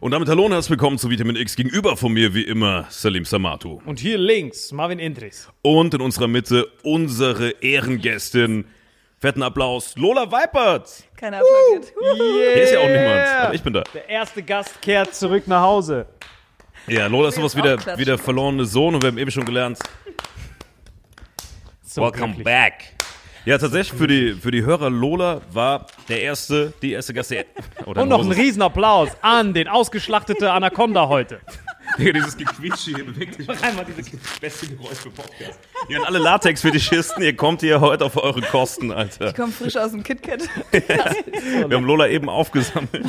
[0.00, 1.56] Und damit hallo und herzlich willkommen zu Vitamin X.
[1.56, 3.80] Gegenüber von mir wie immer Salim Samatu.
[3.84, 5.48] Und hier links Marvin Indris.
[5.62, 8.66] Und in unserer Mitte unsere Ehrengästin.
[9.18, 11.02] Fetten Applaus, Lola Weipert.
[11.16, 11.92] Keiner applaudiert.
[12.16, 13.82] Hier ist ja auch niemand, aber ich bin da.
[13.92, 16.06] Der erste Gast kehrt zurück nach Hause.
[16.86, 19.44] Ja, Lola ist sowas wie der, wie der verlorene Sohn und wir haben eben schon
[19.44, 19.80] gelernt.
[21.82, 22.44] So Welcome glücklich.
[22.44, 22.97] back.
[23.44, 27.12] Ja, tatsächlich für die, für die Hörer Lola war der erste, die erste.
[27.12, 27.44] Der,
[27.86, 31.40] oder Und noch ein Riesenapplaus an den ausgeschlachtete Anaconda heute.
[32.08, 33.48] Digga, dieses Gequietsche hier bewegt sich.
[33.48, 34.08] Einmal dieses
[34.40, 35.58] beste Geräusch für Podcast.
[35.88, 39.28] Ihr und alle Latex-Fetischisten, ihr kommt hier heute auf eure Kosten, Alter.
[39.28, 40.42] Ich komme frisch aus dem KitKat.
[40.70, 43.06] Wir haben Lola eben aufgesammelt.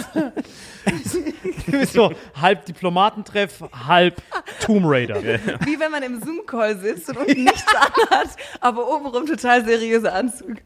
[1.66, 4.22] Du bist so halb Diplomatentreff, halb
[4.60, 5.22] Tomb Raider.
[5.22, 10.58] Wie wenn man im Zoom-Call sitzt und unten nichts anhat, aber obenrum total seriöser Anzug.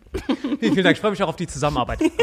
[0.61, 2.01] Vielen Dank, ich freue mich auch auf die Zusammenarbeit.
[2.01, 2.13] Ist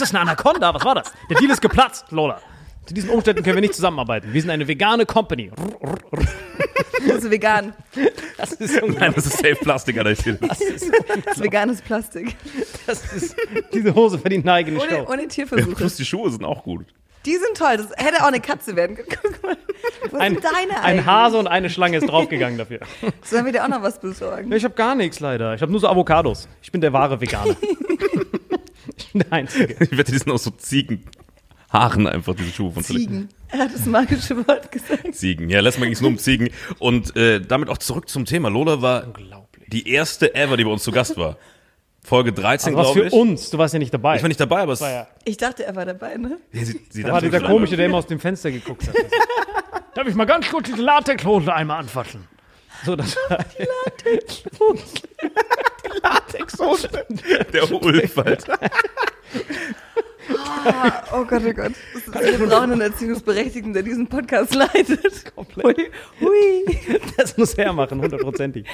[0.00, 0.74] das eine Anaconda?
[0.74, 1.12] Was war das?
[1.30, 2.42] Der Deal ist geplatzt, Lola.
[2.88, 4.32] Zu diesen Umständen können wir nicht zusammenarbeiten.
[4.32, 5.50] Wir sind eine vegane Company.
[7.06, 7.74] Das ist vegan.
[8.38, 10.12] Das ist, Nein, das ist Safe Plastik, Alter.
[10.12, 10.58] Ich sehe das.
[10.58, 12.34] Das ist veganes Plastik.
[12.86, 13.36] das ist
[13.74, 15.06] diese Hose verdient eine eigene Ohne, Show.
[15.06, 15.74] ohne Tierversuche.
[15.76, 16.86] Plus die Schuhe sind auch gut.
[17.26, 17.76] Die sind toll.
[17.76, 19.08] Das hätte auch eine Katze werden können.
[19.22, 19.56] Guck mal.
[20.10, 21.06] Wo Ein, sind deine ein eigentlich?
[21.06, 22.80] Hase und eine Schlange ist draufgegangen dafür.
[23.22, 24.50] Sollen wir dir auch noch was besorgen?
[24.52, 25.52] Ich habe gar nichts leider.
[25.52, 26.48] Ich habe nur so Avocados.
[26.62, 27.54] Ich bin der wahre Veganer.
[28.96, 29.76] ich bin der Einzige.
[29.78, 30.52] Ich wette, die sind aus so
[31.70, 32.82] Ziegenhaaren einfach, diese Schuhe von.
[32.82, 33.28] Ziegen.
[33.48, 35.14] Er hat das magische Wort gesagt.
[35.14, 35.48] Ziegen.
[35.50, 36.50] Ja, letztes Mal ging es nur um Ziegen.
[36.78, 38.48] Und äh, damit auch zurück zum Thema.
[38.48, 39.06] Lola war
[39.68, 41.36] die erste ever, die bei uns zu Gast war.
[42.02, 43.12] Folge 13, Also was glaube für ich.
[43.20, 43.50] uns.
[43.50, 44.16] Du warst ja nicht dabei.
[44.16, 46.38] Ich war nicht dabei, aber es war ja, Ich dachte, er war dabei, ne?
[46.52, 48.94] Ja, sie, sie da war dachte, dieser komische, der immer aus dem Fenster geguckt hat.
[49.94, 52.26] Darf ich mal ganz kurz diese Latexhose einmal anfassen?
[52.84, 53.38] So, das war
[56.02, 56.88] Latexhose.
[57.52, 58.58] Der Ulf, Alter.
[60.36, 61.72] Ah, oh Gott, oh Gott.
[61.94, 65.34] Ist, wir brauchen einen Erziehungsberechtigten, der diesen Podcast leitet.
[65.34, 65.76] komplett.
[65.76, 65.90] Hui.
[66.20, 67.00] Hui.
[67.16, 68.66] Das muss er machen, hundertprozentig.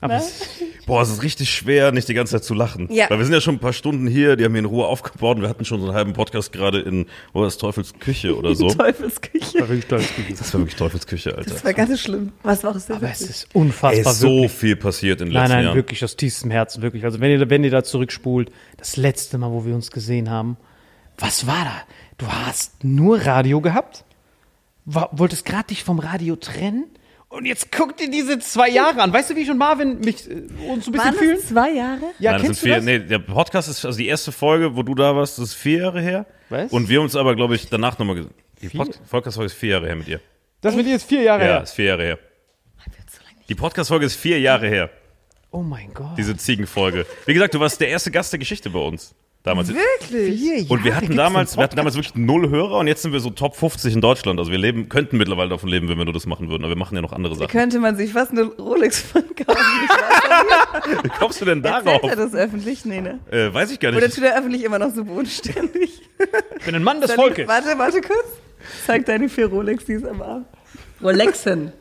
[0.00, 0.40] Aber es,
[0.86, 2.86] Boah, es ist richtig schwer, nicht die ganze Zeit zu lachen.
[2.92, 3.10] Ja.
[3.10, 5.36] Weil wir sind ja schon ein paar Stunden hier, die haben hier in Ruhe aufgebaut
[5.36, 8.36] und wir hatten schon so einen halben Podcast gerade in, wo war das, Teufels Küche
[8.36, 8.68] oder so.
[8.68, 9.60] Teufelsküche.
[9.60, 10.36] war wirklich gewesen.
[10.38, 11.50] Das war wirklich Teufels Küche, Alter.
[11.50, 12.32] Das war ganz schlimm.
[12.42, 12.96] Was war das denn?
[12.96, 14.52] Aber es ist unfassbar Ey, ist so wirklich.
[14.52, 15.76] viel passiert in den Nein, letzten nein, Jahren.
[15.76, 17.04] wirklich aus tiefstem Herzen, wirklich.
[17.04, 20.56] Also wenn ihr, wenn ihr da zurückspult, das letzte Mal, wo wir uns gesehen haben,
[21.18, 21.82] was war da?
[22.18, 24.04] Du hast nur Radio gehabt?
[24.84, 26.84] War, wolltest gerade dich vom Radio trennen?
[27.36, 29.12] Und jetzt guck dir diese zwei Jahre an.
[29.12, 30.34] Weißt du, wie ich und Marvin mich äh,
[30.68, 31.36] uns so ein bisschen Waren fühlen?
[31.36, 32.00] das zwei Jahre?
[32.18, 32.84] Ja, Nein, das kennst sind vier, du das?
[32.84, 35.78] Nee, der Podcast ist, also die erste Folge, wo du da warst, das ist vier
[35.80, 36.26] Jahre her.
[36.48, 36.72] Was?
[36.72, 38.34] Und wir uns aber, glaube ich, danach nochmal gesehen.
[38.62, 38.80] Die Vier?
[38.84, 40.20] Pod Podcast-Folge ist vier Jahre her mit ihr.
[40.62, 41.62] Das mit dir jetzt vier Jahre Ja, her.
[41.62, 42.18] ist vier Jahre her.
[43.48, 44.90] Die Podcast-Folge ist vier Jahre her,
[45.50, 46.16] Oh mein Gott.
[46.16, 47.06] diese Ziegenfolge.
[47.26, 49.14] Wie gesagt, du warst der erste Gast der Geschichte bei uns.
[49.46, 49.68] Damals.
[49.68, 50.40] Wirklich?
[50.40, 53.12] vier Jahre Und wir hatten damals, wir hatten damals wirklich null Hörer und jetzt sind
[53.12, 54.40] wir so Top 50 in Deutschland.
[54.40, 56.64] Also wir leben, könnten mittlerweile davon leben, wenn wir nur das machen würden.
[56.64, 57.46] Aber wir machen ja noch andere Sachen.
[57.46, 59.60] Könnte man sich fast eine Rolex von kaufen.
[61.04, 61.70] Wie kommst du denn nicht.
[61.70, 62.10] Erzählt darauf?
[62.10, 62.84] er das öffentlich?
[62.84, 63.20] Nee, ne?
[63.30, 64.16] Äh, weiß ich gar Oder nicht.
[64.16, 66.02] tut er öffentlich immer noch so bodenständig?
[66.58, 67.46] Ich bin ein Mann des Volkes.
[67.46, 68.26] Warte, warte kurz.
[68.84, 70.44] Zeig deine vier Rolex, die ist am Arm.
[71.00, 71.72] Rolexen.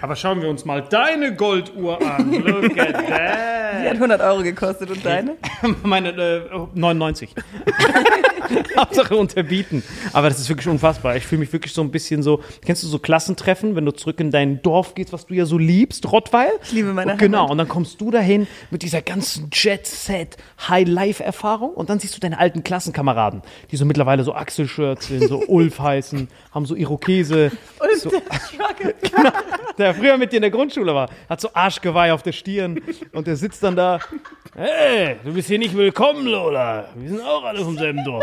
[0.00, 2.32] Aber schauen wir uns mal deine Golduhr an.
[2.44, 3.82] Look at that.
[3.82, 5.36] Die hat 100 Euro gekostet und deine?
[5.82, 7.34] Meine äh, 99.
[8.76, 9.82] Hauptsache unterbieten.
[10.12, 11.16] Aber das ist wirklich unfassbar.
[11.16, 12.42] Ich fühle mich wirklich so ein bisschen so.
[12.64, 15.58] Kennst du so Klassentreffen, wenn du zurück in dein Dorf gehst, was du ja so
[15.58, 16.48] liebst, Rottweil?
[16.64, 17.38] Ich liebe meine und Genau.
[17.38, 17.50] Heimat.
[17.52, 20.36] Und dann kommst du dahin mit dieser ganzen Jet-Set
[20.68, 25.42] High-Life-Erfahrung und dann siehst du deine alten Klassenkameraden, die so mittlerweile so Axel-Shirts sind, so
[25.46, 27.50] Ulf heißen, haben so Irokese.
[27.80, 28.94] Und So, der Struggle.
[29.78, 32.80] der früher mit dir in der Grundschule war, hat so Arschgeweih auf der Stirn
[33.12, 33.98] und der sitzt dann da.
[34.54, 36.88] Hey, du bist hier nicht willkommen, Lola.
[36.94, 38.22] Wir sind auch alle vom selben Dorf.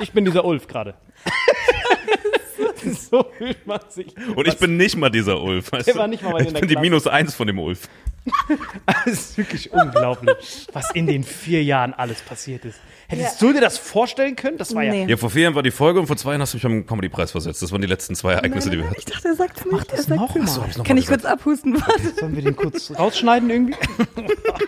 [0.00, 0.94] Ich bin dieser Ulf gerade.
[3.10, 4.14] so fühlt man sich.
[4.34, 5.72] Und ich bin nicht mal dieser Ulf.
[5.72, 6.00] Weißt Der du?
[6.00, 6.80] war nicht mal bei ich bin die Klasse.
[6.80, 7.88] Minus eins von dem Ulf.
[9.06, 12.80] Es ist wirklich unglaublich, was in den vier Jahren alles passiert ist.
[13.08, 14.56] Hättest du dir das vorstellen können?
[14.56, 14.92] Das war ja.
[14.92, 15.06] Nee.
[15.08, 16.86] Ja, vor vier Jahren war die Folge und vor zwei Jahren hast du mich am
[16.86, 17.62] Comedy-Preis versetzt.
[17.62, 19.10] Das waren die letzten zwei Ereignisse, die wir Ich hatten.
[19.12, 19.92] dachte, er sagt es nicht.
[19.92, 20.56] das er sagt noch es.
[20.58, 20.66] mal.
[20.70, 21.74] ich noch Kann mal ich kurz abhusten?
[21.80, 22.14] Warte.
[22.18, 23.74] Sollen wir den kurz rausschneiden irgendwie?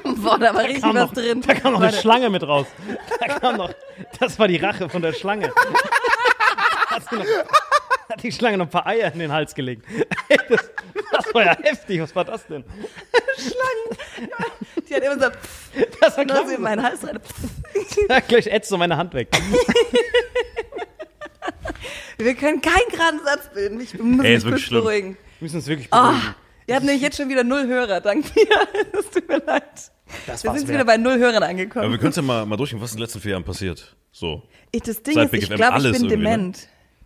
[0.23, 1.41] Boah, da war richtig kam was noch, drin.
[1.47, 1.93] Da kam noch eine.
[1.97, 2.67] Schlange mit raus.
[3.21, 3.71] Da kam noch,
[4.21, 5.51] das war die Rache von der Schlange.
[6.89, 7.25] Hat, noch,
[8.09, 9.85] hat die Schlange noch ein paar Eier in den Hals gelegt.
[10.29, 10.71] Ey, Das,
[11.13, 12.01] das war ja heftig.
[12.01, 12.65] Was war das denn?
[14.89, 15.31] Die hat immer so,
[16.01, 16.59] Das war so in klar.
[16.59, 17.19] meinen Hals rein.
[18.09, 19.29] Ja, gleich ätzt so meine Hand weg.
[22.19, 23.81] Wir können keinen geraden Satz bilden.
[23.81, 24.81] Ich muss Ey, mich ist wirklich kurz schlimm.
[24.83, 25.09] beruhigen.
[25.39, 26.35] Wir müssen uns wirklich Ah, beruhigen.
[26.67, 28.47] wir hatten nämlich jetzt schon wieder null Hörer, dank mir.
[28.99, 29.63] Es tut mir leid.
[30.27, 31.91] Das Wir sind wieder bei null Hörern Aber angekommen.
[31.91, 33.95] wir können es ja mal, mal durchgehen, was in den letzten vier Jahren passiert.
[34.13, 34.43] So.
[34.73, 36.53] Ich, das Ding Seit ist, Big ich glaube, ich bin irgendwie, ne?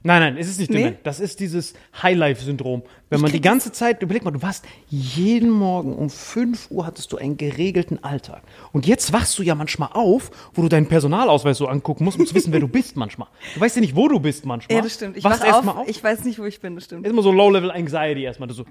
[0.02, 0.79] Nein, nein, es ist nicht Nee?
[0.79, 0.99] dement.
[1.02, 2.82] Das ist dieses Highlife-Syndrom.
[3.11, 7.12] Wenn man die ganze Zeit, überleg mal, du warst jeden Morgen um 5 Uhr hattest
[7.12, 8.43] du einen geregelten Alltag.
[8.73, 12.26] Und jetzt wachst du ja manchmal auf, wo du deinen Personalausweis so angucken musst, um
[12.26, 13.29] zu wissen, wer du bist manchmal.
[13.55, 14.76] Du weißt ja nicht, wo du bist manchmal.
[14.76, 15.17] Ja, das stimmt.
[15.17, 15.88] Ich wach auf, auf.
[15.88, 17.05] ich weiß nicht, wo ich bin, das stimmt.
[17.05, 18.49] Erstmal so Low-Level Anxiety erstmal.
[18.49, 18.64] Du so,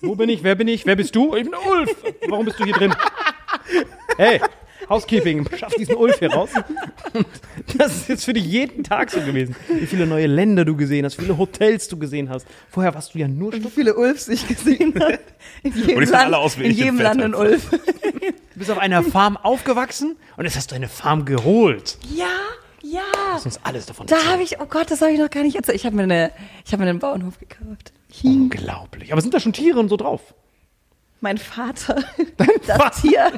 [0.00, 0.42] wo bin ich?
[0.42, 0.86] Wer bin ich?
[0.86, 1.36] Wer bist du?
[1.36, 1.94] Ich bin Ulf.
[2.28, 2.94] Warum bist du hier drin?
[4.16, 4.38] Hey,
[4.90, 6.50] Housekeeping, schaff diesen Ulf hier raus.
[7.14, 7.26] Und
[7.78, 9.54] das ist jetzt für dich jeden Tag so gewesen.
[9.68, 12.46] Wie viele neue Länder du gesehen hast, wie viele Hotels du gesehen hast.
[12.68, 15.20] Vorher warst du ja nur Wie viele Ulfs ich gesehen habe.
[15.62, 17.34] In jedem Und die sehen Land, alle aus in jedem Land ein.
[17.34, 17.70] Ulf.
[17.70, 17.78] Du
[18.56, 21.96] bist auf einer Farm aufgewachsen und jetzt hast du eine Farm geholt.
[22.14, 22.26] Ja,
[22.82, 23.00] ja.
[23.32, 25.54] Lass uns alles davon Da habe ich, oh Gott, das habe ich noch gar nicht
[25.56, 25.76] erzählt.
[25.76, 26.32] Ich habe mir, eine,
[26.66, 27.92] ich hab mir einen Bauernhof gekauft.
[28.24, 29.12] Unglaublich.
[29.12, 30.34] Aber sind da schon Tiere und so drauf?
[31.20, 32.02] Mein Vater,
[32.66, 33.30] das Tier,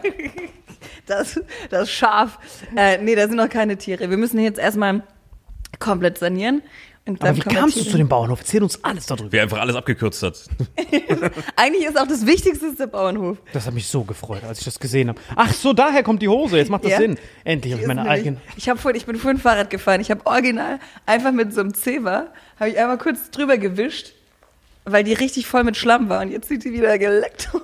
[1.06, 1.40] das,
[1.70, 2.38] das Schaf.
[2.76, 4.11] Äh, nee, da sind noch keine Tiere.
[4.11, 5.02] Wir müssen jetzt erstmal
[5.79, 6.62] komplett sanieren.
[7.05, 8.38] Und Aber wie kamst du zu dem Bauernhof?
[8.38, 9.32] Erzähl uns alles darüber.
[9.32, 10.38] Wie er einfach alles abgekürzt hat.
[11.56, 13.38] Eigentlich ist auch das Wichtigste der Bauernhof.
[13.52, 15.20] Das hat mich so gefreut, als ich das gesehen habe.
[15.34, 16.58] Ach so, daher kommt die Hose.
[16.58, 16.99] Jetzt macht das Ja.
[16.99, 17.19] Sinn.
[17.43, 18.37] Endlich habe ich meine eigene.
[18.56, 20.00] Ich, hab vorhin, ich bin vorhin Fahrrad gefahren.
[20.00, 22.29] Ich habe original einfach mit so einem Zewa,
[22.61, 24.12] habe ich einmal kurz drüber gewischt,
[24.84, 26.23] weil die richtig voll mit Schlamm war.
[26.23, 27.62] Und jetzt sieht die wieder geleckt aus.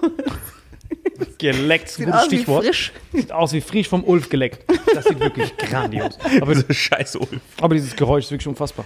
[1.39, 2.65] Geleckt, Sieht gutes Stichwort.
[2.65, 2.93] frisch.
[3.13, 4.65] Sieht aus wie frisch vom Ulf geleckt.
[4.95, 6.19] Das sieht wirklich grandios.
[6.41, 7.41] Aber, Diese scheiß Ulf.
[7.61, 8.85] aber dieses Geräusch ist wirklich unfassbar.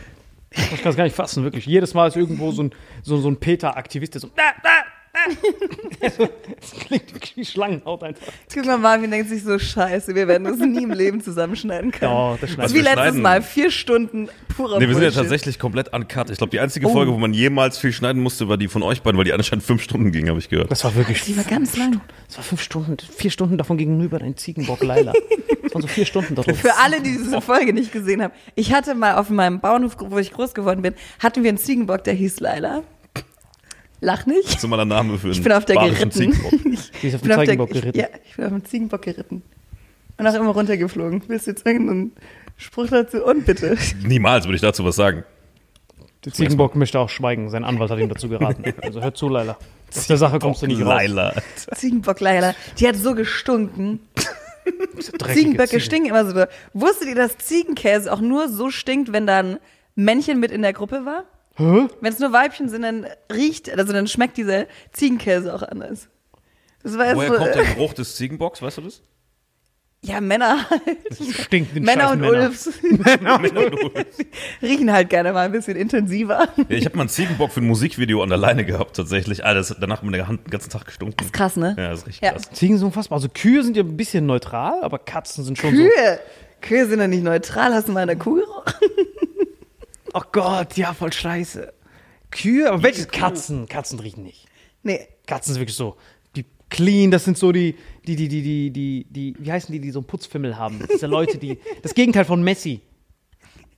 [0.51, 1.65] Ich kann es gar nicht fassen, wirklich.
[1.67, 4.29] Jedes Mal ist irgendwo so ein, so, so ein Peter-Aktivist, der so.
[4.37, 4.69] Da, da,
[6.01, 6.29] da.
[6.61, 8.27] Das klingt wirklich wie Schlangenhaut einfach.
[8.53, 12.13] Guck mal, Marvin denkt sich so, scheiße, wir werden das nie im Leben zusammenschneiden können.
[12.13, 15.05] Ja, das schneidet ist wie wir letztes schneiden- Mal, vier Stunden purer Nee, wir sind
[15.05, 16.31] ja tatsächlich komplett uncut.
[16.31, 16.93] Ich glaube, die einzige Oh.
[16.93, 19.65] Folge, wo man jemals viel schneiden musste, war die von euch beiden, weil die anscheinend
[19.65, 20.71] fünf Stunden ging, habe ich gehört.
[20.71, 21.23] Das war wirklich.
[21.25, 22.01] Die war ganz lang.
[22.29, 25.13] Das war fünf Stunden, vier Stunden davon gegenüber dein Ziegenbock Leila.
[25.63, 26.59] Das waren so vier Stunden darauf.
[26.59, 28.33] Für alle, die diese Folge nicht gesehen haben.
[28.55, 32.05] Ich hatte mal auf meinem Bauernhof, wo ich groß geworden bin, hatten wir einen Ziegenbock,
[32.05, 32.83] der hieß Laila.
[34.05, 34.45] Lach nicht.
[34.47, 36.11] Das ist immer der Name für einen Ich bin auf der geritten.
[36.11, 36.51] Ziegenbock.
[37.03, 37.99] Die ist auf bin den auf der- Ziegenbock ich, geritten.
[38.01, 39.43] Ja, ich bin auf dem Ziegenbock geritten.
[40.19, 41.23] Und auch immer runtergeflogen.
[41.29, 42.13] Willst du jetzt irgendeinen
[42.57, 43.25] Spruch dazu?
[43.25, 43.79] Und bitte.
[44.05, 45.23] Niemals würde ich dazu was sagen.
[46.25, 47.49] Der Ziegenbock möchte auch schweigen.
[47.49, 48.65] Sein Anwalt hat ihm dazu geraten.
[48.83, 49.57] Also hör zu, Leila.
[49.95, 51.01] Aus der Sache kommst du nicht raus.
[51.77, 52.55] Ziegenbock Laila.
[52.79, 54.01] Die hat so gestunken.
[55.33, 55.81] Ziegenböcke Ziegen.
[55.81, 56.45] stinken immer so.
[56.73, 59.59] Wusstet ihr, dass Ziegenkäse auch nur so stinkt, wenn da ein
[59.95, 61.25] Männchen mit in der Gruppe war?
[62.01, 66.09] Wenn es nur Weibchen sind, dann riecht, also dann schmeckt dieser Ziegenkäse auch anders.
[66.83, 69.03] Das war Woher so, kommt der Geruch des Ziegenbocks, weißt du das?
[70.05, 70.83] ja, Männer halt.
[71.45, 72.49] Stinkt den Männer und Männer.
[72.49, 72.71] Ulfs
[74.61, 76.49] riechen halt gerne mal ein bisschen intensiver.
[76.57, 79.45] Ja, ich habe mal einen Ziegenbock für ein Musikvideo an der Leine gehabt, tatsächlich.
[79.45, 81.31] Alter, das, danach hat meine Hand den ganzen Tag gestunken.
[81.31, 81.77] Krass, ne?
[81.79, 82.33] Ja, das ist richtig Ja.
[82.33, 82.51] krass.
[82.53, 83.17] Ziegen sind unfassbar.
[83.19, 86.19] Also Kühe sind ja ein bisschen neutral, aber Katzen sind schon Kühe.
[86.61, 87.73] Kühe sind doch nicht neutral.
[87.73, 88.75] Hast du mal eine Kuh gerochen?
[90.15, 91.73] Oh Gott, ja, voll scheiße.
[92.31, 93.69] Kühe, aber welche Katzen?
[93.69, 94.47] Katzen riechen nicht.
[94.83, 95.07] Nee.
[95.27, 95.97] Katzen sind wirklich so.
[96.35, 97.77] Die clean, das sind so die,
[98.07, 100.83] die, die, die, die, die, die, wie heißen die, die so einen Putzfimmel haben?
[100.93, 102.81] Diese Leute, die, das Gegenteil von Messi.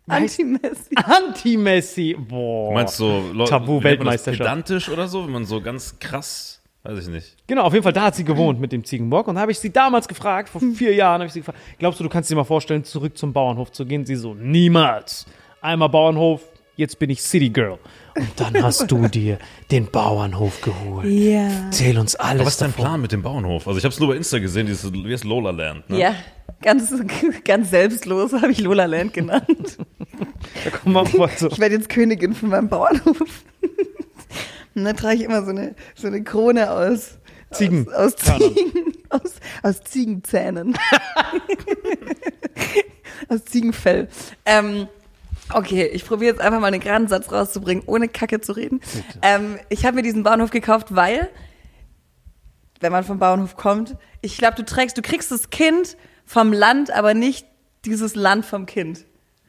[0.06, 0.94] Anti-Messi.
[0.96, 2.16] Anti-Messi.
[2.18, 2.68] Boah.
[2.70, 4.38] Du meinst so Leute, Tabu-Weltmeisterschaft.
[4.38, 7.36] pedantisch oder so, wenn man so ganz krass, weiß ich nicht.
[7.46, 9.28] Genau, auf jeden Fall, da hat sie gewohnt mit dem Ziegenbock.
[9.28, 12.00] Und da habe ich sie damals gefragt, vor vier Jahren habe ich sie gefragt, glaubst
[12.00, 14.04] du, du kannst dir mal vorstellen, zurück zum Bauernhof zu gehen?
[14.04, 15.26] Sie so, niemals.
[15.64, 16.42] Einmal Bauernhof,
[16.76, 17.78] jetzt bin ich City Girl.
[18.14, 19.38] Und dann hast du dir
[19.70, 21.06] den Bauernhof geholt.
[21.06, 21.48] Ja.
[21.64, 22.84] Erzähl uns alles Aber was ist dein davon.
[22.84, 23.66] Plan mit dem Bauernhof?
[23.66, 25.98] Also ich habe es nur bei Insta gesehen, dieses, wie heißt Lola Land, ne?
[25.98, 26.14] Ja.
[26.60, 26.92] Ganz,
[27.46, 29.78] ganz selbstlos habe ich Lola Land genannt.
[30.64, 31.48] Da komm mal vor, so.
[31.48, 33.22] Ich werde jetzt Königin von meinem Bauernhof.
[34.74, 37.16] Und dann trage ich immer so eine, so eine Krone aus.
[37.52, 37.88] Ziegen.
[37.90, 40.76] Aus, aus, Ziegen, aus, aus Ziegenzähnen.
[43.30, 44.08] aus Ziegenfell.
[44.44, 44.88] Ähm,
[45.54, 48.80] okay, ich probiere jetzt einfach mal einen geraden Satz rauszubringen, ohne Kacke zu reden.
[49.22, 51.28] Ähm, ich habe mir diesen Bauernhof gekauft, weil,
[52.80, 56.90] wenn man vom Bauernhof kommt, ich glaube, du trägst, du kriegst das Kind vom Land,
[56.90, 57.46] aber nicht
[57.84, 59.04] dieses Land vom Kind.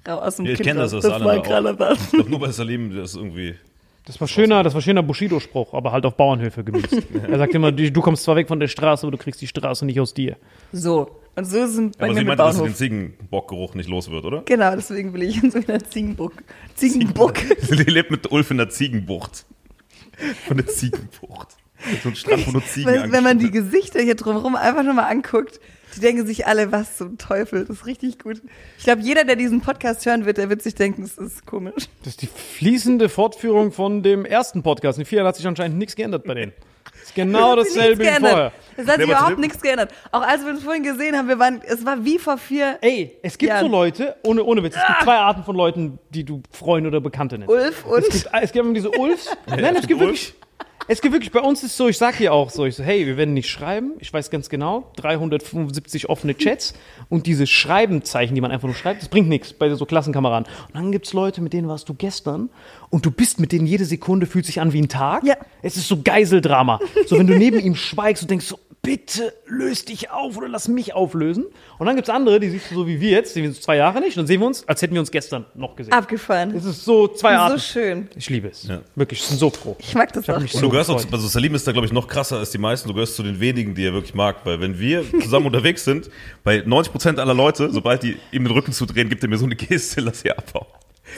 [0.06, 1.04] Aus dem Ja, ich kenne das, raus.
[1.04, 1.36] das, war auch.
[1.38, 3.56] Ich glaube nur bei Salim, das ist irgendwie...
[4.06, 6.96] Das war schöner, das war schöner Bushido-Spruch, aber halt auf Bauernhöfe gemünzt.
[7.28, 9.86] er sagt immer, du kommst zwar weg von der Straße, aber du kriegst die Straße
[9.86, 10.38] nicht aus dir.
[10.72, 11.20] So.
[11.36, 12.76] Und so sind bei Aber mir sie meinte, dass sie den.
[12.76, 14.44] Ziegenbockgeruch nicht los wird, oder?
[14.46, 16.34] Genau, deswegen will ich in so einer Ziegenbuck.
[16.76, 17.34] Ziegenbuck.
[17.70, 19.46] Die lebt mit Ulf in der Ziegenbucht.
[20.48, 21.58] Von der Ziegenbucht.
[22.04, 24.94] So ein Strand, wo nur Ziegen Wenn, wenn man die Gesichter hier drumherum einfach nur
[24.94, 25.60] mal anguckt,
[25.96, 27.66] die denken sich alle, was zum Teufel.
[27.66, 28.42] Das ist richtig gut.
[28.78, 31.86] Ich glaube, jeder, der diesen Podcast hören wird, der wird sich denken, das ist komisch.
[32.04, 35.00] Das ist die fließende Fortführung von dem ersten Podcast.
[35.00, 36.54] In vier Jahren hat sich anscheinend nichts geändert bei denen.
[37.14, 38.32] Genau dasselbe wie geändert.
[38.32, 38.52] vorher.
[38.78, 39.92] Es hat sich überhaupt nichts geändert.
[40.12, 42.78] Auch als wir uns vorhin gesehen haben, wir waren, es war wie vor vier.
[42.82, 43.62] Ey, es gibt Ja.
[43.62, 47.00] so Leute, ohne, ohne Witz, es gibt zwei Arten von Leuten, die du Freunde oder
[47.00, 47.54] Bekannte nennst.
[47.54, 49.30] Ulf und Es gibt, es gibt immer diese Ulfs.
[49.48, 50.34] Nein, es gibt wirklich.
[50.88, 53.08] Es gibt wirklich, bei uns ist so, ich sag hier auch so, ich so, hey,
[53.08, 56.76] wir werden nicht schreiben, ich weiß ganz genau, 375 offene Chats
[57.10, 60.46] und diese Schreibenzeichen, die man einfach nur schreibt, das bringt nichts bei so Klassenkameraden.
[60.68, 62.52] Und dann gibt's Leute, mit denen warst du gestern
[62.92, 65.24] und du bist mit denen jede Sekunde fühlt sich an wie ein Tag.
[65.24, 65.38] Ja.
[65.64, 66.80] Es ist so Geiseldrama.
[67.08, 70.68] So, wenn du neben ihm schweigst und denkst so, bitte löst dich auf oder lass
[70.68, 71.46] mich auflösen.
[71.77, 73.75] Und dann gibt's andere, die siehst du so wie wir jetzt, sehen wir uns zwei
[73.77, 75.92] Jahre nicht, und dann sehen wir uns, als hätten wir uns gestern noch gesehen.
[75.94, 76.51] abgefahren.
[76.56, 77.60] Es ist so zwei So Arten.
[77.60, 78.08] schön.
[78.15, 78.63] Ich liebe es.
[78.68, 78.82] Ja.
[78.96, 79.75] Wirklich, ich bin so froh.
[79.80, 80.42] Ich mag das hab auch.
[80.42, 81.13] mich Und so du gehörst auch, gefreut.
[81.13, 82.88] also Salim ist da, glaube ich, noch krasser als die meisten.
[82.88, 84.38] Du gehörst zu den wenigen, die er wirklich mag.
[84.46, 86.10] Weil wenn wir zusammen unterwegs sind,
[86.44, 89.56] bei 90% aller Leute, sobald die ihm den Rücken zudrehen, gibt er mir so eine
[89.56, 90.68] Geste, lass sie abhauen.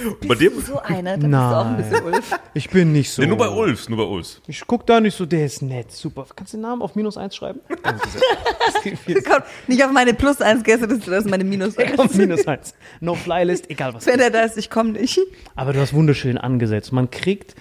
[0.03, 1.17] Und bei Bist du so einer?
[1.17, 2.39] Dann bist du auch ein bisschen Ulf.
[2.53, 3.21] Ich bin nicht so.
[3.21, 4.41] nee, nur bei Ulfs, nur bei Ulfs.
[4.47, 6.25] Ich guck da nicht so, der ist nett, super.
[6.35, 7.61] Kannst du den Namen auf minus eins schreiben?
[7.73, 11.99] Komm, nicht auf meine Plus 1 Gäste, das ist meine Minus 1.
[11.99, 12.73] auf minus eins.
[12.99, 14.05] No fly list, egal was.
[14.05, 15.19] Wenn er da ist, ich komme nicht.
[15.55, 16.91] Aber du hast wunderschön angesetzt.
[16.91, 17.55] Man kriegt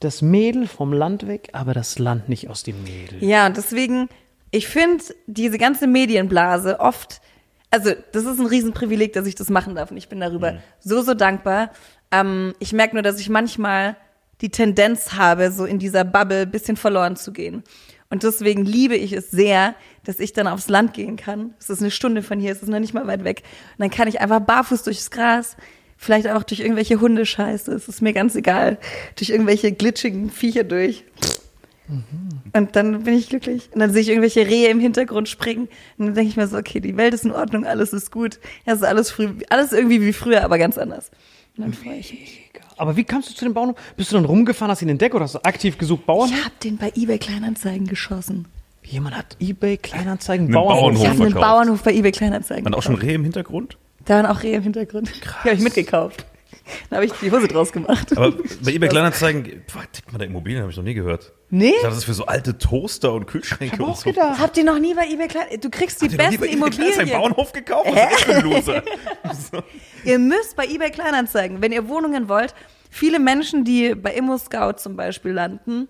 [0.00, 3.22] das Mädel vom Land weg, aber das Land nicht aus dem Mädel.
[3.22, 4.08] Ja, und deswegen,
[4.50, 7.21] ich finde diese ganze Medienblase oft,
[7.72, 11.02] also das ist ein Riesenprivileg, dass ich das machen darf und ich bin darüber so,
[11.02, 11.70] so dankbar.
[12.12, 13.96] Ähm, ich merke nur, dass ich manchmal
[14.42, 17.64] die Tendenz habe, so in dieser Bubble ein bisschen verloren zu gehen.
[18.10, 19.74] Und deswegen liebe ich es sehr,
[20.04, 21.54] dass ich dann aufs Land gehen kann.
[21.58, 23.42] Es ist eine Stunde von hier, es ist noch nicht mal weit weg.
[23.78, 25.56] Und dann kann ich einfach barfuß durchs Gras,
[25.96, 28.78] vielleicht auch durch irgendwelche Hundescheiße, es ist mir ganz egal,
[29.16, 31.04] durch irgendwelche glitschigen Viecher durch.
[32.52, 33.70] Und dann bin ich glücklich.
[33.72, 35.68] Und dann sehe ich irgendwelche Rehe im Hintergrund springen.
[35.98, 38.38] Und dann denke ich mir so, okay, die Welt ist in Ordnung, alles ist gut.
[38.66, 41.10] Ja, es ist alles, früh, alles irgendwie wie früher, aber ganz anders.
[41.56, 42.50] Und dann freue ich mich.
[42.76, 43.76] Aber wie kamst du zu dem Bauernhof?
[43.96, 46.36] Bist du dann rumgefahren, hast ihn entdeckt oder hast du aktiv gesucht Bauernhof?
[46.36, 48.46] Ich habe den bei eBay Kleinanzeigen geschossen.
[48.84, 50.80] Jemand hat Ebay Kleinanzeigen Einen Bauernhof.
[50.80, 51.02] Bauernhof.
[51.02, 51.34] Ich habe einen.
[51.34, 52.64] Bauernhof bei eBay Kleinanzeigen.
[52.64, 52.96] Man auch schon.
[52.96, 53.76] Rehe im Hintergrund?
[54.04, 55.12] Da waren auch Rehe im Hintergrund.
[55.14, 56.26] Die habe ich mitgekauft.
[56.90, 58.16] Da habe ich die Hose draus gemacht.
[58.16, 58.32] Aber
[58.64, 61.32] bei eBay Kleinanzeigen, boah, tippt man da Immobilien, habe ich noch nie gehört.
[61.50, 61.68] Nee?
[61.68, 64.04] Ich dachte, das ist für so alte Toaster und Kühlschränke Ich und so.
[64.04, 64.38] gedacht.
[64.40, 65.46] Habt ihr noch nie bei eBay Klein...
[65.60, 67.20] Du kriegst die Habt ihr noch nie besten bei eBay Kleinanzeigen Immobilien.
[67.20, 67.88] Bauernhof gekauft?
[67.92, 68.82] Was ist ein Loser?
[70.04, 72.54] Ihr müsst bei eBay Kleinanzeigen, wenn ihr Wohnungen wollt,
[72.90, 75.88] viele Menschen, die bei Immo Scout zum Beispiel landen,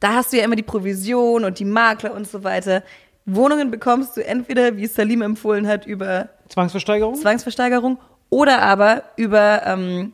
[0.00, 2.82] da hast du ja immer die Provision und die Makler und so weiter.
[3.24, 7.14] Wohnungen bekommst du entweder, wie es Salim empfohlen hat, über Zwangsversteigerung?
[7.14, 7.98] Zwangsversteigerung
[8.34, 10.10] oder aber über ähm,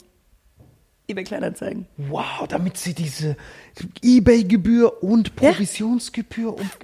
[1.09, 1.87] eBay Kleinanzeigen.
[1.97, 3.35] Wow, damit sie diese
[4.03, 6.71] Ebay-Gebühr und Provisionsgebühr und.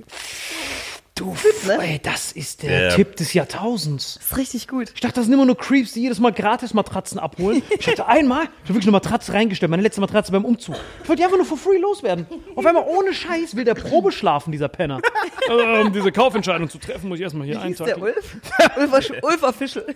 [1.16, 1.34] Du,
[1.66, 1.78] ne?
[1.80, 2.94] ey, das ist der Ja.
[2.94, 4.16] Tipp des Jahrtausends.
[4.16, 4.90] Das ist richtig gut.
[4.94, 7.62] Ich dachte, das sind immer nur Creeps, die jedes Mal gratis Matratzen abholen.
[7.78, 10.76] Ich hatte einmal, ich habe wirklich eine Matratze reingestellt, meine letzte Matratze beim Umzug.
[11.02, 12.26] Ich wollte die einfach nur for free loswerden.
[12.54, 15.00] Auf einmal ohne Scheiß will der Probe schlafen, dieser Penner.
[15.48, 18.02] Äh, um diese Kaufentscheidung zu treffen, muss ich erstmal hier hieß der.
[18.02, 18.36] Ulf?
[18.76, 19.86] Ulf, Ulf Official.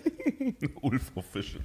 [0.80, 1.60] Ulf Official.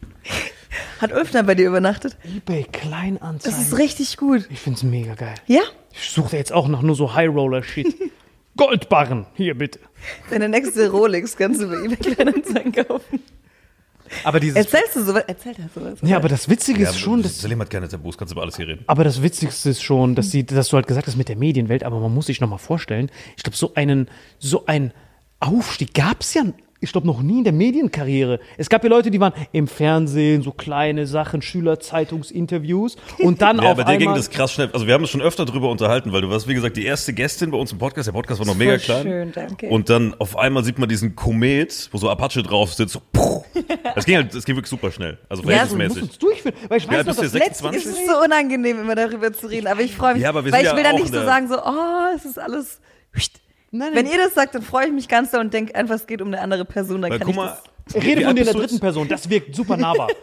[1.00, 2.18] Hat Ulf dann bei dir übernachtet?
[2.24, 3.62] Ebay Das Kleinanzeigen.
[3.62, 4.48] ist richtig gut.
[4.50, 5.36] Ich find's mega geil.
[5.46, 5.62] Ja?
[5.94, 7.96] Ich suche jetzt auch noch nur so High-Roller-Shit.
[8.58, 9.80] Goldbarren, hier bitte.
[10.30, 13.20] Deine nächste Rolex kannst du bei eBay Kleinanzeigen kaufen.
[14.24, 14.56] Aber dieses.
[14.56, 15.24] Erzählst du sowas?
[15.28, 16.00] Erzählt er sowas?
[16.02, 18.56] ja, aber das Witzige Ja, ist schon, dass Salim hat keine Tabus, kannst über alles
[18.56, 18.84] hier reden.
[18.88, 21.84] Aber das Witzigste ist schon, dass, sie, dass du halt gesagt hast mit der Medienwelt,
[21.84, 24.08] aber man muss sich noch mal vorstellen, ich glaube, so einen,
[24.40, 24.94] so ein
[25.40, 26.44] Aufstieg gab es ja,
[26.82, 28.40] ich glaube, noch nie in der Medienkarriere.
[28.58, 33.72] Es gab ja Leute, die waren im Fernsehen, so kleine Sachen, Schülerzeitungsinterviews und dann Ja,
[33.72, 34.18] auf bei dir ging einmal...
[34.18, 34.70] das krass schnell.
[34.74, 37.14] Also wir haben uns schon öfter drüber unterhalten, weil du warst, wie gesagt, die erste
[37.14, 38.08] Gästin bei uns im Podcast.
[38.08, 39.04] Der Podcast war noch mega klein.
[39.04, 39.68] schön, danke.
[39.68, 42.94] Und dann auf einmal sieht man diesen Komet, wo so Apache drauf sitzt.
[42.94, 43.46] So.
[43.96, 45.18] Das ging halt, das ging wirklich super schnell.
[45.30, 46.04] Also Ja, du musst verhältnismäßig.
[46.04, 47.86] uns durchführen, weil ich weiß noch, bist du das jetzt, letzte 26?
[47.86, 50.52] Es ist so unangenehm, immer darüber zu reden, aber ich freue mich, Ja, aber wir
[50.52, 52.80] weil sind ich ja will da nicht so sagen, so, oh, es ist alles.
[53.78, 56.08] Nein, Wenn ihr das sagt, dann freue ich mich ganz doll und denke einfach, es
[56.08, 57.96] geht um eine andere Person, dann Weil, kann guck ich mal, das.
[57.96, 58.80] Ich rede von dir in der dritten?
[58.80, 60.08] Person, das wirkt super nahbar.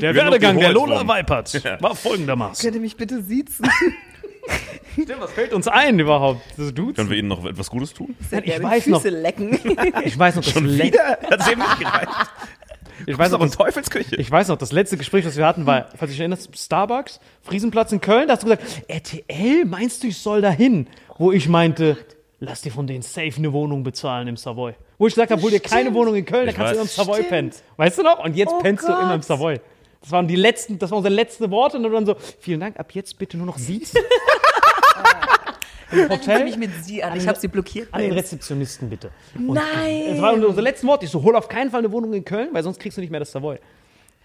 [0.00, 1.08] der Werdegang der Lola worden.
[1.08, 2.64] Weipert war folgendermaßen.
[2.64, 3.68] Könnt ihr mich bitte siezen?
[4.94, 6.40] Stimmt, was fällt uns ein überhaupt?
[6.56, 8.16] Das Können wir ihnen noch etwas Gutes tun?
[8.18, 9.14] Ich gerne weiß Füße noch.
[9.18, 9.60] lecken.
[10.04, 11.18] Ich weiß noch, das Schon wieder?
[11.30, 12.08] Hat eben nicht gereicht.
[13.08, 14.16] Ich weiß doch in das, Teufelsküche.
[14.16, 17.20] ich weiß noch, das letzte Gespräch, das wir hatten, war, falls du dich erinnerst, Starbucks,
[17.42, 18.28] Friesenplatz in Köln.
[18.28, 20.88] Da hast du gesagt, RTL, meinst du, ich soll da hin?
[21.16, 21.96] Wo ich meinte,
[22.38, 24.74] lass dir von denen safe eine Wohnung bezahlen im Savoy.
[24.98, 25.94] Wo ich gesagt habe, hol dir keine.
[25.94, 26.96] Wohnung in Köln, da kannst du immer im weiß.
[26.96, 27.28] Savoy Stimmt.
[27.30, 27.52] pennen.
[27.78, 28.22] Weißt du noch?
[28.22, 29.24] Und jetzt Oh pennst du immer im Gott.
[29.24, 29.60] Savoy.
[30.02, 32.90] Das waren die letzten, das waren unsere letzten Worte und dann so, vielen Dank, ab
[32.92, 34.00] jetzt bitte nur noch siezen.
[35.90, 37.16] Im Ich Hotel, mich mit sie an.
[37.16, 37.88] Ich habe sie blockiert.
[37.92, 38.12] an den.
[38.12, 39.10] Rezeptionisten bitte.
[39.34, 40.04] Und Nein.
[40.10, 41.04] Das waren unsere letzten Worte.
[41.06, 43.10] Ich so, hol auf keinen Fall eine Wohnung in Köln, weil sonst kriegst du nicht
[43.10, 43.58] mehr das Savoy.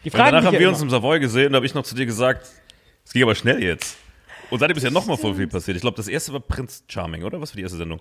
[0.03, 0.73] Die Und fragen danach haben ja wir immer.
[0.75, 2.47] uns im Savoy gesehen, da habe ich noch zu dir gesagt,
[3.05, 3.97] Es ging aber schnell jetzt.
[4.49, 5.75] Und seitdem ist ja nochmal voll viel passiert.
[5.77, 7.39] Ich glaube, das erste war Prinz Charming, oder?
[7.41, 7.99] Was war die erste Sendung?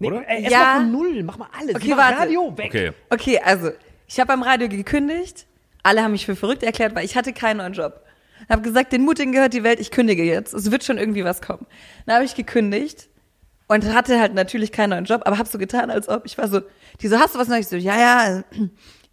[0.00, 0.22] Oder?
[0.28, 0.58] Ey, erst Ja.
[0.60, 1.74] mal von null, mach mal alles.
[1.74, 2.18] Okay, mach warte.
[2.20, 2.66] Radio weg.
[2.68, 2.92] Okay.
[3.10, 3.70] Okay, also
[4.06, 5.46] ich habe beim Radio gekündigt.
[5.82, 8.00] Alle haben mich für verrückt erklärt, weil ich hatte keinen neuen Job.
[8.50, 10.52] Habe gesagt, den Mutigen gehört die Welt, ich kündige jetzt.
[10.52, 11.66] Es wird schon irgendwie was kommen.
[12.06, 13.08] Dann habe ich gekündigt
[13.68, 16.48] und hatte halt natürlich keinen neuen Job, aber habe so getan, als ob ich war
[16.48, 16.60] so,
[17.00, 17.66] die so, hast du was Neues?
[17.66, 18.42] Ich so, ja, ja,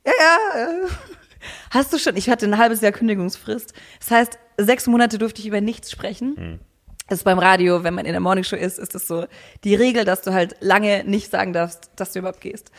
[0.06, 0.70] ja, ja.
[1.70, 2.18] Hast du schon?
[2.18, 3.74] Ich hatte ein halbes Jahr Kündigungsfrist.
[4.00, 6.60] Das heißt, sechs Monate durfte ich über nichts sprechen.
[7.08, 9.28] Das ist beim Radio, wenn man in der Morningshow ist, ist es so
[9.64, 12.72] die Regel, dass du halt lange nicht sagen darfst, dass du überhaupt gehst.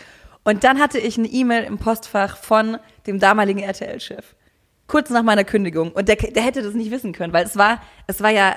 [0.45, 4.35] Und dann hatte ich eine E-Mail im Postfach von dem damaligen RTL-Chef.
[4.89, 5.93] Kurz nach meiner Kündigung.
[5.93, 8.57] Und der, der hätte das nicht wissen können, weil es war, es war ja,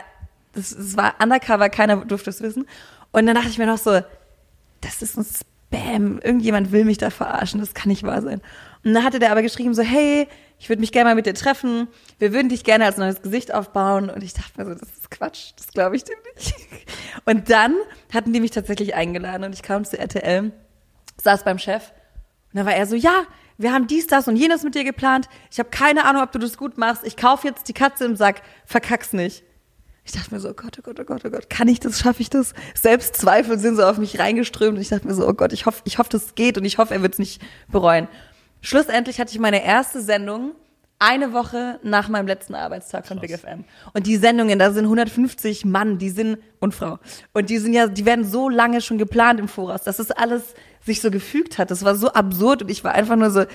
[0.55, 2.65] es, es war undercover, keiner durfte es wissen.
[3.11, 4.01] Und dann dachte ich mir noch so,
[4.81, 6.19] das ist ein Spam.
[6.19, 7.59] Irgendjemand will mich da verarschen.
[7.59, 8.41] Das kann nicht wahr sein.
[8.83, 11.33] Und dann hatte der aber geschrieben so, hey, ich würde mich gerne mal mit dir
[11.33, 11.87] treffen.
[12.17, 14.09] Wir würden dich gerne als neues Gesicht aufbauen.
[14.09, 15.51] Und ich dachte mir so, das ist Quatsch.
[15.57, 16.55] Das glaube ich dir nicht.
[17.25, 17.75] Und dann
[18.13, 20.51] hatten die mich tatsächlich eingeladen und ich kam zu RTL,
[21.21, 21.91] saß beim Chef
[22.51, 23.23] und dann war er so, ja,
[23.61, 25.27] wir haben dies, das und jenes mit dir geplant.
[25.51, 27.05] Ich habe keine Ahnung, ob du das gut machst.
[27.05, 28.41] Ich kaufe jetzt die Katze im Sack.
[28.65, 29.43] Verkack's nicht.
[30.03, 31.99] Ich dachte mir so, oh Gott, oh Gott, oh Gott, oh Gott, kann ich das,
[31.99, 32.53] schaffe ich das?
[32.73, 35.81] Selbstzweifel sind so auf mich reingeströmt und ich dachte mir so, oh Gott, ich hoffe,
[35.85, 37.41] ich hoffe, das geht und ich hoffe, er wird es nicht
[37.71, 38.07] bereuen.
[38.61, 40.53] Schlussendlich hatte ich meine erste Sendung
[40.97, 43.63] eine Woche nach meinem letzten Arbeitstag von Big FM.
[43.93, 46.99] Und die Sendungen, da sind 150 Mann, die sind, und Frau.
[47.33, 50.53] Und die sind ja, die werden so lange schon geplant im Voraus, das alles
[50.85, 51.71] sich so gefügt hat.
[51.71, 53.45] Das war so absurd und ich war einfach nur so,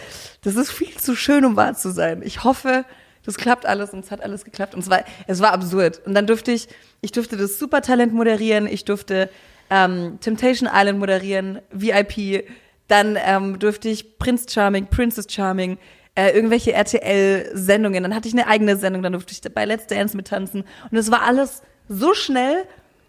[0.43, 2.23] das ist viel zu schön, um wahr zu sein.
[2.25, 2.85] Ich hoffe,
[3.25, 4.75] das klappt alles und es hat alles geklappt.
[4.75, 6.01] Und es war, es war absurd.
[6.07, 6.69] Und dann durfte ich,
[7.01, 9.29] ich durfte das Supertalent moderieren, ich durfte
[9.69, 12.49] ähm, Temptation Island moderieren, VIP,
[12.89, 15.77] dann ähm, durfte ich Prince Charming, Princess Charming,
[16.15, 18.05] äh, irgendwelche RTL-Sendungen.
[18.05, 20.65] Dann hatte ich eine eigene Sendung, dann durfte ich bei Let's Dance mittanzen.
[20.91, 22.65] Und es war alles so schnell.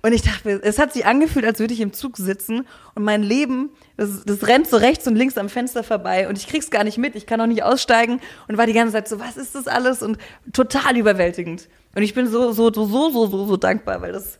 [0.08, 3.24] Und ich dachte, es hat sich angefühlt, als würde ich im Zug sitzen und mein
[3.24, 6.86] Leben, das, das rennt so rechts und links am Fenster vorbei und ich krieg's gar
[6.86, 9.54] nicht mit, ich kann auch nicht aussteigen und war die ganze Zeit so, was ist
[9.54, 10.02] das alles?
[10.02, 10.18] Und
[10.54, 11.68] total überwältigend.
[11.94, 14.40] Und ich bin so, so, so, so, so, so, so dankbar, weil das,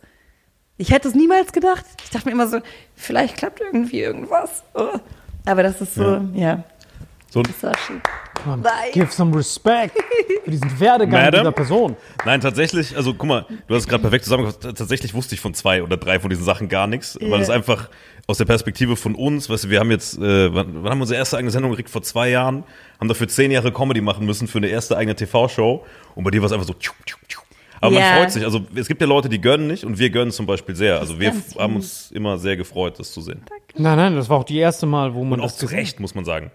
[0.78, 1.84] ich hätte es niemals gedacht.
[2.02, 2.60] Ich dachte mir immer so,
[2.94, 4.64] vielleicht klappt irgendwie irgendwas.
[5.44, 6.64] Aber das ist so, ja, Ja.
[7.30, 8.00] So, das war schön.
[8.46, 8.72] Mann, Nein.
[8.92, 9.98] give some respect
[10.44, 11.40] für diesen Werdegang Madam?
[11.40, 11.96] dieser Person.
[12.24, 14.62] nein, tatsächlich, also guck mal, du hast es gerade perfekt zusammengefasst.
[14.62, 17.38] Tatsächlich wusste ich von zwei oder drei von diesen Sachen gar nichts, weil Ja.
[17.40, 17.90] es einfach
[18.28, 21.02] aus der Perspektive von uns, weißt du, wir haben jetzt, äh, wann, wann haben wir
[21.02, 21.90] unsere erste eigene Sendung gekriegt?
[21.90, 22.64] Vor zwei Jahren,
[23.00, 26.40] haben dafür zehn Jahre Comedy machen müssen für eine erste eigene TV-Show und bei dir
[26.40, 27.40] war es einfach so, tschu, tschu, tschu.
[27.80, 28.00] aber Ja.
[28.00, 30.46] man freut sich, also es gibt ja Leute, die gönnen nicht und wir gönnen zum
[30.46, 30.98] Beispiel sehr.
[31.00, 33.42] Also wir haben uns immer sehr gefreut, das zu sehen.
[33.76, 36.00] Nein, nein, das war auch die erste Mal, wo man Und auch das zu Recht,
[36.00, 36.50] muss man sagen.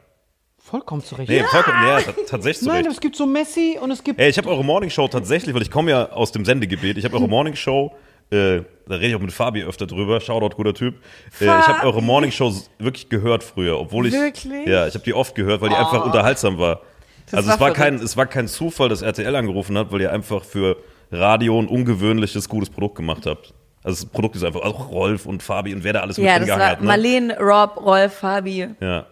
[0.73, 1.29] Vollkommen zurecht.
[1.29, 4.19] Nee, vollkommen, ja, ta- tatsächlich zu Nein, es gibt so Messi und es gibt.
[4.19, 7.15] Ey, ich habe eure Morningshow tatsächlich, weil ich komme ja aus dem Sendegebiet, ich habe
[7.15, 7.93] eure Morningshow,
[8.31, 10.95] äh, da rede ich auch mit Fabi öfter drüber, Shoutout, guter Typ.
[11.39, 14.65] Äh, ich habe eure Morningshow wirklich gehört früher, obwohl ich, Wirklich?
[14.67, 16.81] ja, ich habe die oft gehört, weil die einfach unterhaltsam war.
[17.25, 20.01] Das also war es war kein, es war kein Zufall, dass RTL angerufen hat, weil
[20.01, 20.77] ihr einfach für
[21.11, 23.53] Radio ein ungewöhnliches, gutes Produkt gemacht habt.
[23.83, 26.39] Also das Produkt ist einfach, auch Rolf und Fabi und wer da alles mit Ja,
[26.39, 26.81] drin das war hat.
[26.81, 26.87] Ne?
[26.87, 28.69] Marlene, Rob, Rolf, Fabi.
[28.81, 29.05] Ja.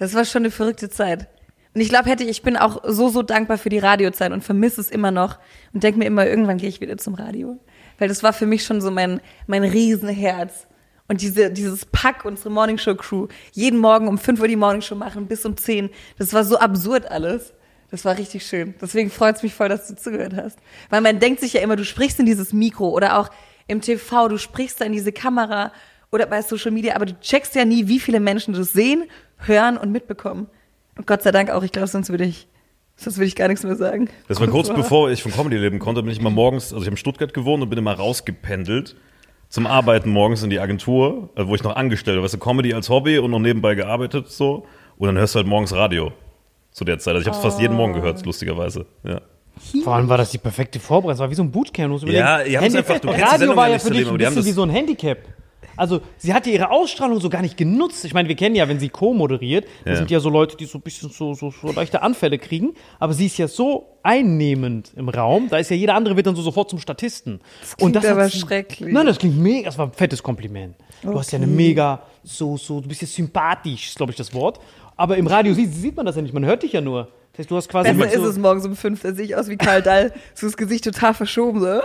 [0.00, 1.28] Das war schon eine verrückte Zeit.
[1.74, 4.80] Und ich glaube, hätte ich bin auch so so dankbar für die Radiozeit und vermisse
[4.80, 5.38] es immer noch
[5.72, 7.58] und denke mir immer, irgendwann gehe ich wieder zum Radio,
[7.98, 10.66] weil das war für mich schon so mein mein Riesenherz.
[11.06, 15.26] Und diese, dieses Pack, unsere Morningshow Crew, jeden Morgen um 5 Uhr die Morningshow machen
[15.26, 15.90] bis um 10.
[16.18, 17.52] Das war so absurd alles.
[17.90, 18.74] Das war richtig schön.
[18.80, 20.56] Deswegen freut es mich voll, dass du zugehört hast.
[20.88, 23.28] Weil man denkt sich ja immer, du sprichst in dieses Mikro oder auch
[23.66, 25.72] im TV, du sprichst da in diese Kamera
[26.12, 29.04] oder bei Social Media, aber du checkst ja nie, wie viele Menschen das sehen,
[29.38, 30.48] hören und mitbekommen.
[30.96, 32.46] Und Gott sei Dank auch, ich glaube, sonst würde ich,
[32.96, 34.08] sonst würde ich gar nichts mehr sagen.
[34.28, 36.78] Das war kurz war- bevor ich von Comedy leben konnte, bin ich mal morgens, also
[36.82, 38.96] ich habe in Stuttgart gewohnt und bin immer rausgependelt
[39.48, 42.24] zum Arbeiten morgens in die Agentur, äh, wo ich noch angestellt war.
[42.24, 44.66] Weißt du, Comedy als Hobby und noch nebenbei gearbeitet so.
[44.98, 46.12] Und dann hörst du halt morgens Radio
[46.72, 47.14] zu der Zeit.
[47.14, 48.86] Also ich habe es fast jeden Morgen gehört, lustigerweise.
[49.02, 49.20] Ja.
[49.82, 51.14] Vor allem war das die perfekte Vorbereitung.
[51.14, 52.00] Es war wie so ein Bootcamp.
[52.00, 54.36] Du Ja, ihr haben's einfach- du kennst die Radio war ja für dich ein bisschen
[54.44, 55.18] wie das- so ein Handicap.
[55.80, 58.04] Also sie hat ja ihre Ausstrahlung so gar nicht genutzt.
[58.04, 59.96] Ich meine, wir kennen ja, wenn sie co-moderiert, das Ja.
[59.96, 62.74] sind ja so Leute, die so ein bisschen so, so, so leichte Anfälle kriegen.
[62.98, 66.36] Aber sie ist ja so einnehmend im Raum, da ist ja jeder andere wird dann
[66.36, 67.40] so sofort zum Statisten.
[67.78, 68.92] klingt hat aber sie- schrecklich.
[68.92, 70.76] Nein, das klingt mega, das war ein fettes Kompliment.
[71.02, 74.34] Du hast ja eine mega, so, so, du bist ja sympathisch, ist glaube ich das
[74.34, 74.60] Wort.
[74.96, 77.08] Aber im Radio sieht, sieht man das ja nicht, man hört dich ja nur.
[77.32, 79.36] Das heißt, du hast quasi Besser ist so, es morgens um fünf, da sehe ich
[79.36, 81.60] aus wie Karl Dall, so das Gesicht total verschoben.
[81.60, 81.80] So.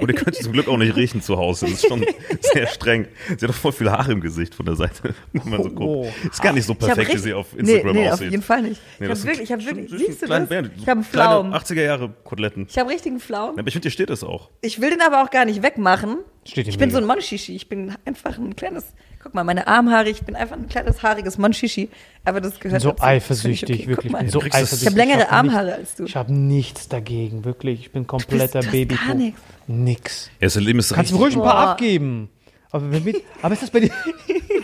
[0.00, 1.66] Und ihr könnt zum Glück auch nicht riechen zu Hause.
[1.66, 2.06] Das ist schon
[2.40, 3.08] sehr streng.
[3.26, 5.80] Sie hat doch voll viel Haare im Gesicht von der Seite, wenn man so guckt.
[5.80, 6.28] Oh.
[6.30, 8.26] Ist gar nicht so perfekt, wie sie auf Instagram nee, nee, aussieht.
[8.26, 8.80] auf jeden Fall nicht.
[9.00, 10.48] Nee, ich das habe wirklich, ich habe wirklich, siehst du das?
[10.48, 11.52] ja, Ich habe einen kleine Flaum.
[11.54, 12.66] 80er Jahre Koteletten.
[12.70, 13.56] Ich habe richtigen Flaum.
[13.56, 14.50] Ja, aber ich finde, dir steht es auch.
[14.60, 16.18] Ich will den aber auch gar nicht wegmachen.
[16.44, 17.56] Steht ich bin so ein Monchichi.
[17.56, 18.92] Ich bin einfach ein kleines,
[19.24, 21.88] guck mal, meine Armhaare, ich bin einfach ein kleines haariges Monchichi.
[22.26, 23.02] Aber das gehört so dazu.
[23.02, 23.88] Eifersüchtig, okay.
[23.88, 24.12] wirklich.
[24.12, 24.28] Mal.
[24.28, 24.82] so eifersüchtig.
[24.82, 26.04] Ich habe längere hab Armhaare nichts- als du.
[26.04, 27.80] Ich habe nichts dagegen, wirklich.
[27.80, 28.94] Ich bin kompletter du hast Baby.
[28.94, 29.40] gar nichts.
[29.66, 30.30] Nix.
[30.40, 31.70] Ja, ist Kannst du richtig- ruhig ein paar Boah.
[31.72, 32.28] abgeben.
[32.70, 33.90] Aber, mit, aber ist das bei dir?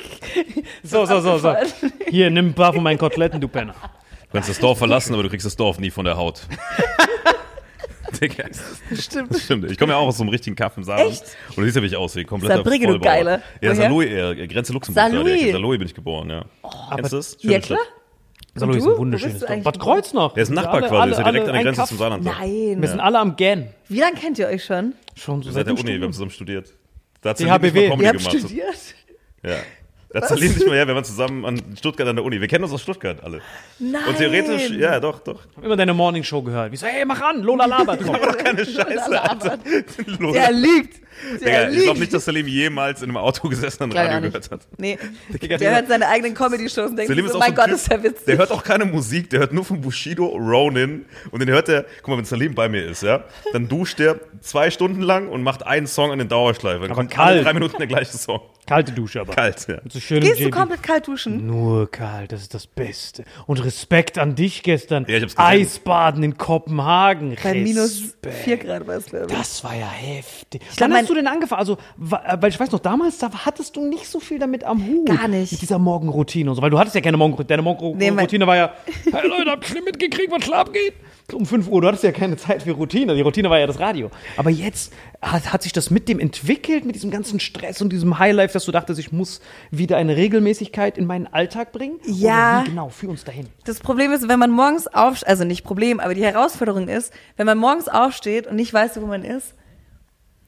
[0.83, 1.55] so, so, so, so.
[2.09, 3.73] Hier, nimm ein paar von meinen Koteletten, du Penner.
[3.73, 6.43] Du kannst das Dorf verlassen, aber du kriegst das Dorf nie von der Haut.
[8.21, 8.45] Digga,
[8.99, 9.35] Stimmt.
[9.35, 9.71] das stimmt.
[9.71, 11.11] Ich komme ja auch aus so einem richtigen Kaff im Saarland.
[11.13, 11.23] Echt?
[11.51, 12.25] Und du siehst ja, wie ich aussehe.
[12.25, 12.99] Kompletter Saarbrücke, du.
[12.99, 13.43] Geile.
[13.61, 13.75] Ja?
[13.75, 15.11] Saarlouis, äh, Grenze Luxemburg.
[15.11, 15.53] Saarlouis.
[15.53, 16.45] Saarlouis bin ich geboren, ja.
[16.95, 17.37] Kennst du das?
[17.41, 17.79] Schöne Ja, klar.
[18.55, 19.63] Salo Und ist ein wunderschönes Dorf.
[19.63, 20.33] Bad Kreuznach.
[20.35, 21.89] Der ist ein Nachbar alle- quasi, ist ja direkt an der Grenze Kaff.
[21.89, 22.25] zum Saarland.
[22.25, 22.77] Nein.
[22.81, 23.69] Wir sind alle am Gern.
[23.89, 24.95] Wie lange kennt ihr euch schon?
[25.15, 26.73] Schon so Seit der Uni, wir haben zusammen studiert.
[27.23, 27.89] Da hat mal HBW.
[27.91, 28.39] Comedy Ihr habt gemacht.
[28.39, 28.77] studiert?
[29.45, 29.57] Ja.
[30.13, 32.41] Da Salim nicht mal, ja, wir waren zusammen an Stuttgart an der Uni.
[32.41, 33.41] Wir kennen uns aus Stuttgart alle.
[33.79, 34.03] Nein.
[34.09, 35.47] Und theoretisch, ja, doch, doch.
[35.53, 36.73] Ich hab immer deine Morningshow gehört.
[36.73, 38.01] Wie so, hey, mach an, Lola labert.
[38.05, 38.15] Komm.
[38.15, 39.59] Doch keine Scheiße, Alter.
[40.19, 40.33] Los.
[40.33, 40.51] Der.
[41.35, 44.51] Digga, Der ich glaube nicht, dass Salim jemals in einem Auto gesessen und Radio gehört
[44.51, 44.61] hat.
[44.79, 44.99] Nee,
[45.43, 47.55] Digga, der hört seine eigenen Comedy-Shows und denkt Salim sich ist so, so mein ein
[47.55, 48.25] Gott, Typ, ist der witzig.
[48.27, 51.85] Der hört auch keine Musik, der hört nur von Bushido Ronin und den hört er,
[51.99, 55.43] guck mal, wenn Salim bei mir ist, ja, dann duscht der zwei Stunden lang und
[55.43, 56.81] macht einen Song in den Dauerschleife.
[56.81, 57.45] Dann Aber kommt alle kalt.
[57.47, 58.41] drei Minuten der gleiche Song.
[58.71, 59.35] Kalte Dusche aber.
[59.35, 59.79] Kalt, ja.
[59.89, 60.53] So schön Gehst du JB.
[60.53, 61.47] komplett kalt duschen?
[61.47, 63.25] Nur kalt, das ist das Beste.
[63.47, 65.05] Und Respekt an dich gestern.
[65.09, 65.47] Ja, ich hab's gesehen.
[65.51, 67.37] Eisbaden in Kopenhagen.
[67.43, 68.35] Bei minus Respekt.
[68.45, 69.37] 4 Grad war es, glaube ich.
[69.37, 70.61] Das war ja heftig.
[70.63, 71.59] glaub, Wann mein- hast du denn angefangen?
[71.59, 74.65] Also, wa- äh, weil ich weiß noch, damals da hattest du nicht so viel damit
[74.65, 75.07] am Hut.
[75.07, 75.53] Gar nicht.
[75.53, 76.63] Mit dieser Morgenroutine und so.
[76.63, 77.49] Weil du hattest ja keine Morgenroutine.
[77.49, 78.73] Deine Nee, Morgenroutine war ja,
[79.13, 80.95] hey Leute, habt ihr schon mitgekriegt, was schlafen geht?
[81.35, 81.81] Um 5 Uhr.
[81.81, 83.15] Du hattest ja keine Zeit für Routine.
[83.15, 84.11] Die Routine war ja das Radio.
[84.37, 88.19] Aber jetzt hat, hat sich das mit dem entwickelt, mit diesem ganzen Stress und diesem
[88.19, 89.41] Highlife, dass du dachtest, ich muss
[89.71, 91.99] wieder eine Regelmäßigkeit in meinen Alltag bringen?
[92.07, 92.59] Ja.
[92.59, 92.89] Oder wie genau?
[92.89, 93.47] Führ uns dahin.
[93.65, 97.47] Das Problem ist, wenn man morgens aufsteht, also nicht Problem, aber die Herausforderung ist, wenn
[97.47, 99.55] man morgens aufsteht und nicht weiß, wo man ist,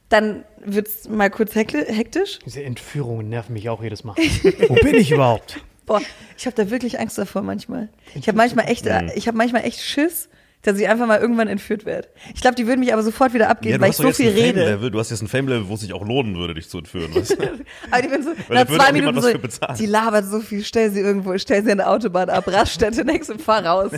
[0.09, 2.39] dann wird's mal kurz hekti- hektisch.
[2.45, 4.15] Diese Entführungen nerven mich auch jedes Mal.
[4.69, 5.59] Wo bin ich überhaupt?
[5.87, 6.01] Boah,
[6.37, 7.89] ich habe da wirklich Angst davor manchmal.
[8.15, 10.29] Ich habe manchmal echt, ich habe manchmal echt Schiss,
[10.63, 12.09] dass ich einfach mal irgendwann entführt werde.
[12.35, 14.91] Ich glaube, die würden mich aber sofort wieder abgeben, weil ich so viel rede.
[14.91, 17.15] Du hast jetzt ein Fame-Level, wo es sich auch lohnen würde, dich zu entführen.
[17.15, 17.43] Weißt du?
[17.91, 19.77] Aber die bin so, nach zwei Minuten was so, für bezahlen.
[19.79, 23.39] die labert so viel, stell sie irgendwo, stell sie an der Autobahn ab, Raststätte, nächste
[23.39, 23.91] fahr raus.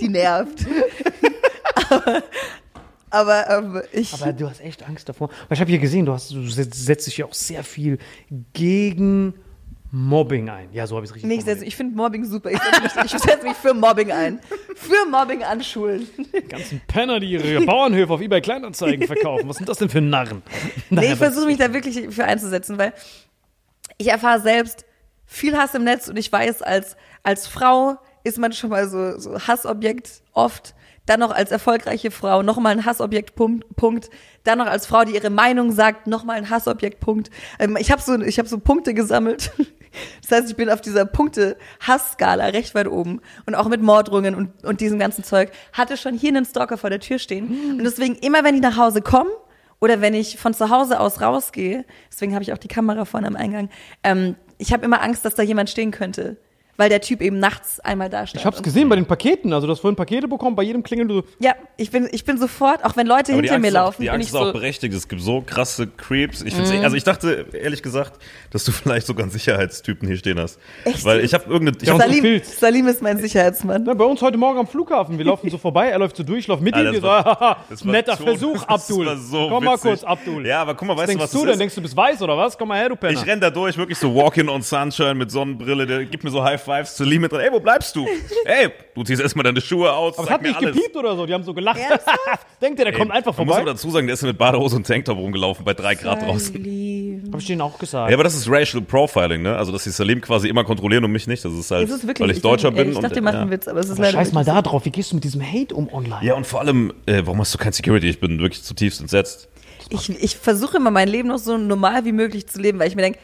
[0.00, 0.64] Die nervt.
[1.90, 2.22] aber
[3.10, 5.28] aber ähm, ich, Aber du hast echt Angst davor.
[5.48, 7.98] Weil ich habe hier gesehen, du, hast, du setzt setzt dich ja auch sehr viel
[8.52, 9.34] gegen
[9.94, 10.72] Mobbing ein.
[10.72, 12.50] Ja, so habe ich es richtig nee, ich, ich finde Mobbing super.
[12.50, 14.40] Ich setze mich, ich mich für Mobbing ein.
[14.74, 16.08] Für Mobbing an Schulen.
[16.16, 19.50] Die ganzen Penner, die ihre Bauernhöfe auf eBay Kleinanzeigen verkaufen.
[19.50, 20.42] Was sind das denn für Narren?
[20.88, 22.94] Nee, ich versuche mich da wirklich für einzusetzen, weil
[23.98, 24.86] ich erfahre selbst
[25.26, 29.18] viel Hass im Netz und ich weiß, als, als Frau ist man schon mal so,
[29.18, 30.74] so Hassobjekt oft.
[31.04, 34.08] Dann noch als erfolgreiche Frau nochmal ein Hassobjekt, Punkt.
[34.44, 37.30] Dann noch als Frau, die ihre Meinung sagt, nochmal ein Hassobjekt, Punkt.
[37.58, 39.52] Ähm, ich habe so, ich hab so Punkte gesammelt.
[40.22, 43.20] Das heißt, ich bin auf dieser Punkte-Hassskala recht weit oben.
[43.46, 45.50] Und auch mit Morddrohungen und, und diesem ganzen Zeug.
[45.72, 47.78] Hatte schon hier einen Stalker vor der Tür stehen.
[47.78, 49.30] Und deswegen immer, wenn ich nach Hause komme,
[49.80, 53.26] oder wenn ich von zu Hause aus rausgehe, deswegen habe ich auch die Kamera vorne
[53.26, 53.68] am Eingang,
[54.04, 56.36] ähm, ich habe immer Angst, dass da jemand stehen könnte,
[56.82, 58.40] weil der Typ eben nachts einmal da stand.
[58.40, 59.52] Ich habe es gesehen bei den Paketen.
[59.52, 61.06] Also, du hast vorhin Pakete bekommen, bei jedem Klingeln.
[61.06, 64.10] Du, Ja, ich bin, ich bin sofort, auch wenn Leute hinter mir auch- laufen, Die
[64.10, 64.92] Angst ich ist auch so, berechtigt.
[64.94, 66.42] Es gibt so krasse Creeps.
[66.42, 66.82] Ich find's, Mhm.
[66.82, 68.14] also ich dachte, ehrlich gesagt,
[68.50, 70.58] dass du vielleicht sogar einen Sicherheitstypen hier stehen hast.
[70.84, 71.04] Echt?
[71.04, 72.40] Weil ich habe irgendeine, ich Ja, hab, so Salim.
[72.42, 73.84] Salim ist mein Sicherheitsmann.
[73.84, 75.18] na, bei uns heute Morgen am Flughafen.
[75.18, 76.94] Wir laufen so vorbei, er läuft so durch, ich laufe mit ihm.
[76.96, 79.06] so, war- haha, das war netter so- Versuch, das Abdul.
[79.06, 79.82] war so Komm mal witzig.
[79.90, 80.46] kurz, Abdul.
[80.46, 81.52] Ja, aber guck mal, Was weißt du, denkst was du denn?
[81.52, 81.60] ist?
[81.60, 82.58] Denkst du, du bist weiß oder was?
[82.58, 83.12] Komm mal her, du Penner.
[83.20, 86.42] Ich renn da durch, wirklich so Walking on Sunshine mit Sonnenbrille, der gibt mir so
[86.42, 87.40] High Fives zu Lee mit dran.
[87.40, 88.06] Ey, wo bleibst du?
[88.44, 90.74] Ey, du ziehst erstmal deine Schuhe aus, Aber es hat mir nicht alles.
[90.74, 91.26] gepiept oder so.
[91.26, 91.78] Die haben so gelacht.
[92.60, 93.72] Denkt ihr, der kommt einfach Man muss aber vorbei?
[93.72, 96.54] dazu sagen, der ist mit Badehose und Tanktop rumgelaufen bei drei Grad draußen.
[97.32, 98.10] Hab ich denen auch gesagt.
[98.10, 99.56] Ja, aber das ist Racial Profiling, ne?
[99.56, 101.44] Also, dass die Salim quasi immer kontrollieren und mich nicht.
[101.44, 102.90] Das ist halt, Es ist wirklich, weil ich Deutscher dachte, bin.
[102.92, 103.42] Ich und, dachte, ihr macht ja.
[103.42, 104.84] einen Witz, aber es ist aber leider scheiß mal da drauf.
[104.84, 106.24] Wie gehst du mit diesem Hate um online?
[106.24, 108.08] Ja, und vor allem, äh, warum hast du kein Security?
[108.08, 109.48] Ich bin wirklich zutiefst entsetzt.
[109.90, 112.96] Ich, ich versuche immer mein Leben noch so normal wie möglich zu leben, weil ich
[112.96, 113.18] mir denke,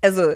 [0.00, 0.34] also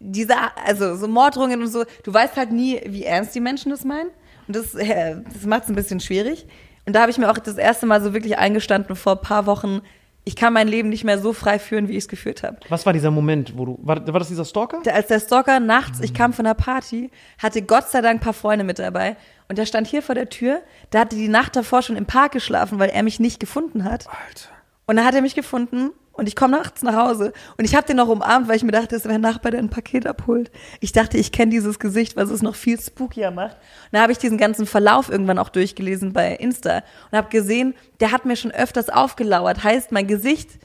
[0.00, 0.34] diese,
[0.66, 4.10] also so Morddrohungen und so, du weißt halt nie, wie ernst die Menschen das meinen.
[4.48, 6.46] Und das, äh, das macht es ein bisschen schwierig.
[6.86, 9.46] Und da habe ich mir auch das erste Mal so wirklich eingestanden vor ein paar
[9.46, 9.82] Wochen,
[10.24, 12.58] ich kann mein Leben nicht mehr so frei führen, wie ich es geführt habe.
[12.68, 13.78] Was war dieser Moment, wo du.
[13.82, 14.80] War, war das dieser Stalker?
[14.84, 18.24] Der- Als der Stalker nachts, ich kam von einer Party, hatte Gott sei Dank ein
[18.24, 19.16] paar Freunde mit dabei.
[19.48, 20.60] Und der stand hier vor der Tür.
[20.92, 24.06] Der hatte die Nacht davor schon im Park geschlafen, weil er mich nicht gefunden hat.
[24.08, 24.50] Alter.
[24.86, 27.32] Und dann hat er mich gefunden und ich komme nachts nach Hause.
[27.56, 29.60] Und ich habe den noch umarmt, weil ich mir dachte, es wäre ein Nachbar, der
[29.60, 30.50] ein Paket abholt.
[30.80, 33.56] Ich dachte, ich kenne dieses Gesicht, was es noch viel spookier macht.
[33.56, 37.74] Und dann habe ich diesen ganzen Verlauf irgendwann auch durchgelesen bei Insta und habe gesehen,
[38.00, 39.64] der hat mir schon öfters aufgelauert.
[39.64, 40.58] Heißt, mein Gesicht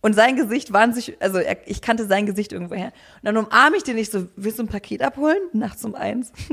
[0.00, 2.86] und sein Gesicht waren sich, also er, ich kannte sein Gesicht irgendwoher.
[2.86, 5.38] Und dann umarme ich den nicht so, willst du ein Paket abholen?
[5.52, 6.32] Nachts um eins.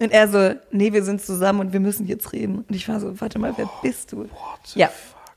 [0.00, 2.64] Und er so, nee, wir sind zusammen und wir müssen jetzt reden.
[2.68, 4.28] Und ich war so, warte mal, wer bist du?
[4.76, 4.90] Ja.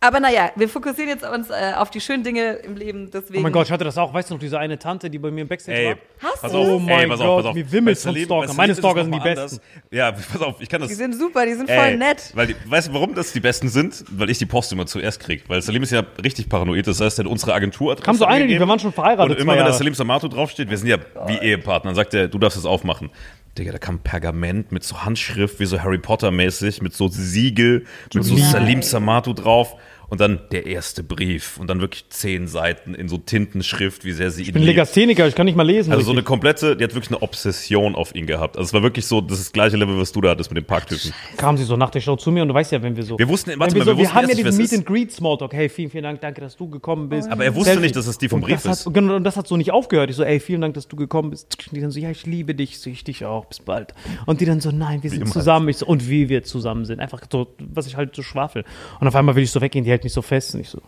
[0.03, 3.37] Aber naja, wir fokussieren jetzt uns äh, auf die schönen Dinge im Leben, deswegen.
[3.37, 4.11] Oh mein Gott, ich hatte das auch.
[4.11, 5.95] Weißt du noch, diese eine Tante, die bei mir im Backstage Ey, war?
[6.31, 6.57] Hast pass du?
[6.57, 7.55] auf, Oh ey, mein pass Gott, auf, pass auf.
[7.55, 8.53] mir wimmelt's Bei von Stalker.
[8.55, 9.39] Meine Stalker sind die mal besten.
[9.41, 9.61] anders.
[9.91, 10.89] Ja, pass auf, ich kann das.
[10.89, 12.31] Die sind super, die sind voll Ey, nett.
[12.33, 14.03] Weil die, weißt du, warum das die besten sind?
[14.09, 15.43] Weil ich die Post immer zuerst krieg.
[15.47, 16.87] Weil Salim ist ja richtig paranoid.
[16.87, 19.39] Das heißt, er hat unsere Agenturadresse Kam so eine, die- wir waren schon verheiratet, Und
[19.39, 19.77] immer, wenn da Jahre.
[19.77, 23.11] Salim Samato draufsteht, wir sind ja wie Ehepartner, dann sagt er, du darfst es aufmachen.
[23.57, 28.23] Digga, da kam Pergament mit so Handschrift, wie so Harry Potter-mäßig, mit so Siegel, mit
[28.23, 28.37] so.
[28.37, 29.75] Salim Samato drauf.
[30.11, 31.57] Und dann der erste Brief.
[31.57, 35.25] Und dann wirklich zehn Seiten in so Tintenschrift, wie sehr sie ihn Ich bin Legastheniker,
[35.25, 35.91] ich kann nicht mal lesen.
[35.93, 36.27] Also so eine richtig.
[36.27, 38.57] komplette, die hat wirklich eine Obsession auf ihn gehabt.
[38.57, 40.57] Also es war wirklich so, das ist das gleiche Level, was du da hattest mit
[40.57, 41.13] dem Parktypen.
[41.37, 43.17] kam sie so nach der Show zu mir und du weißt ja, wenn wir so.
[43.17, 44.73] Wir wussten- warte wir, mal, so, wir wir wussten haben ja erst nicht, diesen Meet
[44.73, 45.53] and Greet Smalltalk.
[45.53, 47.31] Hey, vielen, vielen Dank, danke, dass du gekommen bist.
[47.31, 47.81] Aber er wusste Selfie.
[47.83, 48.85] nicht, dass es die vom Und Brief ist.
[48.85, 50.09] Hat, genau, und das hat so nicht aufgehört.
[50.09, 51.57] Ich so, ey, vielen Dank, dass du gekommen bist.
[51.71, 53.93] Die dann so, ja, ich liebe dich, so ich dich auch, bis bald.
[54.25, 55.69] Und die dann so, nein, wir sind zusammen.
[55.69, 56.99] Ich so, und wie wir zusammen sind.
[56.99, 58.65] Einfach so, was ich halt so schwafel.
[58.99, 60.55] Und auf einmal will ich so weggehen, die hält mich so fest.
[60.55, 60.81] Und ich so,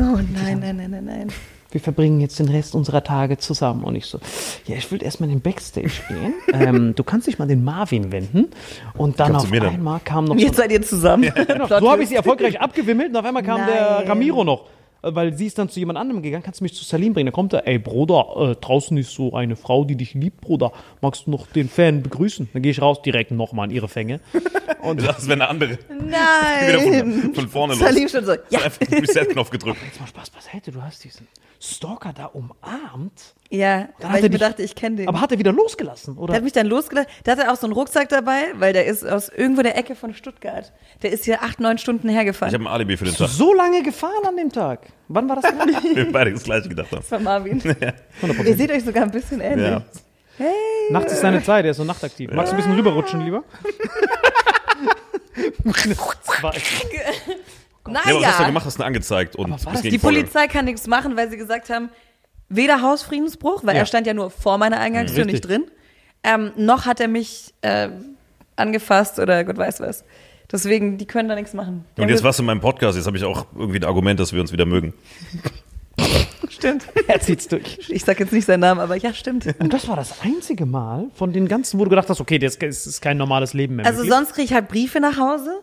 [0.00, 1.28] Oh nein, nein, nein, nein, nein.
[1.70, 3.84] wir verbringen jetzt den Rest unserer Tage zusammen.
[3.84, 4.18] Und ich so,
[4.66, 6.34] ja, ich will erstmal in den Backstage gehen.
[6.52, 8.50] ähm, du kannst dich mal an den Marvin wenden.
[8.96, 11.32] Und dann auf einmal kam noch Und so jetzt seid ihr zusammen.
[11.46, 14.08] Genau, so habe ich sie erfolgreich abgewimmelt und auf einmal kam der Nein.
[14.08, 14.66] Ramiro noch.
[15.04, 17.26] Äh, Weil sie ist dann zu jemand anderem gegangen, kannst du mich zu Salim bringen?
[17.26, 20.72] Da kommt er, ey Bruder, äh, draußen ist so eine Frau, die dich liebt, Bruder.
[21.00, 22.48] Magst du noch den Fan begrüßen?
[22.52, 24.20] Dann gehe ich raus, direkt nochmal in ihre Fänge.
[24.82, 25.78] Und Das wäre eine andere.
[25.88, 27.20] Wieder Nein.
[27.22, 27.82] von, von vorne los.
[27.82, 28.60] Salim schon so, ja.
[28.90, 29.78] Reset-Knopf gedrückt.
[29.84, 31.26] jetzt mal Spaß beiseite, du hast diesen
[31.64, 35.08] Stalker da umarmt, Ja, weil hat ich er mir dich- dachte, ich kenne den.
[35.08, 36.34] aber hat er wieder losgelassen, der oder?
[36.34, 37.08] hat mich dann losgelassen.
[37.24, 40.12] Der hatte auch so einen Rucksack dabei, weil der ist aus irgendwo der Ecke von
[40.14, 40.72] Stuttgart.
[41.02, 42.52] Der ist hier acht, neun Stunden Ich hergefahren.
[42.52, 43.32] habe ein Alibi für den Bist du Tag.
[43.32, 44.80] so lange gefahren an dem Tag?
[45.08, 45.44] Wann war das?
[45.50, 45.56] denn?
[45.96, 47.02] Wir beide das gleiche gedacht haben.
[47.02, 47.62] Von Marvin.
[48.44, 49.68] Ihr seht euch sogar ein bisschen ähnlich.
[49.70, 49.82] Ja.
[50.36, 50.52] Hey.
[50.90, 52.30] Nachts ist seine Zeit, er ist so nachtaktiv.
[52.32, 53.44] Magst du ein bisschen rüberrutschen, lieber?
[57.84, 57.92] Zwei.
[57.92, 58.64] Naja, Ja, aber was hast du gemacht?
[58.66, 59.98] Hast du angezeigt und die.
[59.98, 61.90] Polizei kann nichts machen, weil sie gesagt haben,
[62.48, 63.80] weder Hausfriedensbruch, weil Ja.
[63.82, 65.32] er stand ja nur vor meiner Eingangstür, Richtig.
[65.34, 65.64] nicht drin,
[66.22, 67.88] ähm, noch hat er mich äh,
[68.56, 70.04] angefasst oder Gott weiß was.
[70.50, 71.84] Deswegen, die können da nichts machen.
[71.96, 72.96] Die Und jetzt warst du in meinem Podcast.
[72.96, 74.94] Jetzt habe ich auch irgendwie ein Argument, dass wir uns wieder mögen.
[76.48, 76.84] Stimmt.
[77.08, 77.78] Er zieht's durch.
[77.88, 79.46] Ich sag jetzt nicht seinen Namen, aber ja, stimmt.
[79.58, 82.56] Und das war das einzige Mal von den ganzen, wo du gedacht hast, okay, das
[82.56, 83.86] ist ist kein normales Leben mehr.
[83.86, 84.14] Also möglich.
[84.14, 85.60] sonst kriege ich halt Briefe nach Hause.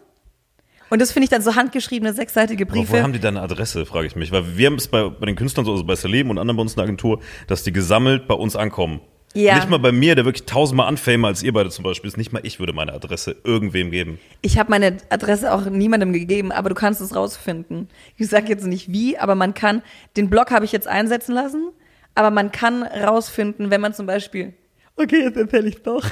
[0.91, 3.03] Und das finde ich dann so handgeschriebene sechsseitige Aber woher Briefe.
[3.03, 4.33] haben die deine Adresse, frage ich mich.
[4.33, 6.61] Weil wir haben es bei, bei den Künstlern so, also bei Salim und anderen bei
[6.61, 8.99] uns in der Agentur, dass die gesammelt bei uns ankommen.
[9.33, 9.55] Ja.
[9.55, 12.17] Nicht mal bei mir, der wirklich tausendmal anfame als ihr beide zum Beispiel ist.
[12.17, 14.19] Nicht mal ich würde meine Adresse irgendwem geben.
[14.41, 17.87] Ich habe meine Adresse auch niemandem gegeben, aber du kannst es rausfinden.
[18.17, 19.83] Ich sage jetzt nicht wie, aber man kann,
[20.17, 21.69] den Blog habe ich jetzt einsetzen lassen,
[22.15, 24.53] aber man kann rausfinden, wenn man zum Beispiel,
[24.97, 26.03] okay, jetzt erzähle ich doch.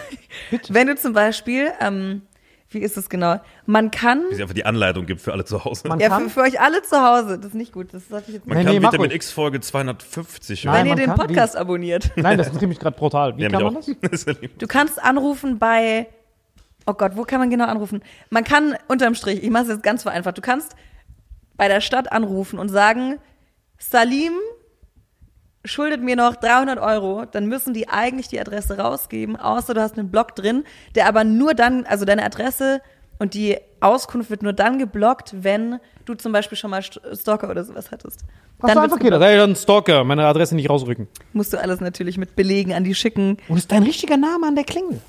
[0.70, 2.22] Wenn du zum Beispiel, ähm,
[2.72, 3.40] wie ist es genau?
[3.66, 5.88] Man kann, Wie sie einfach die Anleitung gibt für alle zu Hause.
[5.88, 6.24] Man ja, kann?
[6.26, 8.58] für, für euch alle zu Hause, das ist nicht gut, das sollte ich jetzt Man
[8.58, 8.68] nicht.
[8.68, 9.12] Nee, kann nee, Vitamin.
[9.12, 12.12] X Folge 250 Nein, Wenn ihr man den Podcast abonniert.
[12.16, 13.36] Nein, das interessiert mich gerade brutal.
[13.38, 13.86] Wie Ja, kann man auch.
[14.02, 14.26] das?
[14.60, 16.08] Du kannst anrufen bei,
[16.86, 18.04] oh Gott, wo kann man genau anrufen?
[18.30, 20.76] Man kann unterm Strich, ich mache es jetzt ganz vereinfacht, du kannst
[21.58, 23.18] bei der Stadt anrufen und sagen,
[23.80, 24.34] Salim
[25.66, 29.98] schuldet mir noch 300 Euro, dann müssen die eigentlich die Adresse rausgeben, außer du hast
[29.98, 30.64] einen Block drin,
[30.96, 32.82] der aber nur dann, also deine Adresse
[33.20, 37.50] und die Auskunft wird nur dann geblockt, wenn du zum Beispiel schon mal St- Stalker
[37.50, 38.22] oder sowas hattest.
[38.22, 39.32] Hast du Dann einfach wird's gedacht, geblockt.
[39.32, 41.08] ey, dann Stalker, meine Adresse nicht rausrücken.
[41.34, 43.38] musst du alles natürlich mit Belegen an die schicken.
[43.50, 45.02] Und ist dein richtiger Name an der Klingel.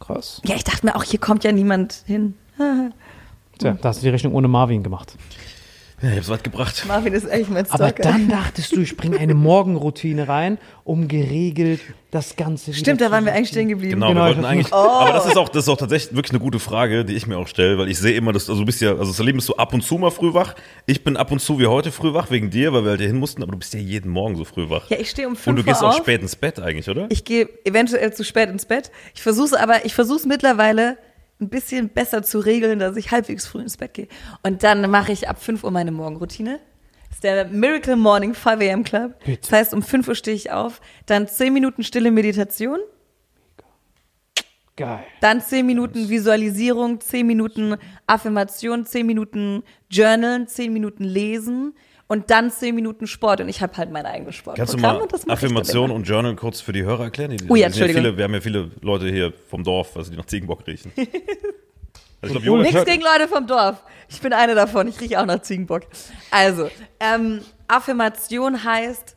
[0.00, 0.40] Krass.
[0.44, 2.34] Ja, ich dachte mir auch, hier kommt ja niemand hin.
[3.58, 5.14] Tja, da hast du die Rechnung ohne Marvin gemacht.
[6.02, 6.84] Ja, ich hab's weit gebracht.
[6.86, 8.02] Marvin ist echt mein Aber Stalker.
[8.02, 9.32] dann dachtest du, ich bringe eine
[9.66, 11.80] Morgenroutine rein, um geregelt
[12.10, 13.94] das Ganze Stimmt, da waren wir eigentlich stehen geblieben.
[13.94, 14.72] Genau, Genau, wir wollten eigentlich.
[14.72, 17.38] Aber das ist auch, das ist auch tatsächlich wirklich eine gute Frage, die ich mir
[17.38, 19.56] auch stelle, weil ich sehe immer, dass, also du bist ja, also Salim ist so
[19.56, 20.54] ab und zu mal früh wach.
[20.84, 23.08] Ich bin ab und zu wie heute früh wach wegen dir, weil wir halt hier
[23.08, 24.90] hin mussten, aber du bist ja jeden Morgen so früh wach.
[24.90, 25.98] Ja, ich stehe um und fünf du gehst Uhr auch auf.
[25.98, 27.06] spät ins Bett eigentlich, oder?
[27.08, 28.90] Ich gehe eventuell zu spät ins Bett.
[29.14, 30.98] Ich versuche aber, ich versuche es mittlerweile.
[31.40, 34.08] Ein bisschen besser zu regeln, dass ich halbwegs früh ins Bett gehe.
[34.42, 36.60] Und dann mache ich ab 5 Uhr meine Morgenroutine.
[37.08, 38.84] Das ist der Miracle Morning 5 a.m.
[38.84, 39.18] Club.
[39.24, 39.40] Bitte.
[39.42, 42.78] Das heißt, um 5 Uhr stehe ich auf, dann 10 Minuten stille Meditation,
[44.76, 45.04] Geil.
[45.20, 51.74] dann 10 Minuten Visualisierung, 10 Minuten Affirmation, 10 Minuten Journalen, 10 Minuten Lesen
[52.08, 53.40] und dann 10 Minuten Sport.
[53.40, 54.56] Und ich habe halt mein eigenes Sport.
[54.56, 57.36] Kannst du mal Affirmation und Journal kurz für die Hörer erklären?
[57.36, 58.02] Die, Oh ja, Entschuldigung.
[58.02, 60.92] viele, wir haben ja viele Leute hier vom Dorf, also die nach Ziegenbock riechen.
[62.22, 63.84] Also Jonas, Nichts gegen Leute vom Dorf.
[64.08, 64.88] Ich bin eine davon.
[64.88, 65.82] Ich rieche auch nach Ziegenbock.
[66.30, 69.14] Also, ähm, Affirmation heißt,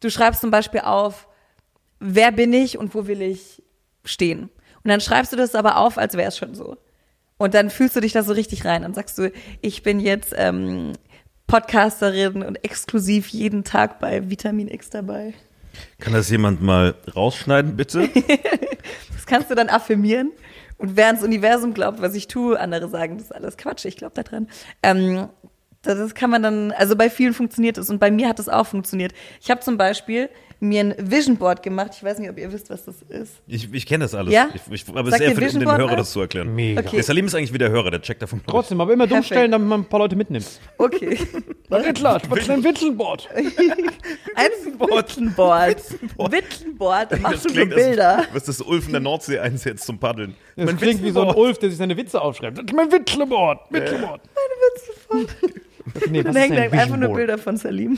[0.00, 1.26] du schreibst zum Beispiel auf,
[1.98, 3.62] wer bin ich und wo will ich
[4.04, 4.44] stehen.
[4.84, 6.76] Und dann schreibst du das aber auf, als wäre es schon so.
[7.38, 8.82] Und dann fühlst du dich da so richtig rein.
[8.82, 10.92] Dann sagst du, ich bin jetzt ähm,
[11.46, 15.34] Podcasterin und exklusiv jeden Tag bei Vitamin X dabei.
[15.98, 18.08] kann das jemand mal rausschneiden, bitte?
[19.12, 20.30] Das kannst du dann affirmieren.
[20.78, 23.96] Und wer ans Universum glaubt, was ich tue, andere sagen, das ist alles Quatsch, ich
[23.96, 24.46] glaube da dran.
[24.84, 25.28] Ähm,
[25.82, 28.48] das das kann man dann, also bei vielen funktioniert es und bei mir hat es
[28.48, 29.12] auch funktioniert.
[29.40, 30.28] Ich habe zum Beispiel
[30.68, 31.92] mir ein Vision Board gemacht.
[31.96, 33.34] Ich weiß nicht, ob ihr wisst, was das ist.
[33.46, 34.32] Ich, ich kenne das alles.
[34.32, 34.48] Ja?
[34.54, 36.54] Ich, ich, aber es ist eher für den, den Hörer das zu erklären.
[36.54, 36.80] Mega.
[36.80, 36.96] Okay.
[36.96, 38.40] Der Salim ist eigentlich wie der Hörer, der checkt davon.
[38.46, 40.60] Trotzdem, aber immer dumm stellen, damit man ein paar Leute mitnimmt.
[40.78, 41.18] Okay.
[41.70, 43.28] Rittler, was ein Witzelboard.
[44.34, 44.50] Ein.
[46.16, 48.18] Witzenboard, da machst du so klingt, Bilder.
[48.18, 50.34] Als, was das Ulf in der Nordsee einsetzt zum Paddeln.
[50.56, 51.34] Das Mein klingt wie so ein.
[51.34, 52.58] Ulf, der sich seine Witze aufschreibt.
[52.58, 53.60] Das ist mein Witzelboard.
[53.70, 54.20] Witzelboard.
[56.10, 57.14] Nee, was Dann ist hängen einfach nur?
[57.14, 57.96] Bilder von Salim.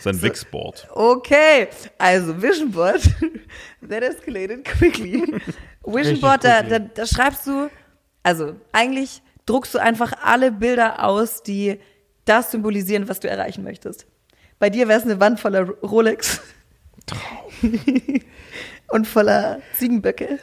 [0.00, 0.88] Sein Wixboard.
[0.94, 1.68] Okay,
[1.98, 3.02] also Vision Board,
[3.88, 5.22] that escalated quickly.
[5.84, 7.70] Vision Board, da, da, da schreibst du,
[8.22, 11.78] also eigentlich druckst du einfach alle Bilder aus, die
[12.24, 14.06] das symbolisieren, was du erreichen möchtest.
[14.58, 16.40] Bei dir wäre es eine Wand voller Rolex.
[18.88, 20.38] Und voller Ziegenböcke.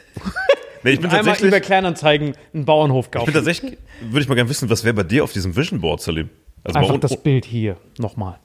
[0.82, 3.26] Nee, ich bin Einmal tatsächlich, über Kleinanzeigen einen Bauernhof ich kaufen.
[3.26, 6.00] bin tatsächlich, würde ich mal gerne wissen, was wäre bei dir auf diesem Vision Board,
[6.00, 6.30] Salim?
[6.64, 7.76] Also Einfach das Bild hier.
[7.98, 8.38] Nochmal.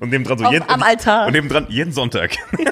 [0.00, 1.26] Und neben dran so Auf- jeden, am Altar.
[1.26, 2.32] Und neben dran jeden Sonntag.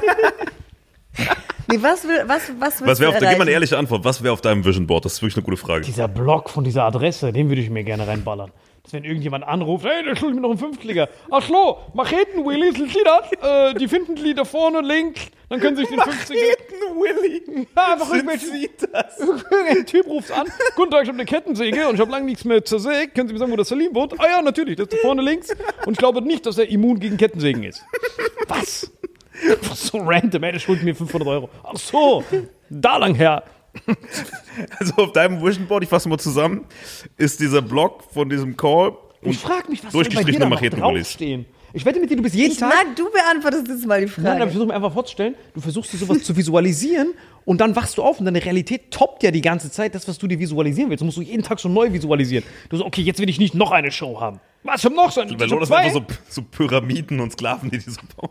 [1.67, 4.05] Nee, was will, was, was Was wäre auf, da gib mal eine ehrliche Antwort.
[4.05, 5.07] Was wäre auf deinem Vision Board?
[5.07, 5.81] Das ist wirklich eine gute Frage.
[5.81, 8.51] Dieser Block von dieser Adresse, den würde ich mir gerne reinballern.
[8.85, 11.09] Dass wenn irgendjemand anruft, hey, da schuldet mir noch einen Fünftklicker.
[11.31, 13.33] Ach so, Macheten, Willy, sind Sie das?
[13.73, 15.23] Äh, die finden die da vorne links.
[15.49, 16.35] Dann können Sie sich den 50er...
[16.95, 17.67] Willy.
[17.75, 18.47] Ja, einfach Sind irgendwelche...
[18.47, 19.19] Sie das?
[19.51, 20.47] Irgendein Typ ruft an.
[20.77, 23.15] Guten Tag, ich habe eine Kettensäge und ich habe lange nichts mehr zersägt.
[23.15, 24.21] Können Sie mir sagen, wo das Salim wohnt?
[24.21, 25.49] Ah ja, natürlich, das ist da vorne links.
[25.87, 27.83] Und ich glaube nicht, dass er immun gegen Kettensägen ist.
[28.49, 28.91] Was?
[29.63, 31.49] Was so random, ey, der schuldet mir 500 Euro.
[31.63, 32.23] Ach so,
[32.69, 33.43] da lang her.
[34.79, 36.65] Also auf deinem Vision Board, ich fasse mal zusammen,
[37.17, 41.09] ist dieser Block von diesem Call und Ich frage mich, was durchgestrichene Macheten-Willis.
[41.09, 41.47] draufstehen?
[41.77, 42.69] Ich wette mit dir, du bist jeden Ich Tag...
[42.73, 44.51] mag, du beantwortest jetzt mal die Nein, aber ich Frage.
[44.51, 48.21] versuche mir einfach vorzustellen, du versuchst dir sowas zu visualisieren und dann wachst du auf
[48.21, 51.01] und deine Realität toppt ja die ganze Zeit das, was du dir visualisieren willst.
[51.01, 52.45] Du musst du jeden Tag so neu visualisieren.
[52.69, 54.39] Du so, okay, jetzt will ich nicht noch eine Show haben.
[54.63, 55.33] Was, ich hab noch so eine.
[55.33, 55.79] Lodas zwei.
[55.79, 58.31] einfach so, so Pyramiden und Sklaven, die die so bauen.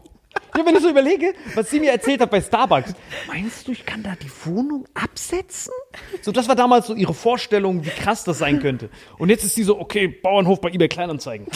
[0.56, 2.94] Ja, wenn ich so überlege, was sie mir erzählt hat bei Starbucks.
[3.28, 5.74] Meinst du, ich kann da die Wohnung absetzen?
[6.22, 8.90] So, das war damals so ihre Vorstellung, wie krass das sein könnte.
[9.18, 11.48] Und jetzt ist sie so, okay, Bauernhof bei eBay Kleinanzeigen.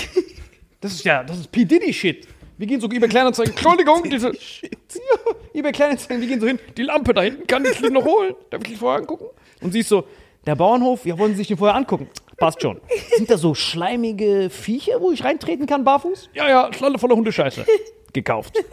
[0.81, 1.65] Das ist ja, das ist P.
[1.65, 2.27] Diddy Shit.
[2.57, 3.53] Wir gehen so eBay Kleinanzeigen.
[3.53, 4.31] Entschuldigung, diese.
[4.31, 6.59] Ja, eBay Kleinanzeigen, wir gehen so hin.
[6.75, 8.35] Die Lampe da hinten, kann ich die noch holen?
[8.49, 9.25] Darf ich die vorher angucken?
[9.61, 10.05] Und sie ist so,
[10.45, 12.09] der Bauernhof, ja, wollen Sie sich den vorher angucken?
[12.37, 12.79] Passt schon.
[13.15, 16.29] Sind da so schleimige Viecher, wo ich reintreten kann, barfuß?
[16.33, 17.65] Ja, ja, Schlalle voller Hundescheiße.
[18.13, 18.53] Gekauft.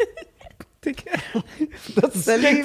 [1.97, 2.63] Das ist Salim.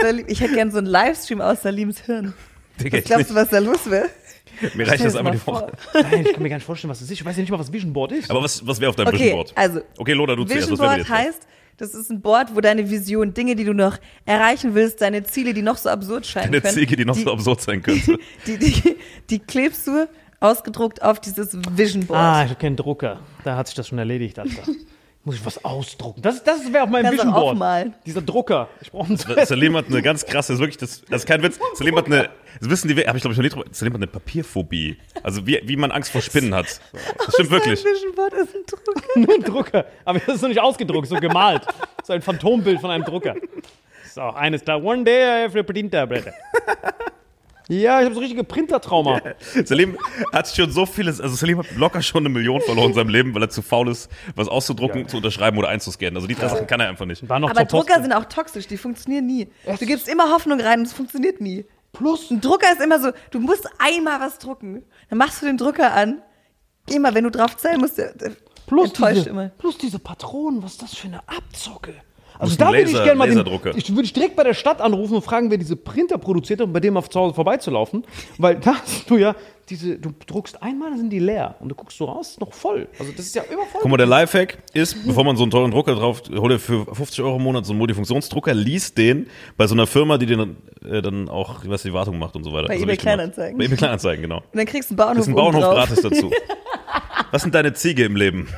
[0.00, 2.32] Salim, ich hätte gern so einen Livestream aus Salims Hirn.
[2.80, 4.08] Digga, Was glaubst du, was da los wäre?
[4.74, 5.72] mir reicht das einmal mal die Woche.
[5.92, 6.02] vor.
[6.02, 7.14] Nein, ich kann mir gar nicht vorstellen, was das ist.
[7.18, 8.30] Ich weiß ja nicht mal, was Vision Board ist.
[8.30, 9.52] Aber was, was wäre auf deinem Okay, Vision Board?
[9.56, 10.62] also Okay, Loda, du zuerst.
[10.70, 11.46] Vision bei Board heißt,
[11.78, 15.52] das ist ein Board, wo deine Vision, Dinge, die du noch erreichen willst, deine Ziele,
[15.52, 16.72] die noch so absurd scheinen Eine können.
[16.74, 18.16] Ziege, die noch so absurd sein könnte.
[18.46, 18.96] die, die,
[19.28, 22.20] die klebst du ausgedruckt auf dieses Vision Board.
[22.20, 23.18] ah, ich habe keinen Drucker.
[23.42, 24.62] Da hat sich das schon erledigt, Alter.
[25.26, 26.22] Muss ich was ausdrucken?
[26.22, 27.88] Das, das wäre auf meinem Kannst Vision auch Board.
[28.06, 28.68] Dieser Drucker.
[28.80, 31.42] Ich brauche einen Salim hat eine ganz krasse, das ist wirklich, das, das ist kein
[31.42, 31.58] Witz.
[31.74, 34.06] Salim hat eine, das wissen die, habe ich glaube ich noch drüber, Salim hat eine
[34.06, 34.96] Papierphobie.
[35.24, 36.80] Also wie, wie man Angst vor Spinnen hat.
[36.92, 37.84] Das stimmt wirklich.
[37.84, 39.16] Ein Vision Board ist ein Druck.
[39.16, 39.84] Nur ein Drucker.
[40.04, 41.62] Aber das ist noch nicht ausgedruckt, so gemalt.
[42.04, 43.34] So ein Phantombild von einem Drucker.
[44.14, 44.76] So, eines da.
[44.76, 46.34] One day I have a printer, Brother.
[47.68, 49.20] Ja, ich habe so richtige Printertrauma.
[49.64, 49.98] Salim
[50.32, 53.34] hat schon so vieles, also Salim hat locker schon eine Million verloren in seinem Leben,
[53.34, 56.16] weil er zu faul ist, was auszudrucken, zu unterschreiben oder einzuscannen.
[56.16, 57.28] Also die drei Sachen kann er einfach nicht.
[57.28, 59.48] War noch Aber Drucker sind auch toxisch, die funktionieren nie.
[59.78, 61.64] Du gibst immer Hoffnung rein und es funktioniert nie.
[61.92, 64.84] Plus, Ein Drucker ist immer so, du musst einmal was drucken.
[65.08, 66.20] Dann machst du den Drucker an.
[66.88, 68.32] Immer, wenn du drauf zählen musst, der, der
[68.66, 69.48] plus, enttäuscht diese, immer.
[69.48, 71.94] plus diese Patronen, was ist das für eine Abzocke?
[72.38, 73.44] Also da würde ich gerne mal den,
[73.76, 76.72] ich würde direkt bei der Stadt anrufen und fragen, wer diese Printer produziert hat, um
[76.72, 78.04] bei dem auf zu Hause vorbeizulaufen,
[78.38, 79.34] weil da hast du ja
[79.68, 82.52] diese, du druckst einmal, dann sind die leer und du guckst so raus, ist noch
[82.52, 82.88] voll.
[82.98, 83.80] Also das ist ja immer voll.
[83.82, 86.86] Guck mal, der Lifehack ist, bevor man so einen teuren Drucker drauf holt, er für
[86.94, 89.26] 50 Euro im Monat so einen Multifunktionsdrucker, liest den
[89.56, 90.56] bei so einer Firma, die den
[90.88, 92.68] äh, dann auch, ich weiß, die Wartung macht und so weiter.
[92.68, 92.96] Bei Also eBay.
[92.96, 93.58] Kleinanzeigen.
[93.58, 94.38] Bei eBay Kleinanzeigen, genau.
[94.38, 96.30] Und dann kriegst du einen Bauernhof, Das ist ein Bauernhof gratis dazu.
[97.32, 98.48] Was sind deine Ziege im Leben?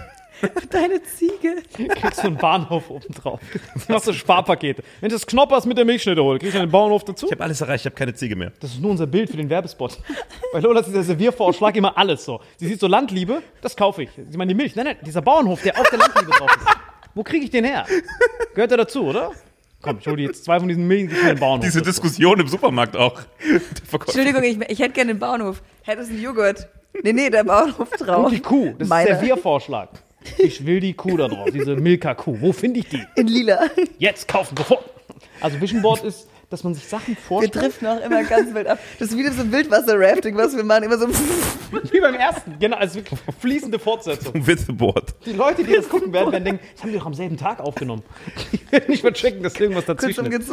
[0.70, 1.62] Deine Ziege.
[1.72, 3.40] kriegst du einen Bahnhof oben drauf.
[3.52, 4.82] Dann machst du Sparpakete.
[5.00, 7.26] Wenn du das Knoppers mit der Milchschnitte holst, kriegst du einen Bauernhof dazu.
[7.26, 8.52] Ich habe alles erreicht, ich habe keine Ziege mehr.
[8.60, 9.98] Das ist nur unser Bild für den Werbespot.
[10.52, 12.40] Bei Lola ist dieser Serviervorschlag immer alles so.
[12.56, 14.10] Sie sieht so Landliebe, das kaufe ich.
[14.30, 14.76] Sie meint die Milch.
[14.76, 16.66] Nein, nein, dieser Bauernhof, der auf der Landliebe drauf ist.
[17.14, 17.84] Wo kriege ich den her?
[18.54, 19.32] Gehört der dazu, oder?
[19.80, 21.64] Komm, ich hole dir jetzt zwei von diesen Milch in den Bauernhof.
[21.64, 21.90] Diese dazu.
[21.90, 23.20] Diskussion im Supermarkt auch.
[23.48, 25.62] Der Entschuldigung, ich, ich hätte gerne den Bauernhof.
[25.82, 26.68] Hättest du einen Joghurt?
[27.02, 28.26] Nee, nee, der Bauernhof drauf.
[28.26, 29.10] Und die Kuh, das Meiner.
[29.10, 29.90] ist Serviervorschlag.
[30.38, 32.40] Ich will die Kuh da drauf, diese Milka-Kuh.
[32.40, 33.02] Wo finde ich die?
[33.16, 33.70] In lila.
[33.98, 34.84] Jetzt kaufen, sofort.
[35.40, 37.54] Also Vision Board ist, dass man sich Sachen Wir vorstellt.
[37.54, 38.78] driften auch immer ganz wild ab.
[38.98, 40.84] Das ist wie so ein Wildwasser-Rafting, was wir machen.
[40.84, 41.08] Immer so.
[41.92, 42.58] Wie beim ersten.
[42.58, 44.34] Genau, also wirklich fließende Fortsetzung.
[44.46, 45.14] With the board.
[45.26, 47.60] Die Leute, die das gucken werden, werden denken, das haben die doch am selben Tag
[47.60, 48.02] aufgenommen.
[48.52, 50.50] Die werden nicht mehr checken, dass irgendwas Kurz dazwischen ist.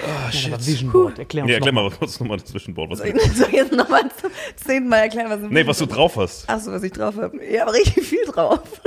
[0.00, 0.40] Umgezogen.
[0.42, 2.90] Nein, aber Vision Board, erklär uns Ja, erklär mal kurz nochmal das Zwischenboard.
[2.90, 5.78] Was Soll ich soll ich jetzt nochmal zum zehnten Mal erklären, was im nee, was
[5.78, 6.48] du drauf hast.
[6.48, 7.36] Achso, was ich drauf habe.
[7.44, 8.60] Ich habe richtig viel drauf.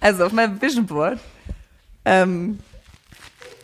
[0.00, 1.18] Also auf meinem Vision Board.
[2.04, 2.58] Ähm,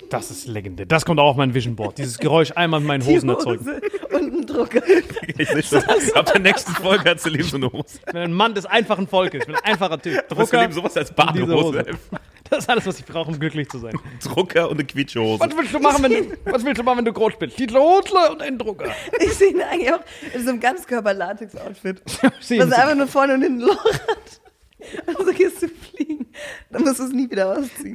[0.09, 0.87] Das ist legendär.
[0.87, 1.99] Das kommt auch auf mein Vision Board.
[1.99, 3.67] Dieses Geräusch einmal in meinen Hosen erzeugen.
[3.67, 3.81] Hose
[4.17, 4.81] und ein Drucker.
[5.37, 5.83] Ich sehe schon.
[6.15, 7.99] Ab der nächsten Folge hat Celine so eine Hose.
[7.99, 9.41] Ich bin ein Mann des einfachen Volkes.
[9.43, 10.27] Ich bin ein einfacher Typ.
[10.29, 11.85] Drucker Celine sowas als Badehose.
[12.59, 13.93] Das ist alles, was ich brauche, um glücklich zu sein.
[14.25, 15.39] Drucker und eine Quietschehose.
[15.39, 17.57] Was willst du machen, wenn du, was willst du machen, wenn du groß bist?
[17.57, 18.91] Die Hose und ein Drucker.
[19.21, 20.01] Ich sehe ihn eigentlich auch
[20.35, 22.03] in so einem Ganzkörper-Latex-Outfit.
[22.23, 22.61] Was Sie.
[22.61, 24.41] einfach nur vorne und hinten ein Loch hat.
[25.19, 26.27] Und so gehst du fliegen.
[26.73, 27.95] Dann musst du es nie wieder ausziehen.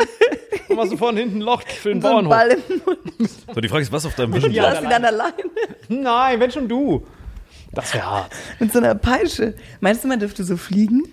[0.69, 2.29] Und machst du vorne hinten ein Loch für den So Bauernhof.
[2.31, 3.29] Ball im Mund.
[3.53, 4.75] So, die Frage ist, was auf deinem Vision Ja, Board?
[4.77, 5.33] hast ihn dann alleine.
[5.89, 7.05] Nein, wenn schon du.
[7.73, 8.31] Das wäre hart.
[8.59, 9.55] Mit so einer Peitsche.
[9.81, 11.03] Meinst du, man dürfte so fliegen?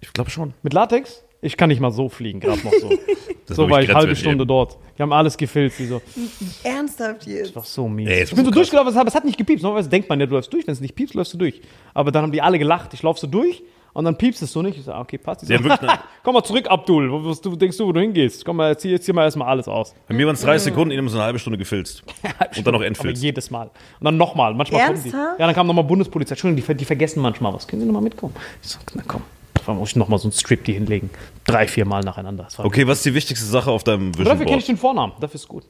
[0.00, 0.54] Ich glaube schon.
[0.62, 1.24] Mit Latex?
[1.44, 2.90] Ich kann nicht mal so fliegen, gerade noch so.
[3.46, 4.46] Das so war ich halbe Stunde ey.
[4.46, 4.78] dort.
[4.96, 5.78] Die haben alles gefilzt.
[5.78, 6.00] Die so,
[6.62, 7.54] Ernsthaft jetzt?
[7.54, 8.08] Doch so mies.
[8.08, 8.54] Ey, ist ich bin so krass.
[8.54, 9.62] durchgelaufen, aber es hat nicht gepiepst.
[9.62, 10.66] Normalerweise denkt man ja, du läufst durch.
[10.66, 11.60] Wenn es nicht piepst, läufst du durch.
[11.92, 12.94] Aber dann haben die alle gelacht.
[12.94, 14.78] Ich laufe so durch und dann piepst es so nicht.
[14.78, 15.42] Ich so, ah, okay, passt.
[15.42, 15.90] Haben so, wirklich
[16.22, 17.12] Komm mal zurück, Abdul.
[17.12, 18.46] Wo, was, du denkst du, wo du hingehst?
[18.46, 19.94] Komm mal, zieh, zieh mal erstmal alles aus.
[20.08, 22.02] Bei mir waren es 30 Sekunden, ihnen haben sie eine halbe Stunde gefilzt.
[22.56, 23.22] Und dann noch Aber entfilzt.
[23.22, 23.66] jedes Mal.
[24.00, 24.54] Und dann nochmal.
[24.54, 25.10] Manchmal kommen die.
[25.10, 25.38] Ernsthaft?
[25.38, 26.32] Ja, dann kam nochmal Bundespolizei.
[26.32, 27.68] Entschuldigung, die, die vergessen manchmal was.
[27.68, 28.34] Können Sie nochmal mitkommen?
[28.62, 29.20] Ich so, na komm.
[29.66, 31.10] Dann muss ich nochmal so ein Strip die hinlegen.
[31.44, 32.48] Drei, vier Mal nacheinander.
[32.58, 34.68] Okay, was ist die wichtigste Sache auf deinem Vision Dafür kenne ich Board?
[34.68, 35.12] den Vornamen.
[35.20, 35.64] Dafür ist gut.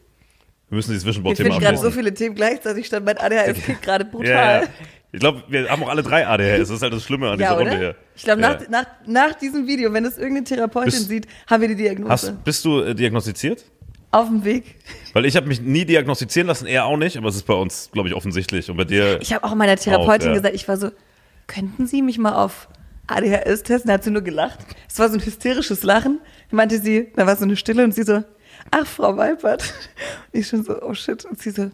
[0.68, 2.05] Wir müssen dieses Vision Ich Board-Thema finde gerade so abschließen.
[2.05, 3.03] viele Themen gleichzeitig statt.
[3.05, 4.28] Mein ADHS kickt gerade brutal.
[4.30, 4.68] Ja, ja.
[5.12, 6.68] Ich glaube, wir haben auch alle drei ADHS.
[6.68, 7.70] Das ist halt das Schlimme an Ja, dieser oder?
[7.70, 7.97] Runde hier.
[8.16, 8.66] Ich glaube, nach, Ja.
[8.70, 12.11] nach, nach diesem Video, wenn es irgendeine Therapeutin Bist- sieht, haben wir die Diagnose.
[12.11, 13.64] Hast, bist du äh, diagnostiziert?
[14.11, 14.76] Auf dem Weg.
[15.12, 17.90] Weil ich habe mich nie diagnostizieren lassen, er auch nicht, aber es ist bei uns,
[17.92, 18.70] glaube ich, offensichtlich.
[18.70, 19.20] Und bei dir.
[19.20, 20.38] Ich habe auch meiner Therapeutin Auch, ja.
[20.40, 20.90] gesagt, ich war so,
[21.49, 22.68] könnten Sie mich mal auf
[23.07, 23.88] ADHS testen?
[23.88, 24.59] Da hat sie nur gelacht.
[24.88, 26.20] Es war so ein hysterisches Lachen.
[26.50, 28.22] Dann meinte sie, da war so eine Stille und sie so,
[28.70, 29.62] ach, Frau Weipert.
[30.32, 31.24] Und ich schon so, oh shit.
[31.24, 31.70] Und sie so,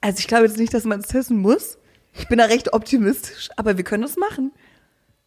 [0.00, 1.78] also ich glaube jetzt nicht, dass man es testen muss.
[2.14, 4.52] Ich bin da recht optimistisch, aber wir können das machen.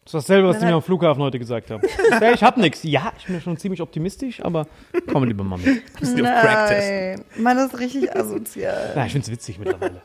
[0.04, 1.82] Das ist dasselbe, was die Nein, mir am Flughafen heute gesagt haben.
[2.10, 2.82] Ja, ich hab nichts.
[2.82, 4.66] Ja, ich bin ja schon ziemlich optimistisch, aber
[5.12, 6.90] komm lieber Crack-Test.
[6.90, 8.92] Nein, man ist richtig asozial.
[8.96, 10.02] Ja, ich find's witzig mittlerweile.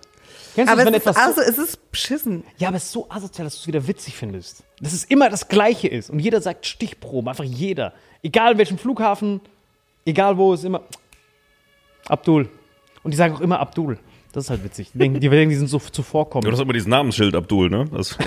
[0.55, 2.43] Kennst du Aber das, wenn es ist, etwas so, also, es ist beschissen.
[2.57, 4.63] Ja, aber es ist so asozial, dass du es wieder witzig findest.
[4.79, 6.09] Dass es immer das Gleiche ist.
[6.09, 7.93] Und jeder sagt Stichproben, einfach jeder.
[8.23, 9.41] Egal in welchem Flughafen,
[10.05, 10.81] egal wo, ist immer
[12.07, 12.49] Abdul.
[13.03, 13.97] Und die sagen auch immer Abdul.
[14.31, 14.91] Das ist halt witzig.
[14.93, 16.51] Die denken, die, denken, die sind so Du zuvorkommend.
[16.51, 17.85] hast immer dieses Namensschild, Abdul, ne?
[17.91, 18.17] Das,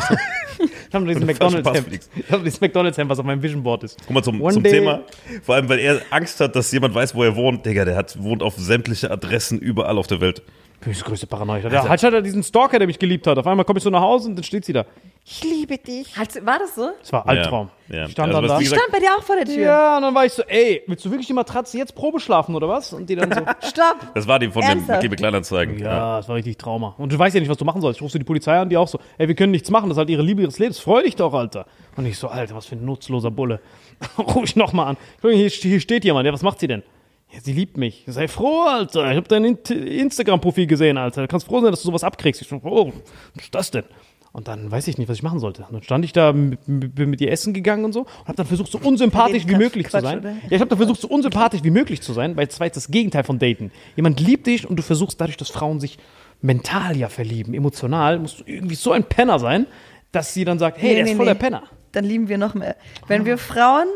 [0.89, 1.87] Ich habe diesen Wenn du falsch Pass McDonalds-Hemd.
[1.89, 2.11] fliegst.
[2.17, 3.99] Ich habe dieses McDonalds-Hemd, was auf meinem Vision Board ist.
[4.07, 5.03] guck mal zum, One zum day- Thema.
[5.43, 7.67] Vor allem, weil er Angst hat, dass jemand weiß, wo er wohnt.
[7.67, 10.43] Digga, der hat, wohnt auf sämtliche Adressen überall auf der Welt.
[10.81, 11.69] Bin ich das größte Paranoia.
[11.69, 13.37] Ja, halt hat er diesen Stalker, der mich geliebt hat.
[13.37, 14.85] Auf einmal komme ich so nach Hause und dann steht sie da.
[15.25, 16.17] Ich liebe dich.
[16.17, 16.91] Hat, war das so?
[17.01, 17.69] Das war Albtraum.
[17.89, 18.05] Ja, ja.
[18.07, 18.61] Ich stand Also, dann da.
[18.61, 19.59] Ich stand bei dir auch vor der Tür.
[19.59, 22.55] Ja, und dann war ich so, ey, willst du wirklich die Matratze jetzt Probe schlafen
[22.55, 22.93] oder was?
[22.93, 23.97] Und die dann so, Stopp.
[24.15, 24.99] Das war die von den Ernsthaft?
[25.03, 25.79] McKiebe Kleinanzeigen.
[25.81, 26.95] ja, das war richtig Trauma.
[26.97, 27.99] Und du weißt ja nicht, was du machen sollst.
[27.99, 29.97] Ich rufst du die Polizei an, die auch so, ey, wir können nichts machen, das
[29.97, 30.79] ist halt ihre Liebe ihres Lebens.
[30.79, 31.67] Freu dich doch, Alter.
[31.97, 33.61] Und ich so, Alter, was für ein nutzloser Bulle.
[34.19, 34.97] Ruf ich nochmal an.
[35.21, 36.85] Hier, hier steht jemand, ja, was macht sie denn?
[37.33, 38.05] Ja, sie liebt mich.
[38.07, 39.11] Sei froh, Alter.
[39.11, 41.23] Ich habe dein Instagram-Profil gesehen, Alter.
[41.23, 42.41] Du kannst froh sein, dass du sowas abkriegst.
[42.41, 42.93] Ich so, oh,
[43.35, 43.85] was ist das denn?
[44.33, 45.63] Und dann weiß ich nicht, was ich machen sollte.
[45.63, 48.37] Und dann stand ich da, mit, bin mit ihr essen gegangen und so und habe
[48.37, 50.19] dann versucht, so unsympathisch wie Quatsch, möglich zu Quatsch, sein.
[50.21, 50.31] oder?
[50.31, 52.77] Ja, ich habe da versucht, so unsympathisch wie möglich zu sein, weil es war jetzt
[52.77, 53.73] das Gegenteil von Daten.
[53.97, 55.99] Jemand liebt dich und du versuchst dadurch, dass Frauen sich
[56.41, 59.67] mental ja verlieben, emotional, musst du irgendwie so ein Penner sein,
[60.13, 61.33] dass sie dann sagt, hey, Nee, der ist nee, voll nee.
[61.33, 61.63] der Penner.
[61.93, 62.77] Dann lieben wir noch mehr.
[63.07, 63.87] Wenn wir Frauen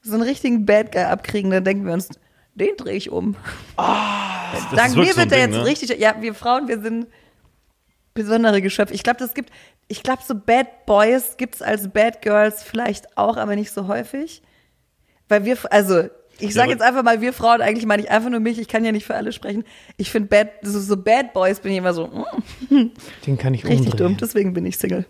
[0.00, 2.08] so einen richtigen Bad Guy abkriegen, dann denken wir uns,
[2.56, 3.36] den drehe ich um.
[3.76, 3.84] Das
[4.74, 5.66] Dank ist mir so wird der Ding, jetzt ne?
[5.66, 5.98] richtig.
[6.00, 7.06] Ja, wir Frauen, wir sind
[8.14, 8.94] besondere Geschöpfe.
[8.94, 9.50] Ich glaube, das gibt.
[9.88, 14.42] Ich glaube, so Bad Boys gibt's als Bad Girls vielleicht auch, aber nicht so häufig.
[15.28, 16.08] Weil wir, also,
[16.40, 18.84] ich sage jetzt einfach mal, wir Frauen, eigentlich meine ich einfach nur mich, ich kann
[18.84, 19.64] ja nicht für alle sprechen.
[19.96, 22.06] Ich finde Bad, so, so Bad Boys bin ich immer so,
[22.70, 22.90] mm,
[23.26, 23.96] Den kann ich richtig umdrehen.
[24.08, 25.06] dumm, deswegen bin ich Single.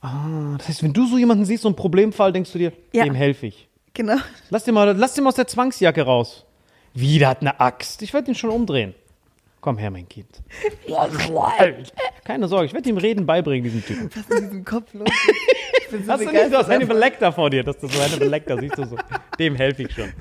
[0.00, 3.04] Ah, das heißt, wenn du so jemanden siehst, so einen Problemfall, denkst du dir, Ja.
[3.04, 3.68] dem helfe ich.
[3.94, 4.16] Genau.
[4.50, 6.44] Lass den mal, lass den mal aus der Zwangsjacke raus.
[6.94, 8.02] Wieder hat eine Axt.
[8.02, 8.94] Ich werde ihn schon umdrehen.
[9.60, 10.28] Komm her, mein Kind.
[12.24, 14.10] Keine Sorge, ich werde ihm Reden beibringen, diesem Typen.
[14.14, 15.08] Was ist in diesem Kopf los?
[15.90, 16.68] So Hast du nicht, du hast begeistert.
[16.68, 18.96] Hannibal Lecter vor dir, dass du so Hannibal Lecter siehst du so.
[19.38, 20.12] Dem helfe ich schon.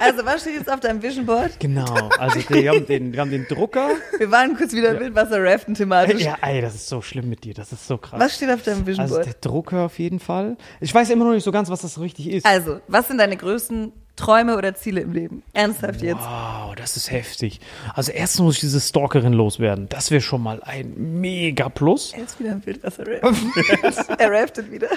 [0.00, 1.58] Also, was steht jetzt auf deinem Vision Board?
[1.60, 3.90] Genau, also wir haben den, wir haben den Drucker.
[4.18, 6.22] Wir waren kurz wieder Wildwasser-Raften thematisch.
[6.22, 8.18] Ja, ey, das ist so schlimm mit dir, das ist so krass.
[8.20, 9.26] Was steht auf deinem Vision Also Board?
[9.26, 10.56] der Drucker auf jeden Fall.
[10.80, 12.46] Ich weiß immer noch nicht so ganz, was das richtig ist.
[12.46, 15.42] Also, was sind deine größten Träume oder Ziele im Leben?
[15.52, 16.18] Ernsthaft jetzt.
[16.20, 17.60] Wow, das ist heftig.
[17.94, 19.88] Also erstens muss ich diese Stalkerin loswerden.
[19.88, 22.12] Das wäre schon mal ein mega Plus.
[22.12, 24.18] Er ist wieder im Wildwasser-Raft.
[24.18, 24.88] er raftet wieder.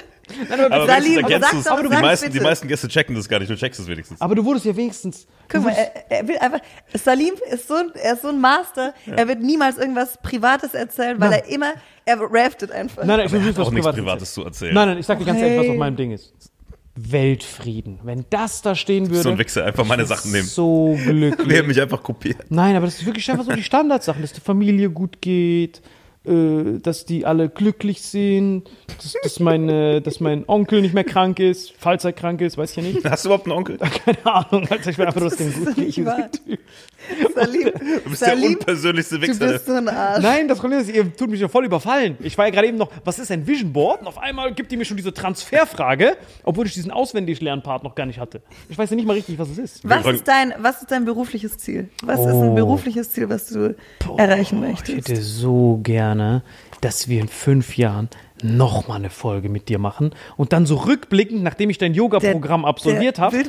[0.50, 1.64] Aber Salim, wenigstens ergänzt sag du's.
[1.64, 2.44] doch, die, meisten, die bitte.
[2.44, 4.20] meisten Gäste checken das gar nicht, du checkst es wenigstens.
[4.20, 5.26] Aber du wurdest ja wenigstens.
[5.48, 6.60] Guck mal, er, er will einfach.
[6.94, 8.92] Salim ist so, ein- er ist so ein Master.
[9.06, 11.42] Er wird niemals irgendwas Privates erzählen, weil Nein.
[11.46, 11.72] er immer,
[12.04, 13.04] er raftet einfach.
[13.04, 14.74] Nein, nein, ich was auch nichts Privates zu erzählen.
[14.74, 15.48] Nein, nein, ich sag dir ganz Okay.
[15.48, 16.32] ehrlich, was auf meinem Ding ist.
[16.94, 18.00] Weltfrieden.
[18.02, 19.22] Wenn das da stehen würde.
[19.22, 20.46] So ein Wichser, einfach meine Sachen nehmen.
[20.46, 21.48] So glücklich.
[21.48, 22.36] Der hat mich einfach kopiert.
[22.50, 25.80] Nein, aber das ist wirklich einfach so die Standardsachen, dass der Familie gut geht,
[26.24, 31.40] äh, dass die alle glücklich sind, dass, dass, meine, dass mein Onkel nicht mehr krank
[31.40, 33.04] ist, falls er krank ist, weiß ich ja nicht.
[33.04, 33.78] Hast du überhaupt einen Onkel?
[34.04, 36.40] Keine Ahnung, Alter, ich will einfach nur, Das gut
[37.10, 37.34] ist.
[37.34, 37.62] Salim,
[38.04, 39.52] Du bist der Salim, unpersönlichste du Wichser.
[39.52, 40.22] bist so ein Arsch.
[40.22, 42.16] Nein, das Problem ist, ihr tut mich ja voll überfallen.
[42.20, 44.00] Ich war ja gerade eben noch, was ist ein Vision Board?
[44.02, 48.06] Und auf einmal gibt ihr mir schon diese Transferfrage, obwohl ich diesen Auswendig-Lernpart noch gar
[48.06, 48.42] nicht hatte.
[48.68, 49.88] Ich weiß ja nicht mal richtig, was es ist.
[49.88, 51.88] Was ist, dein, was ist dein berufliches Ziel?
[52.02, 52.42] Was ist Oh.
[52.42, 53.74] ein berufliches Ziel, was du
[54.16, 55.08] erreichen Ich möchtest?
[55.08, 56.42] hätte so gerne,
[56.80, 58.08] dass wir in fünf Jahren
[58.42, 62.62] noch mal eine Folge mit dir machen und dann so rückblickend, nachdem ich dein Yoga-Programm
[62.62, 63.42] Der- absolviert der habe,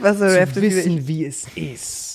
[0.53, 2.12] zu wissen, wie es ist.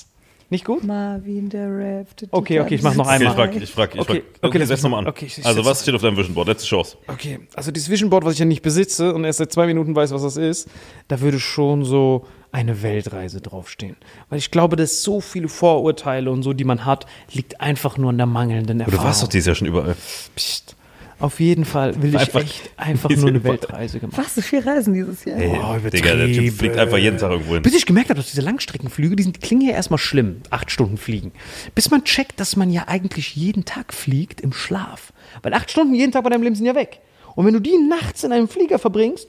[0.50, 0.82] Nicht gut?
[0.82, 3.48] Marvin, der die Okay, okay, ich mach noch ganze Okay, ich einmal.
[3.52, 4.16] frag, ich frag, ich Okay, frag.
[4.16, 5.06] okay, Okay, lass setz nochmal an.
[5.08, 6.48] okay, ich- ich also, was steht auf deinem Vision Board?
[6.48, 6.96] Letzte Chance.
[7.06, 9.94] Okay, also dieses Vision Board, was ich ja nicht besitze und erst seit zwei Minuten
[9.94, 10.68] weiß, was das ist,
[11.08, 13.96] da würde schon so eine Weltreise draufstehen.
[14.30, 18.08] Weil ich glaube, dass so viele Vorurteile und so, die man hat, liegt einfach nur
[18.08, 19.04] an der mangelnden Du Erfahrung.
[19.04, 19.96] warst doch dieses Jahr schon überall.
[20.34, 20.76] Psst.
[21.20, 24.16] Auf jeden Fall will ich Einfach echt einfach nur eine Weltreise gemacht.
[24.18, 25.36] Was, so viel Reisen dieses Jahr?
[25.38, 27.62] Ey, Oh, Digga, der Typ fliegt einfach jeden Tag irgendwo hin.
[27.62, 30.70] Bis ich gemerkt habe, dass diese Langstreckenflüge, die, sind, die klingen ja erstmal schlimm, acht
[30.70, 31.32] Stunden fliegen.
[31.74, 35.12] Bis man checkt, dass man ja eigentlich jeden Tag fliegt im Schlaf.
[35.42, 37.00] Weil acht Stunden jeden Tag bei deinem Leben sind ja weg.
[37.34, 39.28] Und wenn du die nachts in einem Flieger verbringst,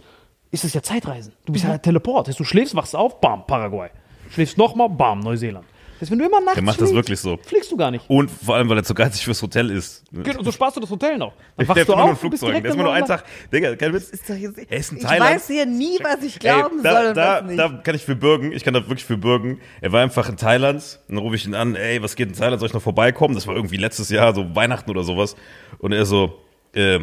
[0.52, 1.34] ist es ja Zeitreisen.
[1.46, 2.28] Du bist ja Teleport.
[2.28, 3.90] Das heißt, du schläfst, wachst auf, bam, Paraguay.
[4.32, 5.66] Schläfst nochmal, bam, Neuseeland.
[6.00, 7.38] Das heißt, wenn du immer nachts Der macht das fliegst, wirklich so.
[7.44, 8.06] fliegst du gar nicht.
[8.10, 10.04] Und vor allem, weil er zu geizig fürs Hotel ist.
[10.14, 11.34] Genau, so sparst du das Hotel noch.
[11.36, 12.98] Dann Der wachst fährt du immer nur auf, bist direkt Der ist immer nur im
[12.98, 13.26] einen Tag.
[13.52, 14.10] Digga, kein Witz.
[14.10, 15.36] Ist doch jetzt, Er ist in ich Thailand.
[15.36, 17.60] weiß hier nie, was ich glauben Ey, da, soll und da, was nicht.
[17.60, 18.52] da kann ich für bürgen.
[18.54, 19.60] Ich kann da wirklich für bürgen.
[19.82, 21.00] Er war einfach in Thailand.
[21.10, 22.60] Dann rufe ich ihn an, ey, was geht in Thailand?
[22.62, 23.36] Soll ich noch vorbeikommen?
[23.36, 25.36] Das war irgendwie letztes Jahr, so Weihnachten oder sowas.
[25.80, 26.40] Und er so,
[26.74, 27.00] äh,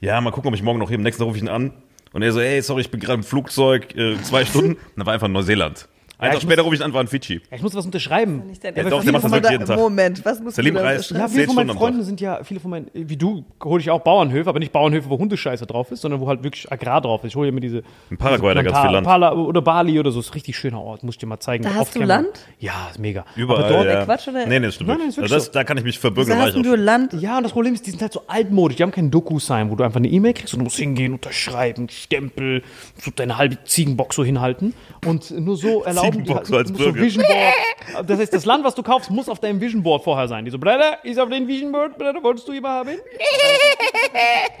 [0.00, 0.96] ja, mal gucken, ob ich morgen noch hier.
[0.96, 1.72] Am nächsten Tag rufe ich ihn an.
[2.14, 4.74] Und er so, ey, sorry, ich bin gerade im Flugzeug, äh, zwei Stunden.
[4.74, 5.88] Und dann war einfach in Neuseeland.
[6.20, 7.40] Ja, Tag später rufe ich an, war in Fidschi.
[7.50, 8.42] Ja, ich muss was unterschreiben.
[8.62, 8.92] Ja, Ernst.
[8.92, 9.76] doch, der macht das wirklich jeden Tag.
[9.76, 10.86] Moment, was musst Salim du da.
[10.86, 11.28] Ja, unterschreiben?
[11.28, 14.48] viele von meinen Freunden sind ja, viele von meinen, wie du, hole ich auch Bauernhöfe,
[14.48, 17.30] aber nicht Bauernhöfe, wo Hundescheiße drauf ist, sondern wo halt wirklich Agrar drauf ist.
[17.30, 17.82] Ich hole mir diese.
[18.10, 19.06] In Paraguay, da diese ganz viel Land.
[19.06, 21.64] Pala oder Bali oder so, ist ein richtig schöner Ort, muss ich dir mal zeigen.
[21.64, 22.02] Da hast du.
[22.02, 22.28] Land?
[22.58, 23.24] Ja, ist mega.
[23.34, 23.64] Überall.
[23.64, 24.04] Aber dort, ja.
[24.04, 24.46] Quatsch, oder?
[24.46, 25.52] Nee, nee, das stimmt Nein, nein, ist wirklich also das, so.
[25.52, 26.32] Da kann ich mich verbürgen.
[26.32, 26.74] Da hast du.
[26.74, 27.12] Land?
[27.14, 28.76] Ja, und das Problem ist, die sind halt so altmodisch.
[28.76, 31.88] Die haben keinen Doku-Sign, wo du einfach eine E-Mail kriegst und du musst hingehen, unterschreiben,
[31.88, 32.62] Stempel,
[33.00, 34.74] so deine halbe Ziegenbox so hinhalten.
[35.04, 37.00] Und nur so erlauben die Ziegenbox so als Bürger.
[37.00, 38.06] Vision Board.
[38.08, 40.44] Das heißt, das Land, was du kaufst, muss auf deinem Vision Board vorher sein.
[40.44, 42.90] Die so, Bruder, ist auf dem Vision Board, Bruder, wolltest du immer haben?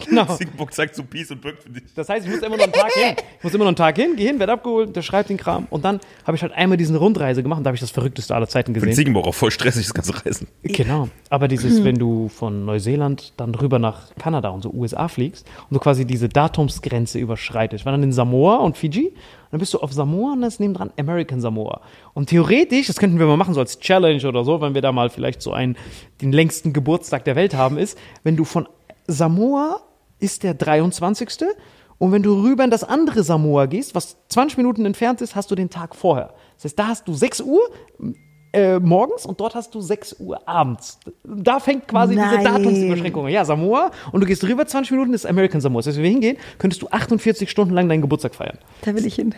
[0.06, 0.24] genau.
[0.36, 1.82] Ziegenbock zeigt so Peace und bürgt für dich.
[1.94, 3.16] Das heißt, ich muss immer noch einen Tag hin.
[3.38, 5.66] Ich muss immer noch einen Tag hin, geh hin, werd abgeholt, unterschreib den Kram.
[5.70, 8.34] Und dann habe ich halt einmal diesen Rundreise gemacht und da habe ich das Verrückteste
[8.34, 8.96] aller Zeiten Für den gesehen.
[8.96, 10.48] Ziegenbock auch voll stressig, das ganze Reisen.
[10.62, 11.08] Genau.
[11.30, 15.74] Aber dieses, wenn du von Neuseeland dann rüber nach Kanada und so USA fliegst und
[15.74, 17.82] du quasi diese Datumsgrenze überschreitest.
[17.82, 19.12] Ich war dann in Samoa und Fiji.
[19.54, 21.80] Dann bist du auf Samoa und dann ist nebendran American Samoa.
[22.12, 24.90] Und theoretisch, das könnten wir mal machen, so als Challenge oder so, wenn wir da
[24.90, 25.76] mal vielleicht so einen,
[26.20, 28.66] den längsten Geburtstag der Welt haben, ist, wenn du von
[29.06, 29.80] Samoa
[30.18, 31.28] ist der 23.
[31.98, 35.52] Und wenn du rüber in das andere Samoa gehst, was 20 Minuten entfernt ist, hast
[35.52, 36.34] du den Tag vorher.
[36.56, 37.60] Das heißt, da hast du 6 Uhr
[38.54, 40.98] äh, morgens und dort hast du 6 Uhr abends.
[41.24, 42.44] Da fängt quasi diese Nein.
[42.44, 43.32] Datumsüberschränkung an.
[43.32, 45.80] Ja, Samoa und du gehst rüber 20 Minuten ist American Samoa.
[45.80, 48.58] Das heißt, wenn wir hingehen, könntest du 48 Stunden lang deinen Geburtstag feiern.
[48.82, 49.34] Da will ich hin.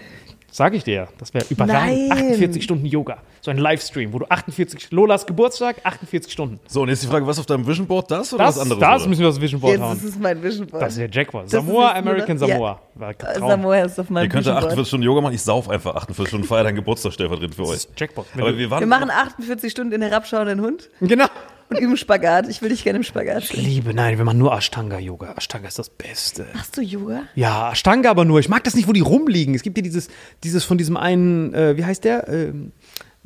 [0.51, 1.09] Sag ich dir, ja.
[1.19, 2.09] das wäre überragend.
[2.09, 2.13] Nein.
[2.13, 3.19] 48 Stunden Yoga.
[3.47, 6.59] So ein Livestream, wo du 48, Lolas Geburtstag, 48 Stunden.
[6.67, 8.81] So, und jetzt die Frage, was auf deinem Vision Board, das oder Das, was anderes?
[8.81, 9.09] das oder?
[9.09, 9.97] müssen wir aufs Vision Board Jetzt hauen.
[9.99, 10.83] ist es mein Vision Board.
[10.83, 11.45] Das ist der Jackpot.
[11.45, 12.47] Das Samoa, ist American ja.
[12.49, 12.81] Samoa.
[12.97, 13.49] War Äh, Traum.
[13.51, 14.65] Samoa ist auf meinem Ihr könnt ja Board.
[14.65, 17.87] 48 Stunden Yoga machen, ich sauf einfach 48 Stunden, feier deinen Geburtstag stellvertretend für euch.
[17.97, 18.27] Jackpot.
[18.35, 18.81] Wenn Aber du- wir waren.
[18.81, 21.27] Wir machen 48 Stunden in herabschauenden Hund genau.
[21.69, 22.49] und üben Spagat.
[22.49, 25.35] Ich will dich gerne im Spagat Ich liebe, nein, wir machen nur Ashtanga-Yoga.
[25.37, 26.47] Ashtanga ist das Beste.
[26.53, 27.23] Machst du Yoga?
[27.37, 28.41] Ja, Ashtanga aber nur.
[28.41, 29.55] Ich mag das nicht, wo die rumliegen.
[29.55, 30.09] Es gibt ja dieses,
[30.43, 32.29] dieses von diesem einen, äh, wie heißt der?
[32.29, 32.73] Ähm,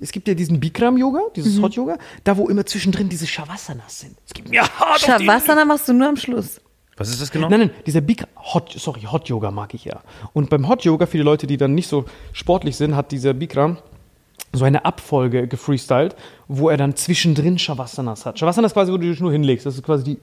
[0.01, 1.63] es gibt ja diesen Bikram-Yoga, dieses Mhm.
[1.63, 4.17] Hot-Yoga, da wo immer zwischendrin diese Shavasanas sind.
[4.27, 6.61] Es gibt mir hart auf die- Shavasana machst du nur am Schluss.
[6.97, 7.49] Was ist das genau?
[7.49, 10.01] Nein, nein, dieser Big Hot, sorry, Hot Yoga mag ich ja.
[10.35, 13.79] Und beim Hot Yoga, viele Leute, die dann nicht so sportlich sind, hat dieser Bikram
[14.53, 16.15] so eine Abfolge gefreestylt,
[16.49, 18.39] wo er dann zwischendrin Shavasanas hat.
[18.39, 19.65] Shavasana ist quasi, wo du dich nur hinlegst.
[19.65, 20.19] Das ist quasi die,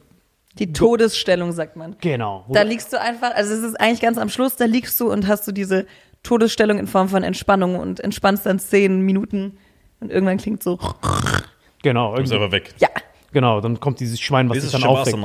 [0.59, 1.95] Die Todesstellung, sagt man.
[2.01, 2.45] genau.
[2.49, 5.27] Da liegst du einfach, also es ist eigentlich ganz am Schluss, da liegst du und
[5.27, 5.85] hast du diese
[6.23, 9.57] Todesstellung in Form von Entspannung und entspannst dann zehn Minuten
[9.99, 10.77] und irgendwann klingt so,
[11.81, 12.75] genau, Du bist irgendwie, aber weg.
[12.79, 12.89] ja.
[13.31, 15.17] genau, dann kommt dieses Schwein, was ist sich es dann aufweckt.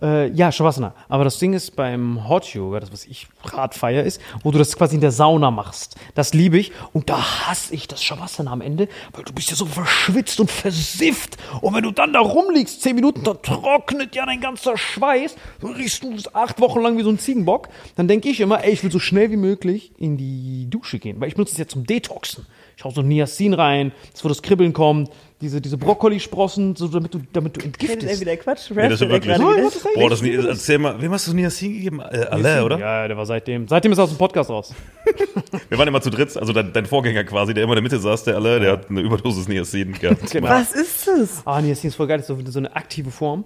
[0.00, 0.94] Äh, ja, Shavasana.
[1.08, 4.58] Aber das Ding ist beim Hot Yoga, das was ich hart feier, ist, wo du
[4.58, 5.96] das quasi in der Sauna machst.
[6.14, 6.70] Das liebe ich.
[6.92, 10.52] Und da hasse ich das Shavasana am Ende, weil du bist ja so verschwitzt und
[10.52, 11.36] versifft.
[11.62, 15.34] Und wenn du dann da rumliegst, zehn Minuten, da trocknet ja dein ganzer Schweiß.
[15.60, 17.68] Dann riechst du acht Wochen lang wie so ein Ziegenbock.
[17.96, 21.20] Dann denke ich immer, ey, ich will so schnell wie möglich in die Dusche gehen.
[21.20, 22.46] Weil ich benutze es ja zum Detoxen.
[22.78, 25.10] Ich hau so Niacin rein, das wo das Kribbeln kommt,
[25.40, 28.08] diese, diese Brokkolisprossen, so damit du, damit du entgiftest.
[28.08, 28.70] er wieder Quatsch?
[28.70, 29.36] Nee, das ist wirklich.
[29.36, 31.98] Nein, das ist Boah, das erzähl mal, wem hast du Niacin gegeben?
[31.98, 32.78] Äh, alle, oder?
[32.78, 33.66] Ja, der war seitdem.
[33.66, 34.72] Seitdem ist er aus dem Podcast raus.
[35.68, 37.98] Wir waren immer zu dritt, also dein, dein Vorgänger quasi, der immer in der Mitte
[37.98, 40.30] saß, der alle, der hat eine Überdosis Niacin gehabt.
[40.30, 40.48] Genau.
[40.48, 41.42] Was ist das?
[41.46, 42.18] Ah, das ist voll geil.
[42.18, 43.44] Das ist so, so eine aktive Form.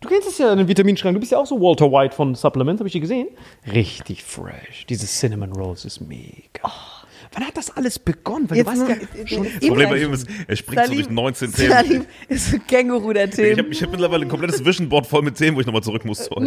[0.00, 1.14] Du kennst es ja in den Vitaminschrank.
[1.14, 3.28] Du bist ja auch so Walter White von Supplement, habe ich dir gesehen.
[3.72, 4.84] Richtig fresh.
[4.88, 6.72] Diese Cinnamon Rolls ist mega.
[7.34, 8.48] Wann hat das alles begonnen?
[8.48, 11.52] Weil du warst ja schon Das Problem bei ihm ist, er springt so durch 19
[11.52, 11.70] Themen.
[11.70, 13.58] Salim ist so Känguru der Ich Themen.
[13.58, 16.04] habe ich hab mittlerweile ein komplettes Vision Board voll mit Themen, wo ich nochmal zurück
[16.04, 16.28] muss.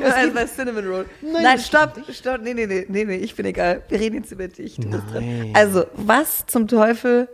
[0.00, 1.06] Ja, also bei Cinnamon Roll.
[1.22, 3.82] Nein, stopp, stopp, nee, nee, nee, nee, nee, ich bin egal.
[3.88, 4.76] Wir reden jetzt über dich.
[4.76, 5.24] Du bist dran.
[5.24, 5.50] Nein.
[5.54, 7.28] Also, was zum Teufel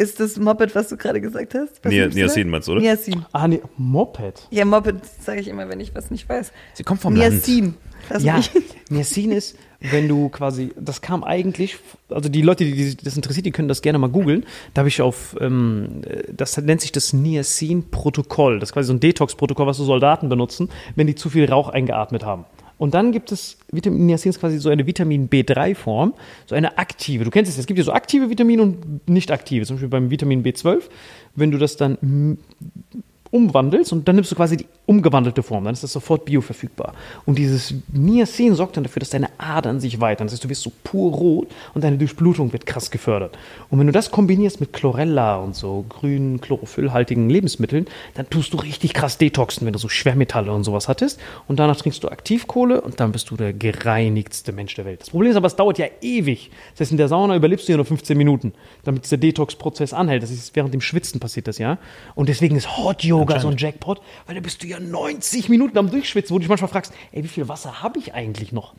[0.00, 1.84] ist das Moped, was du gerade gesagt hast?
[1.84, 2.80] Was Nia- Niacin meinst du, oder?
[2.80, 3.24] Niacin.
[3.32, 4.46] Ah, nee, Moped.
[4.50, 6.52] Ja, Moped sage ich immer, wenn ich was nicht weiß.
[6.74, 7.74] Sie kommt vom Niacin.
[8.18, 8.40] Ja.
[8.88, 11.76] Niacin ist, wenn du quasi, das kam eigentlich,
[12.08, 14.46] also die Leute, die die das interessiert, die können das gerne mal googeln.
[14.74, 16.00] Da habe ich auf, ähm,
[16.34, 18.58] das nennt sich das Niacin-Protokoll.
[18.58, 21.68] Das ist quasi so ein Detox-Protokoll, was so Soldaten benutzen, wenn die zu viel Rauch
[21.68, 22.46] eingeatmet haben.
[22.80, 26.14] Und dann gibt es, Vitamin Niacin ist quasi so eine Vitamin B3-Form,
[26.46, 27.24] so eine aktive.
[27.24, 29.66] Du kennst es, es gibt ja so aktive Vitamine und nicht aktive.
[29.66, 30.84] Zum Beispiel beim Vitamin B12,
[31.34, 32.38] wenn du das dann
[33.30, 36.94] umwandelst und dann nimmst du quasi die umgewandelte Form, dann ist das sofort bioverfügbar.
[37.24, 40.26] Und dieses Niacin sorgt dann dafür, dass deine Adern sich weitern.
[40.26, 43.38] Das heißt, du wirst so pur rot und deine Durchblutung wird krass gefördert.
[43.70, 48.56] Und wenn du das kombinierst mit Chlorella und so grünen, chlorophyllhaltigen Lebensmitteln, dann tust du
[48.56, 51.20] richtig krass detoxen, wenn du so Schwermetalle und sowas hattest.
[51.46, 55.02] Und danach trinkst du Aktivkohle und dann bist du der gereinigtste Mensch der Welt.
[55.02, 56.50] Das Problem ist aber, es dauert ja ewig.
[56.72, 60.24] Das heißt, in der Sauna überlebst du ja nur 15 Minuten, damit dieser Detox-Prozess anhält.
[60.24, 61.78] Das ist während dem Schwitzen passiert das ja.
[62.16, 65.78] Und deswegen ist Hot Yoga so ein Jackpot, weil da bist du ja 90 Minuten
[65.78, 68.74] am Durchschwitzen, wo du dich manchmal fragst, ey, wie viel Wasser habe ich eigentlich noch?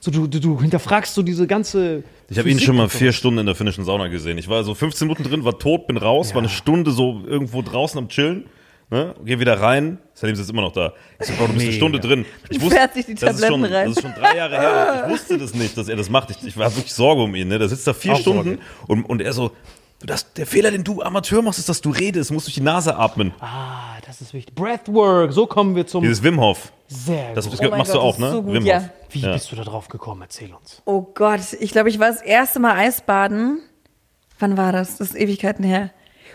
[0.00, 2.04] So, du, du, du hinterfragst so diese ganze.
[2.28, 4.38] Ich habe ihn schon mal vier Stunden in der finnischen Sauna gesehen.
[4.38, 7.62] Ich war so 15 Minuten drin, war tot, bin raus, war eine Stunde so irgendwo
[7.62, 8.44] draußen am Chillen.
[8.88, 9.16] Ne?
[9.24, 9.98] Geh wieder rein.
[10.14, 10.92] Salim ist immer noch da.
[11.18, 11.72] Ich so, Bro, du bist eine.
[11.72, 12.24] Stunde drin.
[12.50, 13.88] Ich Fährt sich die das ist Tabletten schon, rein.
[13.88, 15.04] Das ist schon drei Jahre her.
[15.06, 16.30] Ich wusste das nicht, dass er das macht.
[16.30, 17.48] Ich, ich war wirklich Sorge um ihn.
[17.48, 17.58] Ne?
[17.58, 19.50] Der sitzt da vier Auch Stunden und, und er so,
[20.00, 22.30] das, der Fehler, den du Amateur machst, ist, dass du redest.
[22.30, 23.32] Du musst durch die Nase atmen.
[23.40, 24.54] Ah, das ist wichtig.
[24.54, 26.02] Breathwork, so kommen wir zum.
[26.02, 26.72] Dieses Wim Hof.
[26.88, 27.54] sehr Das, gut.
[27.54, 28.30] das Oh mein machst Gott, du auch, das ne?
[28.32, 28.90] so gut, ja.
[29.10, 29.32] Wie Ja.
[29.32, 30.22] bist du da drauf gekommen?
[30.22, 30.82] Erzähl uns.
[30.84, 33.60] Oh Gott, ich glaube, ich war das erste Mal Eisbaden.
[34.38, 34.98] Wann war das?
[34.98, 35.90] Das ist Ewigkeiten her.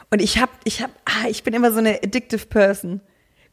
[0.09, 2.99] Und ich hab, ich hab, ah, ich bin immer so eine addictive Person.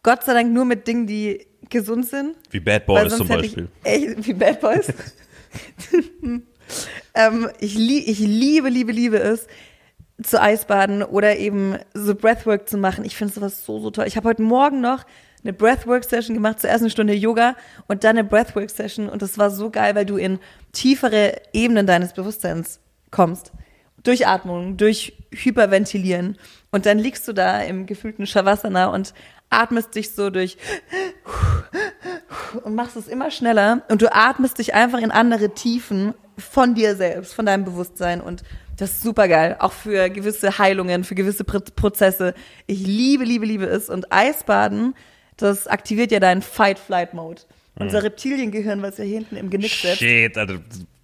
[0.03, 2.35] Gott sei Dank nur mit Dingen, die gesund sind.
[2.51, 3.69] Wie Bad Boys zum Beispiel.
[3.85, 4.87] Ich, echt, wie Bad Boys.
[7.15, 9.47] ähm, ich, lie ich liebe, liebe, liebe es,
[10.23, 13.05] zu Eisbaden oder eben so Breathwork zu machen.
[13.05, 14.07] Ich finde sowas so, so toll.
[14.07, 15.05] Ich habe heute Morgen noch
[15.45, 17.55] eine Breathwork-Session gemacht, zuerst eine Stunde Yoga
[17.87, 20.41] und dann eine Breathwork-Session und das war so geil, weil du in
[20.73, 23.53] tiefere Ebenen deines Bewusstseins kommst.
[24.03, 26.37] Durch Atmung, durch Hyperventilieren
[26.71, 29.15] und dann liegst du da im gefühlten Shavasana und
[29.51, 30.57] atmest dich so durch
[32.65, 36.95] und machst es immer schneller und du atmest dich einfach in andere Tiefen von dir
[36.97, 38.43] selbst, von deinem Bewusstsein und
[38.79, 42.33] das ist super geil, auch für gewisse Heilungen, für gewisse Pr Prozesse.
[42.67, 44.95] Ich liebe, liebe, liebe es und Eisbaden,
[45.37, 47.43] das aktiviert ja deinen Fight-Flight-Mode.
[47.81, 49.99] Unser Reptiliengehirn, was ja hier hinten im Genick sitzt.
[49.99, 50.59] Shit, Alter.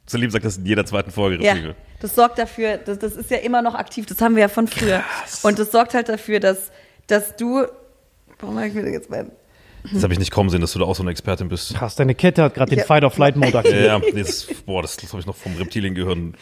[0.07, 1.43] Salim sagt das in jeder zweiten Folge.
[1.45, 1.55] Ja,
[2.01, 4.67] das sorgt dafür, das, das ist ja immer noch aktiv, das haben wir ja von
[4.69, 5.03] früher.
[5.43, 6.73] Und das sorgt halt dafür, dass,
[7.07, 7.65] dass du,
[8.41, 9.31] warum habe ich mir jetzt mein,
[9.93, 11.75] Das habe ich nicht kommen sehen, dass du da auch so eine Expertin bist.
[11.75, 12.85] Krass, deine Kette hat gerade den Ja.
[12.85, 13.87] Fight-or-Flight-Mode Ja, aktiviert.
[13.87, 16.35] ja, das, boah, das, das habe ich noch vom Reptiliengehirn.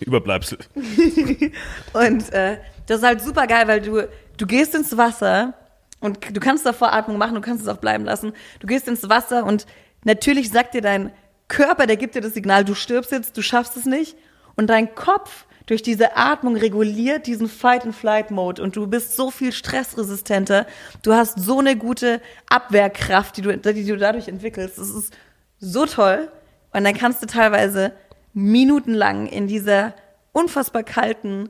[0.00, 0.58] Überbleibsel.
[1.92, 5.54] Und äh, das ist halt super geil, weil du, du gehst ins Wasser
[6.00, 8.32] und du kannst davor Atmung machen, du kannst es auch bleiben lassen.
[8.60, 9.66] Du gehst ins Wasser und
[10.04, 11.10] natürlich sagt dir dein
[11.48, 14.16] Körper, der gibt dir das Signal, du stirbst jetzt, du schaffst es nicht.
[14.56, 20.66] Und dein Kopf durch diese Atmung reguliert diesen Fight-and-Flight-Mode und du bist so viel stressresistenter.
[21.02, 24.78] Du hast so eine gute Abwehrkraft, die du, die du dadurch entwickelst.
[24.78, 25.12] Das ist
[25.58, 26.30] so toll.
[26.72, 27.92] Und dann kannst du teilweise
[28.36, 29.94] minutenlang in dieser
[30.32, 31.48] unfassbar kalten,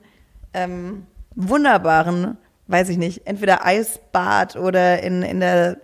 [0.54, 5.78] ähm, wunderbaren, weiß ich nicht, entweder Eisbad oder in, in der,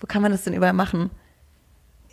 [0.00, 1.10] wo kann man das denn überall machen?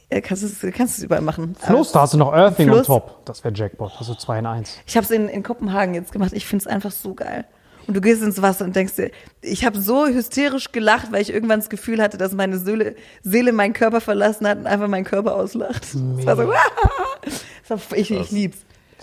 [0.09, 1.55] Äh, Kannst du es kannst es überall machen.
[1.59, 2.87] Fluss, da hast du noch Earthing on Fluss.
[2.87, 3.25] top.
[3.25, 3.91] Das wäre Jackpot.
[3.97, 4.77] Also 2 in 1.
[4.85, 6.31] Ich habe es in, in Kopenhagen jetzt gemacht.
[6.33, 7.45] Ich finde es einfach so geil.
[7.88, 9.11] Und du gehst ins Wasser und denkst dir,
[9.41, 13.51] ich habe so hysterisch gelacht, weil ich irgendwann das Gefühl hatte, dass meine Seele, Seele
[13.51, 15.83] meinen Körper verlassen hat und einfach meinen Körper auslacht.
[15.93, 16.51] Das war so,
[17.67, 18.57] das war, ich, ich lieb's.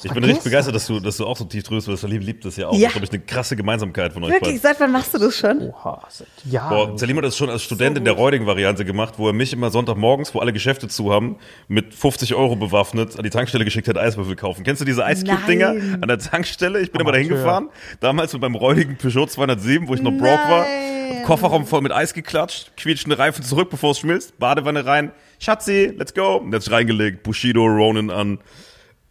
[0.05, 2.03] Ich bin richtig begeistert, dass du, dass du auch so tief drüber bist.
[2.03, 2.74] Salim liebt das ja auch.
[2.74, 2.88] Ja.
[2.88, 4.61] Das ist, glaube ich, eine krasse Gemeinsamkeit von euch Wirklich, beiden.
[4.61, 5.68] seit wann machst du das schon?
[5.68, 6.70] Oha, seit Jahren.
[6.90, 9.70] Boah, Salim hat das schon als Student in der Räuding-Variante gemacht, wo er mich immer
[9.70, 11.36] Sonntagmorgens, wo alle Geschäfte zu haben,
[11.68, 14.64] mit 50 Euro bewaffnet an die Tankstelle geschickt hat, Eiswürfel kaufen.
[14.64, 15.99] Kennst du diese Eiscube-Dinger Nein.
[16.01, 16.80] an der Tankstelle?
[16.80, 17.45] Ich bin immer dahin Amateur.
[17.45, 17.68] gefahren.
[18.01, 20.62] Damals mit meinem räudigen Peugeot 207, wo ich noch broke war.
[20.64, 21.22] Nein.
[21.24, 26.14] Kofferraum voll mit Eis geklatscht, quietschende Reifen zurück, bevor es schmilzt, Badewanne rein, Schatzi, let's
[26.14, 26.36] go.
[26.36, 28.38] Und jetzt reingelegt, Bushido, Ronin an.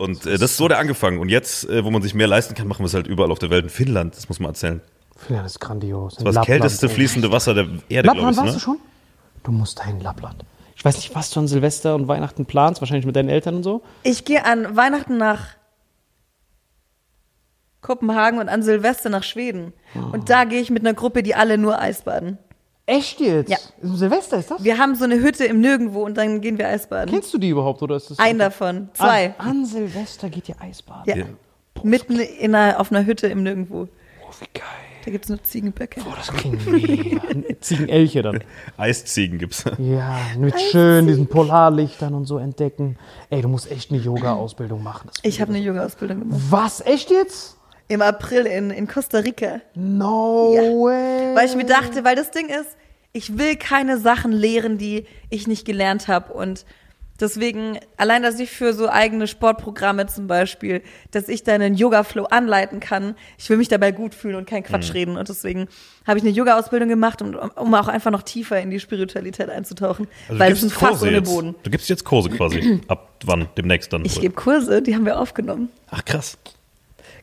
[0.02, 1.20] Und äh, das ist so der angefangen.
[1.20, 3.40] Und jetzt, äh, wo man sich mehr leisten kann, machen wir es halt überall auf
[3.40, 3.64] der Welt.
[3.66, 4.82] In Finnland, das muss man erzählen.
[5.16, 6.16] Finnland ist grandios.
[6.16, 8.38] Das war das kälteste fließende Wasser der Erde, Lappland ich.
[8.38, 8.54] warst Ne?
[8.54, 8.78] du schon?
[9.44, 10.44] Du musst dahin, Lappland.
[10.76, 13.64] Ich weiß nicht, was du an Silvester und Weihnachten planst, wahrscheinlich mit deinen Eltern und
[13.64, 13.84] so.
[14.04, 15.42] Ich gehe an Weihnachten nach
[17.82, 19.74] Kopenhagen und an Silvester nach Schweden.
[20.12, 22.38] Und da gehe ich mit einer Gruppe, die alle nur Eisbaden.
[22.86, 23.50] Echt jetzt?
[23.50, 23.58] Ja.
[23.82, 24.64] Silvester ist das?
[24.64, 27.14] Wir haben so eine Hütte im Nirgendwo und dann gehen wir Eisbaden.
[27.14, 28.90] Kennst du die überhaupt oder ist das Ein davon.
[28.94, 29.34] Zwei.
[29.38, 31.18] An, an Silvester geht ihr Eisbaden.
[31.18, 31.26] Ja.
[31.84, 33.88] Mitten in einer, auf einer Hütte im Nirgendwo.
[34.24, 34.66] Oh, wie geil.
[35.04, 36.02] Da gibt's nur Ziegenböcke.
[36.06, 37.22] Oh, das klingt mega.
[37.60, 38.44] Ziegenelche dann.
[38.78, 39.64] Eisziegen gibt's.
[39.80, 42.98] Ja, mit schön diesen Polarlichtern und so entdecken.
[43.30, 45.10] Ey, du musst echt eine Yoga-Ausbildung machen.
[45.12, 46.42] Das Ich habe eine Yoga-Ausbildung gemacht.
[46.50, 46.82] Was?
[46.82, 47.58] Echt jetzt?
[47.92, 49.60] Im April in, in Costa Rica.
[49.76, 50.62] No Ja.
[50.62, 51.36] way.
[51.36, 52.78] Weil ich mir dachte, weil das Ding ist,
[53.12, 56.32] ich will keine Sachen lehren, die ich nicht gelernt habe.
[56.32, 56.66] Und
[57.20, 60.82] deswegen, allein, dass ich für so eigene Sportprogramme zum Beispiel,
[61.12, 64.62] dass ich da einen Yoga-Flow anleiten kann, ich will mich dabei gut fühlen und kein
[64.62, 64.68] Mhm.
[64.68, 65.18] Quatsch reden.
[65.18, 65.68] Und deswegen
[66.08, 70.08] habe ich eine Yoga-Ausbildung gemacht, um, um auch einfach noch tiefer in die Spiritualität einzutauchen.
[70.30, 71.30] Also du weil es gibst ein Fass Kurse ohne jetzt.
[71.30, 71.56] Boden.
[71.64, 72.80] Du gibst jetzt Kurse quasi.
[72.88, 73.50] Ab wann?
[73.58, 74.06] Demnächst dann.
[74.06, 75.68] Ich gebe Kurse, die haben wir aufgenommen.
[75.90, 76.38] Ach krass.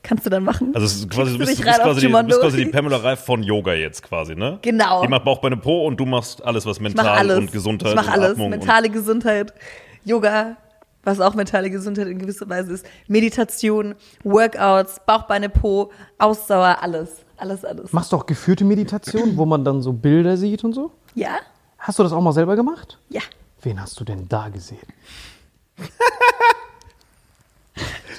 [0.02, 0.72] Kannst du dann machen?
[0.74, 2.98] Also es ist quasi, du bist, du bist, quasi die, du bist quasi die Pamela
[2.98, 4.58] Reif von Yoga jetzt quasi, ne?
[4.62, 5.02] Genau.
[5.02, 7.38] Die macht Bauch, Beine, Po und du machst alles, was mental alles.
[7.38, 8.30] und Gesundheit ich mache und alles.
[8.32, 9.52] Atmung Mentale Gesundheit,
[10.04, 10.56] Yoga,
[11.02, 13.94] was auch mentale Gesundheit in gewisser Weise ist, Meditation,
[14.24, 17.24] Workouts, Bauchbeine, Po, Ausdauer, alles.
[17.36, 17.92] Alles, alles.
[17.92, 20.92] Machst du auch geführte Meditation, wo man dann so Bilder sieht und so?
[21.14, 21.38] Ja?
[21.78, 22.98] Hast du das auch mal selber gemacht?
[23.08, 23.20] Ja.
[23.62, 24.78] Wen hast du denn da gesehen?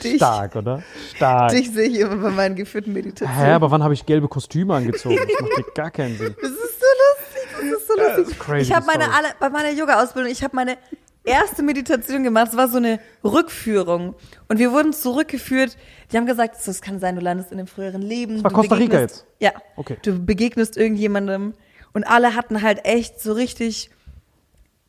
[0.04, 0.82] Dich, Stark, oder?
[1.16, 1.52] Stark.
[1.52, 3.44] dich sehe ich immer bei meinen geführten Meditationen.
[3.46, 5.18] Hä, aber wann habe ich gelbe Kostüme angezogen?
[5.18, 6.36] Das macht gar keinen Sinn.
[6.42, 8.40] Das ist so lustig, das ist so lustig.
[8.40, 10.78] crazy, ich habe meine alle, bei meiner Yoga-Ausbildung, ich habe meine
[11.24, 12.48] erste Meditation gemacht.
[12.52, 14.16] Es war so eine Rückführung.
[14.48, 15.78] Und wir wurden zurückgeführt.
[16.12, 18.36] Die haben gesagt, das kann sein, du landest in einem früheren Leben.
[18.36, 19.26] Das war du Costa Rica begegnest- jetzt?
[19.40, 19.52] Ja.
[19.76, 19.98] Okay.
[20.02, 21.54] Du begegnest irgendjemandem.
[21.94, 23.90] Und alle hatten halt echt so richtig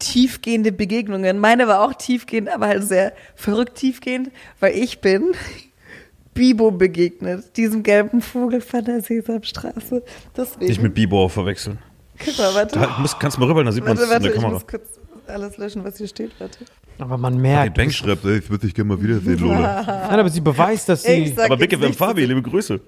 [0.01, 1.39] tiefgehende Begegnungen.
[1.39, 5.33] Meine war auch tiefgehend, aber halt sehr verrückt tiefgehend, weil ich bin
[6.35, 10.03] Bibo begegnet, diesem gelben Vogel von der Sesamstraße.
[10.37, 10.67] Deswegen.
[10.67, 11.79] Nicht mit Bibor verwechseln.
[12.25, 12.79] Guck mal, warte.
[12.79, 14.53] Da, musst, kannst du mal rüber, da sieht man es in der ich Kamera.
[14.53, 16.59] muss kurz alles löschen, was hier steht, warte.
[16.99, 17.77] Aber man Die merkt.
[17.77, 19.83] Bank schreibt, ey, ich würde dich gerne mal wiedersehen, Lola.
[20.11, 21.41] Nein, aber sie beweist, dass Ich sie.
[21.41, 21.97] Aber Big FM nichts.
[21.97, 22.81] Fabi, liebe Grüße.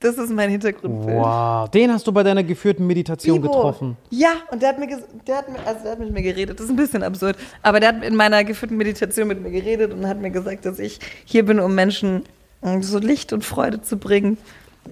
[0.00, 1.18] Das ist mein Hintergrundbild.
[1.18, 3.52] Wow, den hast du bei deiner geführten Meditation Bibo.
[3.52, 3.96] getroffen.
[4.10, 4.86] Ja, und der hat, mir
[5.26, 6.60] der, hat mir, also der hat mit mir geredet.
[6.60, 7.36] Das ist ein bisschen absurd.
[7.62, 10.78] Aber der hat in meiner geführten Meditation mit mir geredet und hat mir gesagt, dass
[10.78, 12.22] ich hier bin, um Menschen
[12.62, 14.38] ähm, so Licht und Freude zu bringen.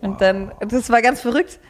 [0.01, 1.61] Und dann, das war ganz verrückt.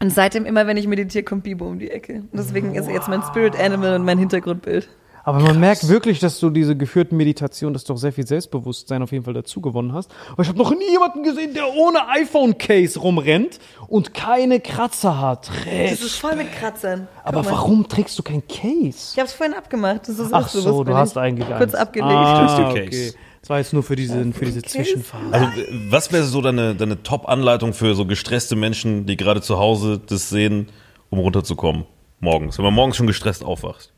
[0.00, 2.14] Und seitdem, immer wenn ich meditiere, kommt Bibo um die Ecke.
[2.14, 4.88] Und deswegen ist er jetzt mein Spirit Animal und mein Hintergrundbild.
[5.28, 9.02] Aber man merkt wirklich, dass du diese geführten Meditationen, dass du doch sehr viel Selbstbewusstsein
[9.02, 10.10] auf jeden Fall dazu gewonnen hast.
[10.32, 13.58] Aber ich habe noch nie jemanden gesehen, der ohne iPhone-Case rumrennt
[13.88, 15.50] und keine Kratzer hat.
[15.50, 16.02] Das Recht.
[16.02, 17.08] ist voll mit Kratzern.
[17.14, 17.50] Guck Aber mal.
[17.50, 19.10] warum trägst du kein Case?
[19.12, 20.08] Ich habe es vorhin abgemacht.
[20.08, 21.18] Das ist Ach auch so, so, du hast ich.
[21.18, 21.74] eigentlich Kurz eins.
[21.74, 22.10] abgelegt.
[22.10, 22.86] Ah, okay.
[22.86, 23.14] Case.
[23.42, 25.24] Das war jetzt nur für diese, für diese Zwischenphase.
[25.30, 25.46] Also,
[25.90, 30.30] was wäre so deine, deine Top-Anleitung für so gestresste Menschen, die gerade zu Hause das
[30.30, 30.70] sehen,
[31.10, 31.84] um runterzukommen
[32.18, 33.92] morgens, wenn man morgens schon gestresst aufwacht?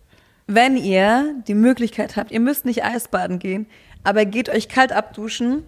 [0.52, 3.68] Wenn ihr die Möglichkeit habt, ihr müsst nicht Eisbaden gehen,
[4.02, 5.62] aber geht euch kalt abduschen,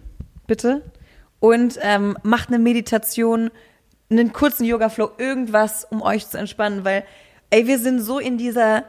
[0.45, 0.81] bitte,
[1.39, 3.49] und ähm, macht eine Meditation,
[4.11, 7.05] einen kurzen Yoga-Flow, irgendwas, um euch zu entspannen, weil,
[7.49, 8.83] ey, wir sind so in dieser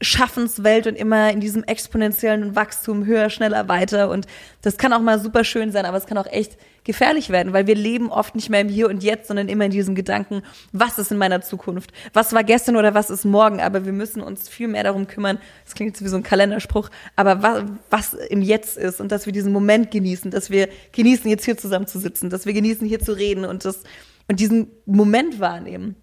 [0.00, 4.10] Schaffenswelt und immer in diesem exponentiellen Wachstum höher, schneller, weiter.
[4.10, 4.26] Und
[4.62, 7.66] das kann auch mal super schön sein, aber es kann auch echt gefährlich werden, weil
[7.66, 10.42] wir leben oft nicht mehr im Hier und Jetzt, sondern immer in diesem Gedanken,
[10.72, 11.92] was ist in meiner Zukunft?
[12.14, 13.60] Was war gestern oder was ist morgen?
[13.60, 15.38] Aber wir müssen uns viel mehr darum kümmern.
[15.64, 19.26] Das klingt jetzt wie so ein Kalenderspruch, aber was, was im Jetzt ist und dass
[19.26, 22.86] wir diesen Moment genießen, dass wir genießen, jetzt hier zusammen zu sitzen, dass wir genießen,
[22.86, 23.82] hier zu reden und das,
[24.28, 25.96] und diesen Moment wahrnehmen.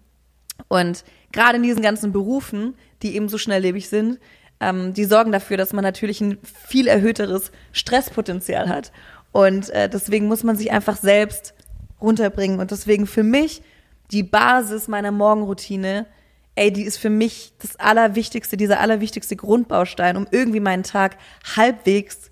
[0.68, 4.18] Und gerade in diesen ganzen Berufen, die eben so schnelllebig sind,
[4.60, 8.92] ähm, die sorgen dafür, dass man natürlich ein viel erhöhteres Stresspotenzial hat.
[9.32, 11.54] Und äh, deswegen muss man sich einfach selbst
[12.00, 12.58] runterbringen.
[12.58, 13.62] Und deswegen für mich
[14.10, 16.06] die Basis meiner Morgenroutine,
[16.54, 21.18] ey, die ist für mich das Allerwichtigste, dieser allerwichtigste Grundbaustein, um irgendwie meinen Tag
[21.54, 22.30] halbwegs,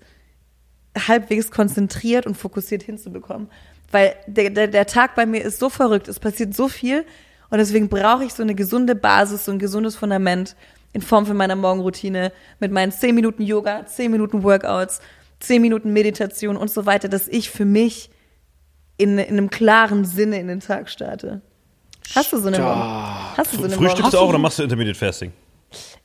[1.07, 3.49] halbwegs konzentriert und fokussiert hinzubekommen.
[3.91, 7.05] Weil der, der, der Tag bei mir ist so verrückt, es passiert so viel
[7.49, 10.55] und deswegen brauche ich so eine gesunde Basis, so ein gesundes Fundament
[10.93, 15.01] in Form von meiner Morgenroutine mit meinen 10 Minuten Yoga, 10 Minuten Workouts,
[15.39, 18.09] 10 Minuten Meditation und so weiter, dass ich für mich
[18.97, 21.41] in, in einem klaren Sinne in den Tag starte.
[22.13, 22.81] Hast du so eine Morgen?
[23.35, 24.25] Hast du so eine Frühstückst du Morgen?
[24.25, 25.33] auch oder machst du Intermediate Fasting?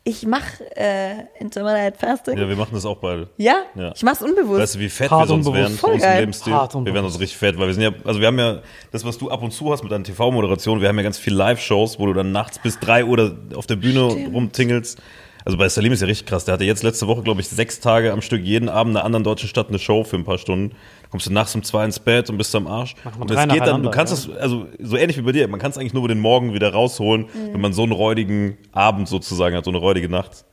[0.02, 2.38] Ich mache äh, Intermittent Fasting.
[2.38, 3.28] Ja, wir machen das auch beide.
[3.36, 3.64] Ja?
[3.74, 3.92] Ja.
[3.94, 4.60] Ich mach's unbewusst.
[4.60, 5.70] Weißt du, wie fett Hart wir sonst unbewusst.
[5.70, 6.20] wären Voll unserem geil.
[6.20, 6.52] Lebensstil?
[6.54, 8.60] Hart Wir wären uns richtig fett, weil wir sind ja, also wir haben ja,
[8.92, 11.34] das, was du ab und zu hast mit deinen TV-Moderationen, wir haben ja ganz viel
[11.34, 14.34] Live-Shows, wo du dann nachts bis drei Uhr da auf der Bühne Stimmt.
[14.34, 15.02] rumtingelst.
[15.44, 16.44] Also bei Salim ist ja richtig krass.
[16.44, 19.04] Der hatte jetzt letzte Woche, glaube ich, sechs Tage am Stück jeden Abend in einer
[19.06, 20.70] anderen deutschen Stadt eine Show für ein paar Stunden.
[21.02, 22.94] Da kommst du nachts um zwei ins Bett und bist am Arsch.
[23.18, 24.34] Und es geht dann, du kannst ja.
[24.34, 26.52] es, also so ähnlich wie bei dir, man kann es eigentlich nur über den Morgen
[26.54, 27.52] wieder rausholen, Mhm.
[27.54, 30.44] wenn man so einen räudigen Abend sozusagen hat, so eine räudige Nacht.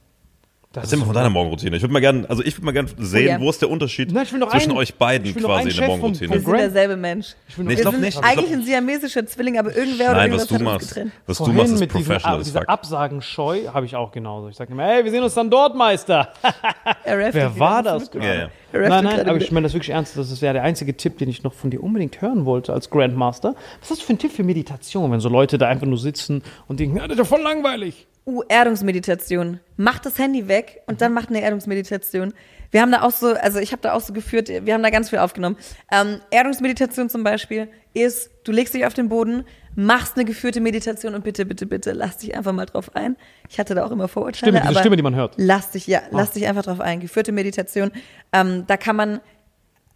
[0.82, 1.75] Das Erzähl mal von deiner Morgenroutine.
[1.75, 3.39] Ich würde mal gerne, also ich würde mal gerne sehen, Oh ja.
[3.41, 5.49] wo ist der Unterschied Na, ich will noch zwischen einen- euch beiden ich will noch
[5.49, 6.30] quasi einen in der Morgenroutine.
[6.34, 7.28] wir sind derselbe Mensch.
[7.47, 8.17] Ich Nee, ich Wir glaub sind nicht.
[8.19, 11.11] Ich eigentlich ein siamesischer Zwilling, aber irgendwer oder Nein, was irgendwas du machst, getrennt.
[11.25, 12.69] was du machst, ist mit professional as dieser fuck.
[12.69, 14.49] Absagen-Scheu habe ich auch genauso.
[14.49, 16.30] Ich sage immer, ey, wir sehen uns dann dort, Meister.
[17.03, 18.09] Er Wer war das?
[18.13, 18.49] Ja, ja.
[18.73, 20.17] Rafft Nein, nein, aber ich meine das wirklich ernst.
[20.17, 23.55] Das wäre der einzige Tipp, den ich noch von dir unbedingt hören wollte als Grandmaster.
[23.80, 26.43] Was hast du für einen Tipp für Meditation, wenn so Leute da einfach nur sitzen
[26.67, 28.07] und denken, ja, das ist doch voll langweilig.
[28.28, 29.61] Uh, Erdungsmeditation.
[29.78, 32.34] Macht das Handy weg und dann macht eine Erdungsmeditation.
[32.71, 34.89] Wir haben da auch so, also ich habe da auch so geführt, wir haben da
[34.89, 35.55] ganz viel aufgenommen.
[35.93, 41.15] Ähm, Erdungsmeditation zum Beispiel ist, du legst dich auf den Boden, machst eine geführte Meditation
[41.15, 43.15] und bitte, bitte, bitte, lass dich einfach mal drauf ein.
[43.47, 44.38] Ich hatte da auch immer Vorurteile.
[44.38, 45.36] Stimme, diese aber Stimme, die man hört.
[45.38, 46.99] Lass dich, ja, lass dich einfach drauf ein.
[46.99, 47.93] Geführte Meditation.
[48.34, 49.21] Ähm, da kann man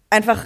[0.09, 0.45] einfach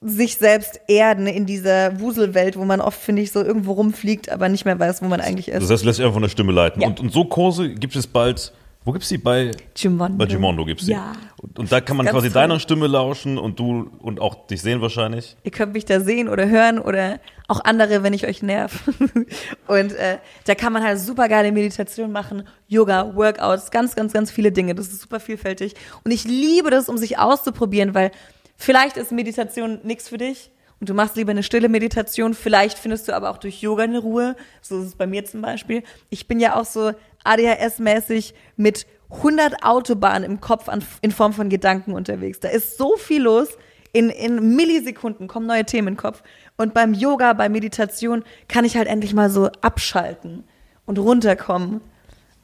[0.00, 4.48] sich selbst erden in dieser Wuselwelt, wo man oft, finde ich, so irgendwo rumfliegt, aber
[4.48, 5.62] nicht mehr weiß, wo man eigentlich ist.
[5.62, 6.82] Das heißt, du lässt dich einfach von der Stimme leiten.
[6.82, 6.88] Ja.
[6.88, 8.52] Und, und so Kurse gibt es bald,
[8.86, 9.18] wo gibt es die?
[9.18, 10.16] Bei, Gimondo.
[10.16, 10.92] bei Gimondo gibt es die.
[10.92, 11.12] Ja.
[11.42, 12.34] Und, und da kann man quasi toll.
[12.34, 15.36] deiner Stimme lauschen und du und auch dich sehen wahrscheinlich.
[15.42, 17.18] Ihr könnt mich da sehen oder hören oder
[17.48, 18.88] auch andere, wenn ich euch nerv.
[19.66, 24.30] Und äh, da kann man halt super geile Meditation machen, Yoga, Workouts, ganz, ganz, ganz
[24.32, 24.74] viele Dinge.
[24.74, 25.74] Das ist super vielfältig.
[26.04, 28.10] Und ich liebe das, um sich auszuprobieren, weil
[28.56, 30.50] vielleicht ist Meditation nichts für dich.
[30.78, 32.34] Und du machst lieber eine stille Meditation.
[32.34, 34.36] Vielleicht findest du aber auch durch Yoga eine Ruhe.
[34.60, 35.82] So ist es bei mir zum Beispiel.
[36.10, 36.92] Ich bin ja auch so
[37.24, 42.40] ADHS-mäßig mit 100 Autobahnen im Kopf an, in Form von Gedanken unterwegs.
[42.40, 43.48] Da ist so viel los.
[43.92, 46.22] In, in Millisekunden kommen neue Themen in den Kopf.
[46.58, 50.44] Und beim Yoga, bei Meditation kann ich halt endlich mal so abschalten
[50.84, 51.80] und runterkommen.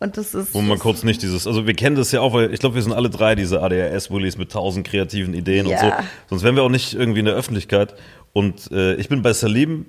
[0.03, 0.53] Und das ist.
[0.55, 2.82] Wo man kurz nicht dieses, also wir kennen das ja auch, weil ich glaube, wir
[2.82, 5.80] sind alle drei diese ADHS-Willis mit tausend kreativen Ideen und Ja.
[5.80, 5.92] so.
[6.30, 7.94] Sonst wären wir auch nicht irgendwie in der Öffentlichkeit.
[8.32, 9.86] Und äh, ich bin bei Salim,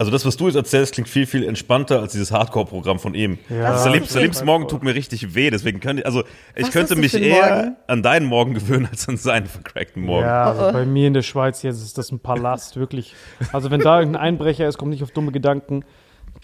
[0.00, 3.38] also das, was du jetzt erzählst, klingt viel, viel entspannter als dieses Hardcore-Programm von ihm.
[3.48, 3.72] Ja.
[3.72, 4.44] Also Salims das?
[4.44, 6.22] Morgen tut mir richtig weh, deswegen könnte also
[6.54, 7.76] ich Was könnte mich eher Morgen?
[7.88, 10.24] an deinen Morgen gewöhnen als an seinen vercrackten Morgen.
[10.26, 13.14] Ja, Oh, also bei mir in der Schweiz jetzt ist das ein Palast, wirklich.
[13.52, 15.84] Also wenn da irgendein Einbrecher ist, kommt nicht auf dumme Gedanken.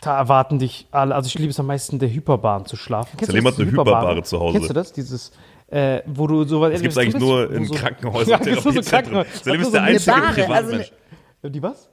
[0.01, 1.15] Da erwarten dich alle.
[1.15, 3.17] Also ich liebe es am meisten, der Hyperbahn zu schlafen.
[3.17, 4.53] Kennst Salim das, hat eine Hyperbare zu Hause.
[4.59, 4.93] Kennst du das?
[4.93, 5.33] Dieses,
[5.69, 8.71] äh, wo du so Das gibt's eigentlich nur in Krankenhäusern, Ja, so.
[8.83, 9.29] Krankenhäuser.
[9.43, 10.93] Salim ist der so einzige Bahre, also Privatmensch.
[11.43, 11.89] eine- Die was?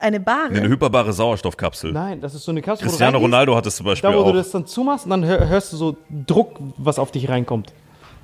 [0.00, 0.50] eine Bahre.
[0.54, 1.92] eine hyperbare Sauerstoffkapsel.
[1.92, 4.16] Nein, das ist so eine Kapsel, wo du Cristiano Ronaldo hat es zum Beispiel Da,
[4.16, 4.26] wo auch.
[4.32, 7.72] du das dann zumachst und dann hör, hörst du so Druck, was auf dich reinkommt.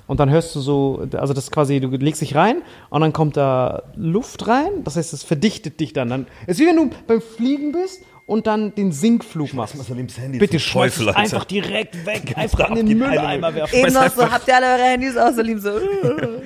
[0.07, 2.61] Und dann hörst du so, also das ist quasi, du legst dich rein
[2.91, 4.83] und dann kommt da Luft rein.
[4.83, 6.09] Das heißt, es verdichtet dich dann.
[6.09, 9.77] dann es ist wie wenn du beim Fliegen bist und dann den Sinkflug machst.
[9.77, 12.33] Salims Handy Bitte schmeiß es einfach direkt weg.
[12.35, 13.75] Einfach in den die Mülleimer werfen.
[13.75, 15.69] Eben noch so, habt ihr alle eure Handys aus, so lieb so.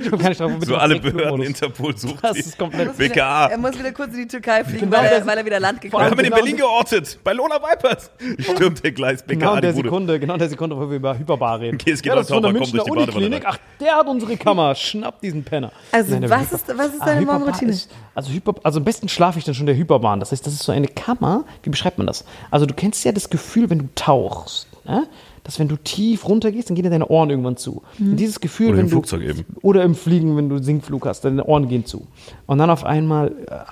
[0.01, 2.97] Ich komm gar nicht drauf, So alle Behörden, Interpol sucht Das ist komplett.
[2.97, 3.47] BKA.
[3.47, 5.81] Er muss wieder kurz in die Türkei fliegen, Genau, weil, er, weil er wieder Land
[5.81, 8.11] Wir gekommen haben ihn in Genau Berlin geortet, bei Lona Vipers.
[8.39, 9.73] Stürmt der Gleis, Genau BKA in der.
[9.73, 11.75] Sekunde, genau in der Sekunde, wo wir über Hyperbar reden.
[11.75, 13.45] Okay, es geht ja, das ist auf von der Münchner durch die Badewanne Uniklinik.
[13.45, 13.53] rein.
[13.55, 14.75] Ach, der hat unsere Kammer.
[14.75, 15.71] Schnapp diesen Penner.
[15.93, 17.73] Also, was ist, was ist Ah, deine Morgenroutine?
[18.15, 20.19] Also, Hyper, also am besten schlafe ich dann schon der Hyperbahn.
[20.19, 21.45] Das heißt, das ist so eine Kammer.
[21.63, 22.25] Wie beschreibt man das?
[22.51, 25.07] Also du kennst ja das Gefühl, wenn du tauchst, ne?
[25.49, 27.81] dass wenn du tief runtergehst, dann gehen dir deine Ohren irgendwann zu.
[27.99, 29.45] Und dieses Gefühl, Oder wenn im du Flugzeug eben.
[29.63, 32.05] oder im Fliegen, wenn du Sinkflug hast, deine Ohren gehen zu.
[32.45, 33.31] Und dann auf einmal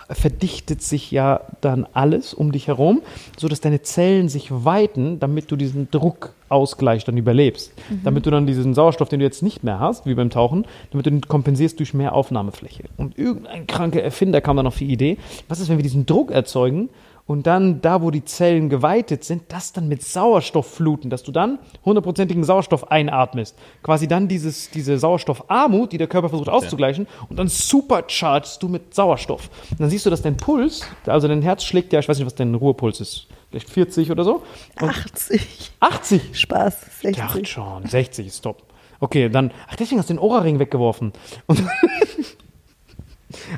[0.09, 3.01] äh, verdichtet sich ja dann alles um dich herum,
[3.37, 7.73] so dass deine Zellen sich weiten, damit du diesen Druckausgleich dann überlebst.
[8.03, 11.05] Damit du dann diesen Sauerstoff, den du jetzt nicht mehr hast, wie beim Tauchen, damit
[11.05, 12.85] du den kompensierst durch mehr Aufnahmefläche.
[12.97, 15.17] Und irgendein kranker Erfinder kam dann auf die Idee,
[15.47, 16.89] was ist, wenn wir diesen Druck erzeugen
[17.27, 21.31] und dann da, wo die Zellen geweitet sind, das dann mit Sauerstoff fluten, dass du
[21.31, 23.55] dann hundertprozentigen Sauerstoff einatmest.
[23.83, 28.95] Quasi dann dieses, diese Sauerstoffarmut, die der Körper versucht auszugleichen, und dann superchargst du mit
[28.95, 29.49] Sauerstoff.
[29.71, 32.25] Und dann siehst du, dass dein Puls, also dein Herz schlägt ja, ich weiß nicht,
[32.25, 34.43] was dein Ruhepuls ist, vielleicht 40 oder so.
[34.81, 35.71] Und 80.
[35.81, 36.39] 80.
[36.39, 37.17] Spaß, 60.
[37.17, 38.63] Ja, schon, 60 ist top.
[38.99, 41.13] Okay, dann, ach, deswegen hast du den Ohrring weggeworfen.
[41.45, 41.63] Und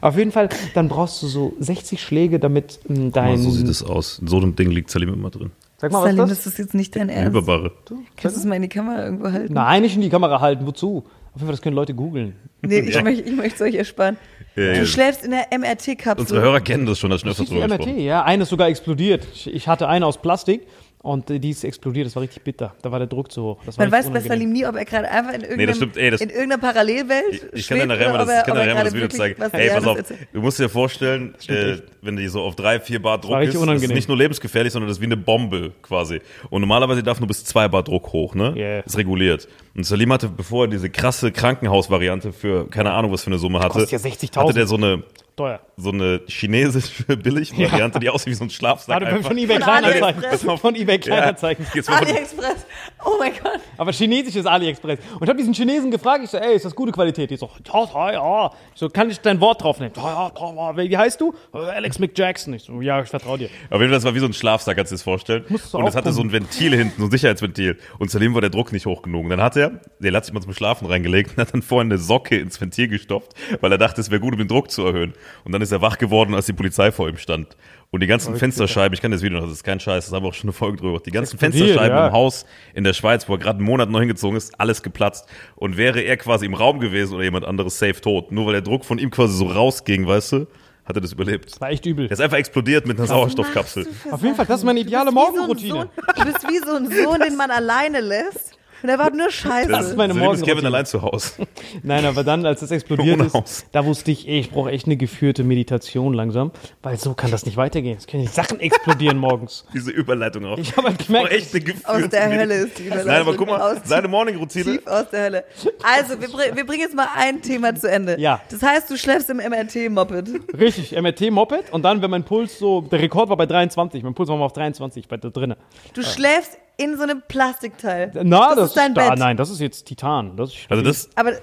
[0.02, 3.38] auf jeden Fall, dann brauchst du so 60 Schläge, damit ähm, dein.
[3.38, 4.20] so sieht es aus.
[4.20, 5.52] In so einem Ding liegt Salim immer drin.
[5.78, 6.44] Sag mal, was Salim, ist das?
[6.44, 7.30] das ist jetzt nicht dein Ernst.
[7.30, 7.72] Überbare.
[8.18, 9.54] Kannst du es mal in die Kamera irgendwo halten?
[9.54, 11.06] Nein, nicht in die Kamera halten, wozu?
[11.34, 12.36] Auf jeden Fall, das können Leute googeln.
[12.62, 14.18] Nee, ich möchte ich möchte es euch ersparen.
[14.56, 14.86] Ja, Du ja.
[14.86, 16.20] schläfst in der MRT-Kapsel.
[16.20, 18.24] Unsere Hörer kennen das schon, das schon Das öfters ist drüber MRT, ja.
[18.24, 19.26] Eine ist sogar explodiert.
[19.34, 20.68] Ich, ich hatte eine aus Plastik
[21.02, 22.06] und die ist explodiert.
[22.08, 22.76] Das war richtig bitter.
[22.82, 23.58] Da war der Druck zu hoch.
[23.66, 24.30] Das war Man weiß bei unangenehm.
[24.30, 27.24] Salim nie, ob er gerade einfach in, irgendeinem, das stimmt, ey, das- in irgendeiner Parallelwelt
[27.32, 29.42] Ich, ich kann dir nachher mal das, kann er- nachher er mal das Video zeigen.
[29.54, 30.20] Ey, pass auf, erzählt.
[30.34, 33.56] du musst dir vorstellen, äh, wenn die so auf drei, vier Bar Druck ist, das
[33.56, 33.96] ist unangenehm.
[33.96, 36.20] nicht nur lebensgefährlich, sondern das ist wie eine Bombe quasi.
[36.50, 38.54] Und normalerweise darf nur bis zwei Bar Druck hoch, ne?
[38.58, 38.80] Yeah.
[38.82, 39.48] Ist reguliert.
[39.76, 43.60] Und Salim hatte, bevor er diese krasse Krankenhausvariante für keine Ahnung was für eine Summe
[43.60, 44.36] hatte, ja 60.000.
[44.36, 45.04] hatte der so eine
[45.40, 45.60] Teuer.
[45.78, 48.96] so eine chinesische Billigvariante, die aussieht wie so ein Schlafsack.
[49.02, 49.28] Warte, einfach.
[49.30, 50.04] von eBay Von Kleinanzeigen.
[50.24, 50.60] AliExpress.
[50.62, 51.66] Von eBay Kleinanzeigen.
[51.66, 52.66] Von- AliExpress.
[53.06, 53.60] Oh mein Gott.
[53.78, 55.00] Aber chinesisches AliExpress.
[55.16, 57.30] Und ich habe diesen Chinesen gefragt, ich so, ey, ist das gute Qualität?
[57.32, 58.52] Die so, ja, ja, ja.
[58.74, 59.94] Ich so, kann ich dein Wort draufnehmen?
[59.96, 61.34] Ja, ja, ja, wie heißt du?
[61.54, 62.54] "Äh, Alex McJackson.
[62.56, 63.46] Ich so, ja, ich vertraue dir.
[63.70, 65.46] Auf jeden Fall, das war wie so ein Schlafsack, kannst du dir das vorstellen.
[65.48, 66.32] Musst du Und es hatte so ein.
[66.34, 67.78] Ventil hinten, so ein Sicherheitsventil.
[67.98, 69.24] Und Salim war der Druck nicht hoch genug.
[69.24, 71.90] Und dann hat er, der hat sich mal zum Schlafen reingelegt und hat dann vorhin
[71.92, 74.86] eine Socke ins Ventil gestopft, weil er dachte, es wäre gut, um den Druck zu
[74.86, 75.14] erhöhen.
[75.44, 77.56] Und dann ist er wach geworden, als die Polizei vor ihm stand.
[77.92, 80.24] Und die ganzen Fensterscheiben, ich kann das Video noch, das ist kein Scheiß, das haben
[80.24, 81.00] wir auch schon eine Folge drüber.
[81.04, 82.08] Die ganzen Fensterscheiben ja.
[82.08, 85.28] im Haus in der Schweiz, wo er gerade einen Monat neu hingezogen ist, alles geplatzt.
[85.56, 88.62] Und wäre er quasi im Raum gewesen oder jemand anderes safe tot, nur weil der
[88.62, 90.48] Druck von ihm quasi so rausging, weißt du,
[90.86, 91.60] hat er das überlebt.
[91.60, 92.08] War echt übel.
[92.08, 93.88] Der ist einfach explodiert mit einer Sauerstoffkapsel.
[94.12, 95.70] Auf jeden Fall, das ist meine ideale so Morgenroutine.
[95.72, 98.59] Sohn- Du bist wie so ein Sohn, den man alleine lässt.
[98.82, 99.70] Und er war nur Scheiße.
[99.70, 101.48] Das ist meine ist Kevin allein zu Hause.
[101.84, 103.66] Nein, aber dann, als das explodiert ist, Haus.
[103.72, 106.52] da wusste ich, ey, ich brauche echt eine geführte Meditation langsam,
[106.82, 107.98] weil so kann das nicht weitergehen.
[107.98, 109.66] Es können nicht Sachen explodieren morgens.
[109.74, 110.58] Diese Überleitung auch.
[110.58, 113.12] Ich habe halt gemerkt, echt eine gefühlte Aus der Hölle ist die Überleitung.
[113.12, 114.64] Nein, aber guck mal, Aus- seine Morning-Routine.
[114.66, 115.44] Tief aus der Hölle.
[115.84, 118.20] Also, wir, bring, wir bringen jetzt mal ein Thema zu Ende.
[118.20, 118.42] Ja.
[118.50, 120.58] Das heißt, du schläfst im MRT-Moped.
[120.60, 124.30] richtig, MRT-Moped und dann, wenn mein Puls so, der Rekord war bei 23, mein Puls
[124.30, 125.58] war mal auf 23 bei da drinnen.
[125.94, 128.12] Du schläfst in so einem Plastikteil.
[128.24, 129.20] Na, das, ist dein ah, Bett.
[129.20, 130.36] nein, das ist jetzt Titan.
[130.38, 131.34] Das ist Also das, Aber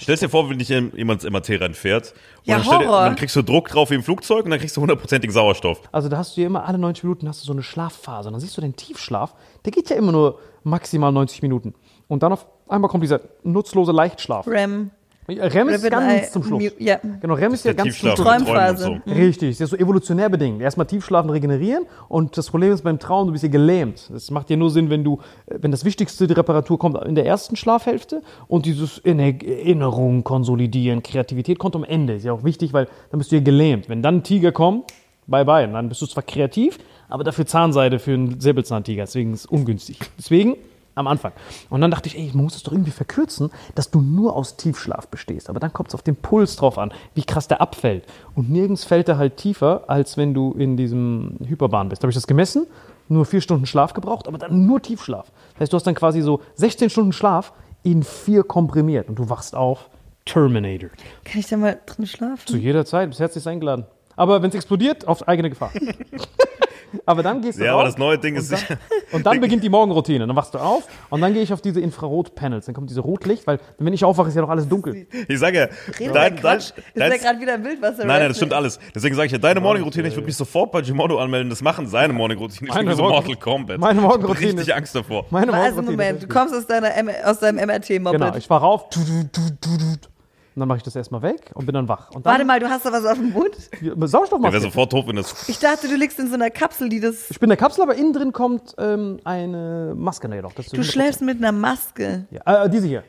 [0.00, 2.12] stellst dir vor, wenn dich jemand ins MRT reinfährt.
[2.12, 2.98] Und Ja, dann, stell dir, Horror.
[3.00, 5.80] und dann kriegst du Druck drauf wie im Flugzeug und dann kriegst du hundertprozentigen Sauerstoff.
[5.90, 8.28] Also da hast du ja immer alle 90 Minuten hast du so eine Schlafphase.
[8.28, 9.34] Und dann siehst du den Tiefschlaf,
[9.64, 11.74] der geht ja immer nur maximal 90 Minuten.
[12.06, 14.46] Und dann auf einmal kommt dieser nutzlose Leichtschlaf.
[14.46, 14.92] REM.
[15.28, 16.62] REM ist ganz Eye zum Schluss.
[16.78, 16.98] Ja.
[17.20, 18.20] Genau, REM ist ja Der ganz zum Schluss.
[18.26, 18.84] Träumphase.
[19.06, 19.10] so.
[19.12, 20.60] Richtig, das ist so evolutionär bedingt.
[20.60, 24.08] Erstmal Tiefschlafen regenerieren und das Problem ist beim Traum, du bist ja gelähmt.
[24.12, 27.14] Das macht ja nur Sinn, wenn du, äh, wenn das Wichtigste, die Reparatur kommt in
[27.14, 32.14] der ersten Schlafhälfte und dieses Inne- Erinnerung, Konsolidieren, Kreativität kommt am Ende.
[32.14, 33.88] Ist ja auch wichtig, weil dann bist du ja gelähmt.
[33.88, 34.84] Wenn dann ein Tiger kommt,
[35.26, 35.66] bye bye.
[35.66, 39.04] Und dann bist du zwar kreativ, aber dafür Zahnseide für einen Säbelzahntiger.
[39.04, 39.98] Deswegen ist es ungünstig.
[40.18, 40.56] Deswegen
[40.96, 41.32] am Anfang.
[41.70, 44.56] Und dann dachte ich, ey, man muss es doch irgendwie verkürzen, dass du nur aus
[44.56, 45.48] Tiefschlaf bestehst.
[45.48, 48.04] Aber dann kommt es auf den Puls drauf an, wie krass der abfällt.
[48.34, 52.02] Und nirgends fällt er halt tiefer, als wenn du in diesem Hyperbahn bist.
[52.02, 52.66] Da habe ich das gemessen,
[53.08, 55.30] nur vier Stunden Schlaf gebraucht, aber dann nur Tiefschlaf.
[55.52, 59.28] Das heißt, du hast dann quasi so 16 Stunden Schlaf in vier komprimiert und du
[59.30, 59.90] wachst auf.
[60.24, 60.90] Terminator.
[61.24, 62.46] Kann ich da mal drin schlafen?
[62.46, 63.86] Zu jeder Zeit, bis herzlich eingeladen.
[64.16, 65.70] Aber wenn es explodiert, auf eigene Gefahr.
[67.04, 68.78] aber dann gehst du Ja, raus aber das neue Ding ist und sicher.
[68.78, 68.78] dann,
[69.12, 70.26] und dann beginnt die Morgenroutine.
[70.26, 72.66] Dann wachst du auf und dann gehe ich auf diese Infrarot-Panels.
[72.66, 75.06] Dann kommt diese Rotlicht, weil wenn ich aufwache, ist ja noch alles dunkel.
[75.28, 75.68] Ich sage ja,
[75.98, 76.58] Reden dein, dein.
[76.58, 78.04] Ist dein, ja gerade wieder im Wildwasser.
[78.04, 78.78] Nein, nein, das stimmt alles.
[78.94, 81.86] Deswegen sage ich ja, deine Morning-Routine, ich würde mich sofort bei Gimodo anmelden, das machen
[81.86, 82.68] seine Morning-Routine.
[82.68, 83.78] Ich bin Meine so Mortal Kombat.
[83.78, 85.26] meine Ich Morgenroutine richtig ist- Angst davor.
[85.30, 88.20] Meine Also Morgenroutine Moment, ist du kommst aus, deiner M aus deinem MRT-Moped.
[88.20, 88.88] Genau, ich wache auf.
[88.90, 90.08] Du, du, du, du, du.
[90.56, 92.10] Und dann mache ich das erstmal weg und bin dann wach.
[92.12, 93.54] Und dann Warte mal, du hast da was auf dem Mund?
[93.82, 94.58] Der wäre Sauerstoffmaske.
[94.60, 95.46] sofort tot, wenn das.
[95.50, 97.30] Ich dachte, du liegst in so einer Kapsel, die das.
[97.30, 100.54] ich bin in der Kapsel, aber innen drin kommt ähm, eine Maske jedoch.
[100.54, 100.84] Das ist Du 100%.
[100.84, 102.26] schläfst mit einer Maske.
[102.30, 103.04] Ja, äh, diese hier.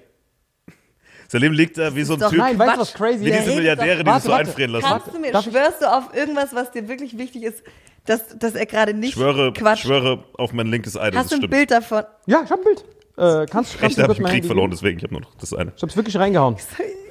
[1.30, 2.40] Sein Leben liegt da wie so ein doch Typ.
[2.40, 4.50] Nein, weißt du, was crazy Wie Der diese Milliardäre, die doch- sich so Warte, warte.
[4.50, 4.86] einfrieren lassen.
[4.86, 7.64] Kannst du mir, Darf ich- schwörst du auf irgendwas, was dir wirklich wichtig ist,
[8.06, 9.80] dass, dass er gerade nicht Schwöre, Quatsch.
[9.84, 11.52] schwöre auf mein linkes Ei, dass Hast es du ein stimmt.
[11.52, 12.04] Bild davon?
[12.26, 12.86] Ja, ich habe ein Bild.
[13.18, 15.54] Äh, kannst, kannst du habe ich im Krieg verloren, deswegen, ich habe nur noch das
[15.54, 15.72] eine.
[15.76, 16.56] Ich hab's wirklich reingehauen.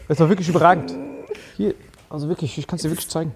[0.09, 0.95] Es war wirklich überragend.
[1.57, 1.75] Hier,
[2.11, 3.35] also wirklich, ich kann es dir wirklich zeigen.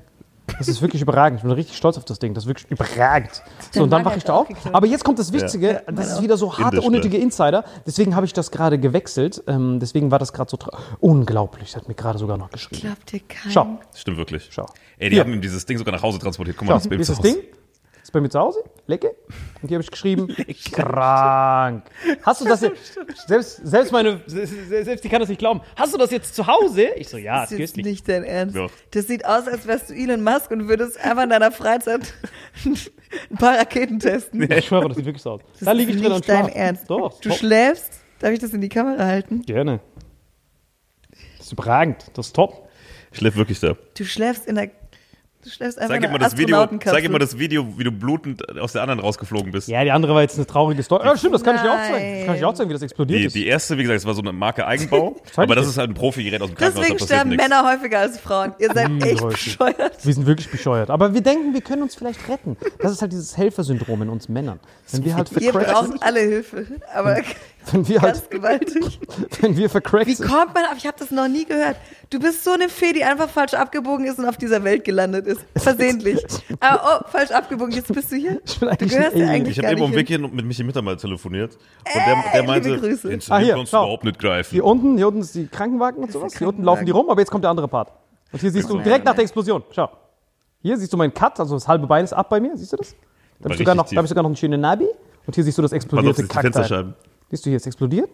[0.58, 1.38] Das ist wirklich überragend.
[1.38, 2.34] Ich bin richtig stolz auf das Ding.
[2.34, 3.40] Das ist wirklich überragend.
[3.70, 4.48] So, und dann hat ich da auf.
[4.72, 5.82] Aber jetzt kommt das Wichtige.
[5.86, 7.64] Das ist wieder so harte, Indisch, unnötige Insider.
[7.86, 9.44] Deswegen habe ich das gerade gewechselt.
[9.46, 11.76] Ähm, deswegen war das gerade so tra- unglaublich.
[11.76, 12.82] Hat mir gerade sogar noch geschrieben.
[12.82, 13.52] Glaubt dir kein.
[13.52, 14.48] Schau, Das stimmt wirklich.
[14.50, 14.66] schau.
[14.98, 15.24] Ey, die Hier.
[15.24, 16.56] haben ihm dieses Ding sogar nach Hause transportiert.
[16.56, 17.28] Guck mal, Schau, das Baby ist das Hause.
[17.32, 17.42] Ding.
[18.02, 18.64] Ist bei mir zu Hause.
[18.86, 19.14] Lecke.
[19.62, 20.28] Und hier habe ich geschrieben,
[20.72, 21.84] krank.
[22.22, 22.98] Hast du das jetzt,
[23.28, 25.60] selbst, selbst meine, selbst die kann das nicht glauben.
[25.76, 26.82] Hast du das jetzt zu Hause?
[26.96, 28.56] Ich so, ja, Das ist ist jetzt nicht dein Ernst.
[28.56, 28.70] Doch.
[28.92, 32.12] Das sieht aus, als wärst du Elon Musk und würdest einfach in deiner Freizeit
[32.64, 34.50] ein paar Raketen testen.
[34.50, 35.40] Ich schwöre, das sieht wirklich so aus.
[35.52, 36.54] Das da liege ist ich drin nicht und dein schlafe.
[36.58, 36.90] Ernst.
[36.90, 37.38] Doch, Du top.
[37.38, 38.00] schläfst.
[38.18, 39.42] Darf ich das in die Kamera halten?
[39.42, 39.80] Gerne.
[41.38, 42.04] Das ist überragend.
[42.14, 42.68] Das ist top.
[43.12, 43.76] Ich schläf wirklich da.
[43.96, 44.70] Du schläfst in der.
[45.42, 47.90] Du schläfst einfach Zeig in einer das Video, zeig ihm mal das Video, wie du
[47.90, 49.68] blutend aus der anderen rausgeflogen bist.
[49.68, 51.06] Ja, die andere war jetzt eine traurige Story.
[51.06, 52.16] Ja, stimmt, das kann ich dir auch zeigen.
[52.18, 52.56] Das kann ich dir auch Nein.
[52.56, 53.34] zeigen, wie das explodiert Die, ist.
[53.36, 55.94] die erste, wie gesagt, das war so eine Marke Eigenbau, aber das ist halt ein
[55.94, 57.42] Profi-Gerät aus dem Krankenhaus, Deswegen sterben nichts.
[57.42, 58.52] Männer häufiger als Frauen.
[58.58, 60.04] Ihr seid Wie echt bescheuert.
[60.04, 60.90] Wir sind wirklich bescheuert.
[60.90, 62.58] Aber wir denken, wir können uns vielleicht retten.
[62.78, 64.60] Das ist halt dieses Helfersyndrom in uns Männern.
[64.92, 66.66] Wenn wir halt Ihr vercrackt sind, braucht alle Hilfe.
[66.94, 67.16] Aber
[67.72, 69.00] wenn wir ganz halt, gewaltig.
[69.40, 70.28] wenn wir vercrackt Wie sind.
[70.28, 70.76] kommt man auf?
[70.76, 71.76] Ich habe das noch nie gehört.
[72.10, 75.26] Du bist so eine Fee, die einfach falsch abgebogen ist und auf dieser Welt gelandet
[75.26, 75.40] ist.
[75.56, 76.24] Versehentlich.
[76.58, 77.72] Aber oh, falsch abgebogen.
[77.72, 78.40] Jetzt bist du hier.
[78.44, 80.20] Ich bin Du eigentlich gehörst ein ja eigentlich Ich habe eben um Weg hin.
[80.24, 83.08] hier mit Michi Mitter mal telefoniert und der, der Äh, meinte, liebe Grüße.
[83.08, 83.82] den Ah, hier, kannst du schau.
[83.84, 84.50] überhaupt nicht greifen.
[84.52, 86.36] Hier unten, hier unten ist die Krankenwagen und sowas.
[86.36, 87.92] Hier unten laufen die rum, aber jetzt kommt der andere Part.
[88.32, 89.62] Und hier siehst du direkt nach der Explosion.
[89.70, 89.90] Schau.
[90.62, 92.56] Hier siehst du meinen Cut, also das halbe Bein ist ab bei mir.
[92.56, 92.94] Siehst du das?
[93.38, 94.86] Da habe ich, sogar richtig noch- da hab ich sogar noch einen schönen Nabi.
[95.26, 96.94] Und hier siehst du das explodierte das ist die Kackteil.
[97.30, 98.10] Siehst du, hier ist explodiert?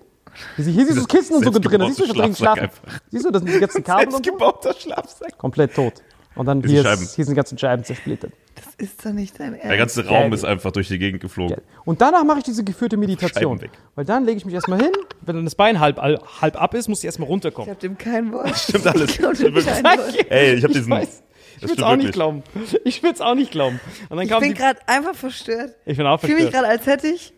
[0.56, 1.80] Hier, hier siehst du das Kissen und so drin.
[1.86, 2.82] Siehst du, ich hab drin einfach.
[3.10, 4.72] Siehst du, das sind die ganzen Kabel und so.
[4.78, 5.38] Schlafsack.
[5.38, 5.94] Komplett tot.
[6.34, 8.30] Und dann hier, ist, hier sind die ganzen Scheiben zersplittert.
[8.56, 9.78] Das ist doch nicht dein Der Ernst.
[9.78, 10.22] ganze Geil.
[10.24, 11.56] Raum ist einfach durch die Gegend geflogen.
[11.86, 13.58] Und danach mache ich diese geführte Meditation.
[13.94, 14.92] Weil dann lege ich mich erstmal hin.
[15.22, 17.70] Wenn dann das Bein halb, halb ab ist, muss ich erstmal Ich runterkommen.
[17.70, 18.54] hab dem kein Wort.
[18.58, 19.10] Stimmt alles.
[19.10, 20.30] Ich glaub Wort.
[20.30, 20.90] Ey, ich habe diesen.
[20.90, 21.22] weiß.
[21.58, 22.42] Ich das würde es stimmt auch nicht glauben.
[22.84, 23.80] Ich würde es auch nicht glauben.
[24.10, 25.74] Und dann Ich kam bin gerade einfach verstört.
[25.86, 26.64] ich bin auch Ich fühle mich verstört.
[26.64, 27.32] gerade, als hätte ich.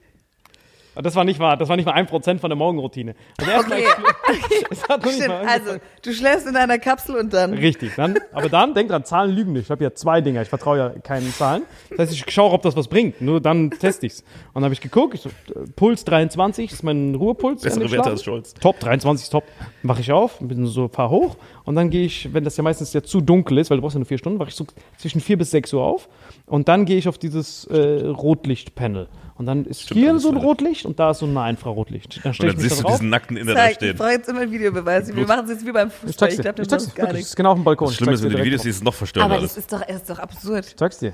[0.99, 1.57] Und Das war nicht wahr.
[1.57, 3.15] Das war nicht mal ein Prozent von der Morgenroutine.
[3.39, 5.29] Also erstmal Okay, es hat noch nicht stimmt.
[5.29, 7.55] mal Also, du schläfst in einer Kapsel und dann.
[7.55, 7.93] Richtig.
[7.95, 9.67] Dann, aber dann, denk dran, Zahlen lügen nicht.
[9.67, 10.43] Ich habe ja zwei Dinger.
[10.43, 11.63] Ich vertraue ja keinen Zahlen.
[11.91, 13.21] Das heißt, ich schaue, ob das was bringt.
[13.21, 14.23] Nur dann teste ich's.
[14.49, 15.15] Und dann habe ich geguckt.
[15.15, 17.63] Ich so, äh, Puls 23 ist mein Ruhepuls.
[17.63, 18.55] Bessere Werte als Scholz.
[18.55, 19.45] Top, 23 ist top.
[19.83, 22.93] Mache ich auf, bin so fahr hoch und dann gehe ich, wenn das ja meistens
[22.93, 25.21] ja zu dunkel ist, weil du brauchst ja nur vier Stunden, wache ich so zwischen
[25.21, 26.09] vier bis sechs Uhr auf
[26.47, 29.09] und dann gehe ich auf dieses äh, Rotlichtpanel.
[29.39, 30.37] Und dann ist hier alles so ein.
[30.37, 32.21] Rotlicht und da ist so ein Infrarotlicht.
[32.25, 32.93] Dann Und dann ich siehst da du drauf.
[32.97, 33.97] diesen nackten Inder da Zeig, ich stehen.
[33.97, 35.15] brauche jetzt immer Videobeweise.
[35.15, 36.29] Wir machen es jetzt wie beim Fußball.
[36.29, 37.29] Ich Ich glaube, Ich das ist gar Wirklich, das nichts.
[37.31, 37.87] ist genau auf dem Balkon.
[37.89, 39.55] Das Schlimme ist, wenn du die Videos siehst, ist es noch verstörender Aber alles.
[39.55, 40.67] das ist doch, das ist doch absurd.
[40.67, 41.13] Ich zeig's dir.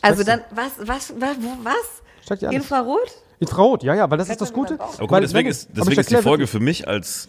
[0.00, 1.74] Also dann, was, was, was, wo- was?
[2.20, 2.62] Ich zeig dir alles.
[2.62, 3.10] Infrarot?
[3.40, 4.78] Infrarot, ja, ja, weil das ist das Gute.
[4.80, 7.28] Aber guck deswegen ist, deswegen ich ist die Folge wirklich- für mich als.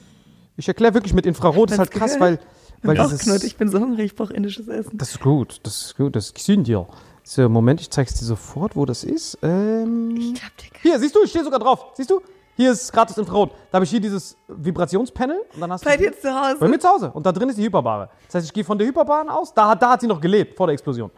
[0.56, 2.40] Ich erkläre wirklich mit Infrarot, ist halt krass, weil,
[2.84, 4.98] weil Auch dieses, Knut, ich bin so hungrig, ich brauche indisches Essen.
[4.98, 6.86] Das ist gut, das ist gut, das ist gesund, ja.
[7.28, 9.38] So, Moment, ich zeig's dir sofort, wo das ist.
[9.42, 11.88] Ähm, Ich glaub dir gar hier, siehst du, ich stehe sogar drauf.
[11.96, 12.22] Siehst du?
[12.56, 13.50] Hier ist gratis Infrarot.
[13.72, 16.04] Da habe ich hier dieses Vibrationspanel und dann hast Bei du.
[16.04, 16.58] dir zu Hause?
[16.60, 17.12] Bei mir zu Hause.
[17.12, 18.10] Und da drin ist die Hyperbare.
[18.28, 19.54] Das heißt, ich gehe von der Hyperbahn aus.
[19.54, 21.10] Da, hat- da hat sie noch gelebt, vor der Explosion.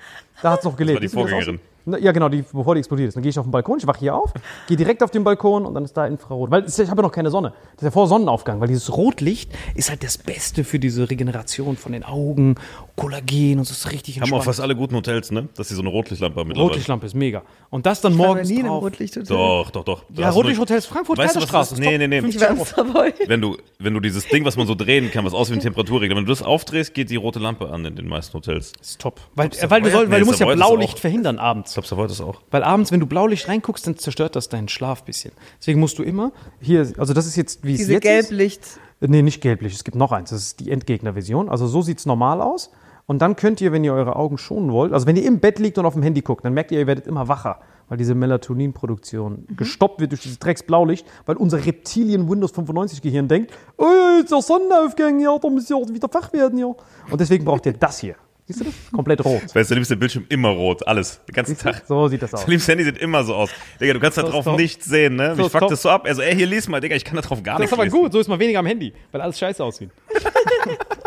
[0.41, 0.95] Da hat sie noch gelebt.
[0.95, 1.59] war die das Vorgängerin.
[1.87, 3.15] Na, Ja, genau, die, bevor die explodiert ist.
[3.15, 4.33] Dann gehe ich auf den Balkon, ich wache hier auf,
[4.67, 6.51] gehe direkt auf den Balkon und dann ist da Infrarot.
[6.51, 7.53] Weil ich habe ja noch keine Sonne.
[7.71, 11.77] Das ist ja vor Sonnenaufgang, weil dieses Rotlicht ist halt das Beste für diese Regeneration
[11.77, 12.55] von den Augen,
[12.97, 14.41] Kollagen und so ist richtig Haben entspannt.
[14.41, 15.47] auch fast alle guten Hotels, ne?
[15.55, 16.69] Dass sie so eine Rotlichtlampe haben mittlerweile.
[16.71, 17.43] Rotlichtlampe ist mega.
[17.69, 18.83] Und das dann Ich morgens nie drauf.
[18.83, 19.27] Rotlichthotel.
[19.37, 20.03] Doch, doch, doch.
[20.15, 22.27] Ja, du Rotlichthotels Frankfurt, Weißt du, Kaiserstraße, ist Nee, nee, nee.
[22.27, 23.29] Ich.
[23.29, 25.63] Wenn du, wenn du dieses Ding, was man so drehen kann, was aussieht wie ein
[25.63, 28.73] Temperaturregler, wenn du das aufdrehst, geht die rote Lampe an in den meisten Hotels.
[28.81, 29.21] Ist top.
[29.35, 31.76] Weil, Savoy weil du, soll, weil nee, du musst ja Blaulicht verhindern abends.
[31.77, 32.41] Glaube, Savoy das auch.
[32.51, 35.31] Weil abends, wenn du Blaulicht reinguckst, dann zerstört das deinen Schlaf ein bisschen.
[35.59, 38.61] Deswegen musst du immer hier, also das ist jetzt, wie es Diese jetzt Gelblicht.
[38.61, 38.79] ist.
[38.99, 40.31] Nee, nicht gelblich, es gibt noch eins.
[40.31, 41.49] Das ist die Endgegner-Version.
[41.49, 42.71] Also so sieht's normal aus.
[43.05, 45.59] Und dann könnt ihr, wenn ihr eure Augen schonen wollt, also wenn ihr im Bett
[45.59, 48.15] liegt und auf dem Handy guckt, dann merkt ihr, ihr werdet immer wacher, weil diese
[48.15, 49.55] Melatoninproduktion Mhm.
[49.55, 53.85] gestoppt wird durch dieses Drecksblaulicht, weil unser Reptilien Windows 95 Gehirn denkt, oh,
[54.21, 56.65] ist der Sonnenaufgang, ja, da muss ja wieder wach werden, ja.
[57.09, 58.15] Und deswegen braucht ihr das hier.
[58.47, 58.73] Siehst du das?
[58.93, 59.41] Komplett rot.
[59.43, 61.83] Das heißt, du liebst den Bildschirm immer rot, alles, den ganzen Tag.
[61.85, 62.45] So sieht das aus.
[62.45, 63.49] Du liebst Handy sieht immer so aus.
[63.81, 64.57] Digga, du kannst da So ist drauf top.
[64.57, 65.31] nichts sehen, ne?
[65.31, 65.69] So Mich ist fuckt top.
[65.69, 66.05] das so ab.
[66.07, 67.83] Also, ey, hier lies mal, Digga, ich kann da drauf gar Das nichts ist aber
[67.83, 67.99] lesen.
[67.99, 69.89] gut, so ist man weniger am Handy, weil alles scheiße aussieht.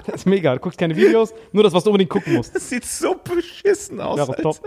[0.06, 0.54] Das ist mega.
[0.54, 2.54] Du guckst keine Videos, nur das, was du unbedingt gucken musst.
[2.54, 4.16] Das sieht so beschissen aus.
[4.18, 4.42] Ja, Alter.
[4.42, 4.58] top.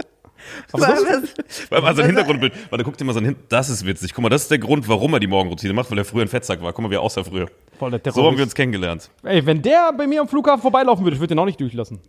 [0.71, 3.69] Aber das, Weil also ein Hintergrundbild, weil da guckt dir mal so ein Hin das
[3.69, 4.13] ist witzig.
[4.13, 6.27] Guck mal, das ist der Grund, warum er die Morgenroutine macht, weil er früher ein
[6.27, 6.71] Fettsack war.
[6.73, 7.47] Guck mal, wie er aussah früher.
[7.79, 8.37] voll der So haben Terrorist.
[8.37, 9.09] wir uns kennengelernt.
[9.23, 11.99] Ey, wenn der bei mir am Flughafen vorbeilaufen würde, ich würde den auch nicht durchlassen.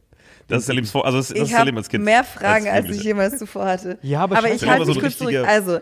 [0.49, 2.05] Das ist der Lebensvor also das, das ist Ich der habe Leben als Kind.
[2.05, 3.05] mehr Fragen, als ich Jugendlicher.
[3.09, 3.99] jemals zuvor hatte.
[4.03, 5.35] Ja, aber aber ich halte so mich ein kurz zurück.
[5.47, 5.79] Also,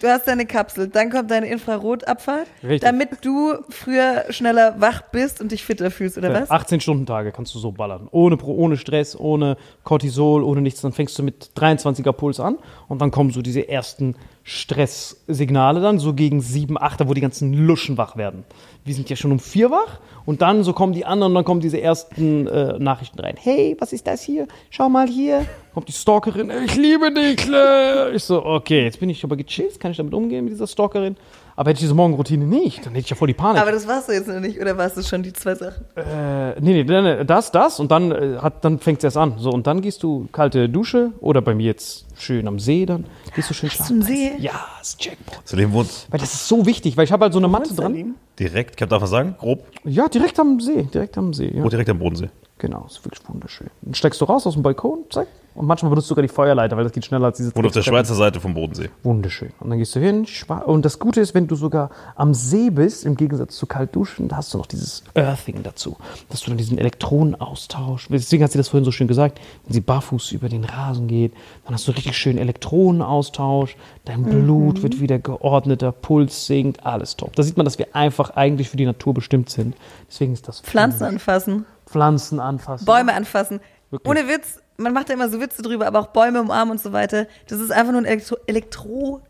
[0.00, 2.80] du hast deine Kapsel, dann kommt deine Infrarotabfahrt, Richtig.
[2.82, 6.50] damit du früher schneller wach bist und dich fitter fühlst, oder was?
[6.50, 8.08] 18 Stunden Tage kannst du so ballern.
[8.10, 10.82] Ohne, Pro- ohne Stress, ohne Cortisol, ohne nichts.
[10.82, 12.58] Dann fängst du mit 23er Puls an
[12.88, 17.54] und dann kommen so diese ersten Stresssignale dann, so gegen 7, 8, wo die ganzen
[17.54, 18.44] Luschen wach werden.
[18.86, 21.60] Wir sind ja schon um 4 wach und dann so kommen die anderen dann kommen
[21.60, 23.36] diese ersten äh, Nachrichten rein.
[23.38, 24.46] Hey, was ist das hier?
[24.68, 25.46] Schau mal hier.
[25.72, 26.50] Kommt die Stalkerin.
[26.66, 28.12] Ich liebe dich, Claire.
[28.12, 29.80] Ich so, okay, jetzt bin ich aber gechillt.
[29.80, 31.16] Kann ich damit umgehen mit dieser Stalkerin?
[31.56, 33.62] Aber hätte ich diese Morgenroutine nicht, dann hätte ich ja voll die Panik.
[33.62, 35.84] Aber das warst du jetzt noch nicht, oder warst du schon die zwei Sachen?
[35.94, 39.16] Äh, nee, nee, nee, nee, das, das und dann, äh, hat, dann fängt es erst
[39.16, 39.34] an.
[39.38, 43.04] So, und dann gehst du kalte Dusche oder bei mir jetzt schön am See, dann
[43.36, 43.92] gehst du schön Hast schlafen.
[43.94, 44.32] einen See?
[44.38, 45.38] Ja, das ist Jackpot.
[45.46, 48.14] Salim wohnt Weil das ist so wichtig, weil ich habe halt so eine Matte dran.
[48.38, 51.52] Direkt, kann darf man sagen, grob, Ja, direkt am See, direkt am See.
[51.54, 51.62] Ja.
[51.64, 52.30] oh, direkt am Bodensee.
[52.58, 53.68] Genau, ist wirklich wunderschön.
[53.82, 55.28] Dann steigst du raus aus dem Balkon, zack.
[55.54, 57.72] Und manchmal benutzt du sogar die Feuerleiter, weil das geht schneller als diese Wohnt auf
[57.72, 57.82] der.
[57.82, 58.90] Schweizer Seite vom Bodensee.
[59.02, 59.52] Wunderschön.
[59.60, 60.26] Und dann gehst du hin.
[60.66, 64.28] Und das Gute ist, wenn du sogar am See bist, im Gegensatz zu kalt duschen,
[64.28, 65.96] da hast du noch dieses Earthing dazu.
[66.28, 68.08] Dass du dann diesen Elektronenaustausch.
[68.10, 69.40] Deswegen hat sie das vorhin so schön gesagt.
[69.64, 73.76] Wenn sie barfuß über den Rasen geht, dann hast du richtig schön Elektronenaustausch.
[74.04, 77.36] Dein Blut wird wieder geordneter, Puls sinkt, alles top.
[77.36, 79.76] Da sieht man, dass wir einfach eigentlich für die Natur bestimmt sind.
[80.08, 82.84] Deswegen ist das Pflanzen anfassen, Pflanzen anfassen.
[82.84, 83.60] Bäume anfassen.
[83.90, 84.10] Wirklich.
[84.10, 86.92] Ohne Witz, man macht ja immer so Witze drüber, aber auch Bäume umarmen und so
[86.92, 87.26] weiter.
[87.48, 89.22] Das ist einfach nur ein Elektro Elektronen?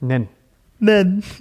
[0.00, 0.28] Nennen.
[0.78, 1.24] Nennen.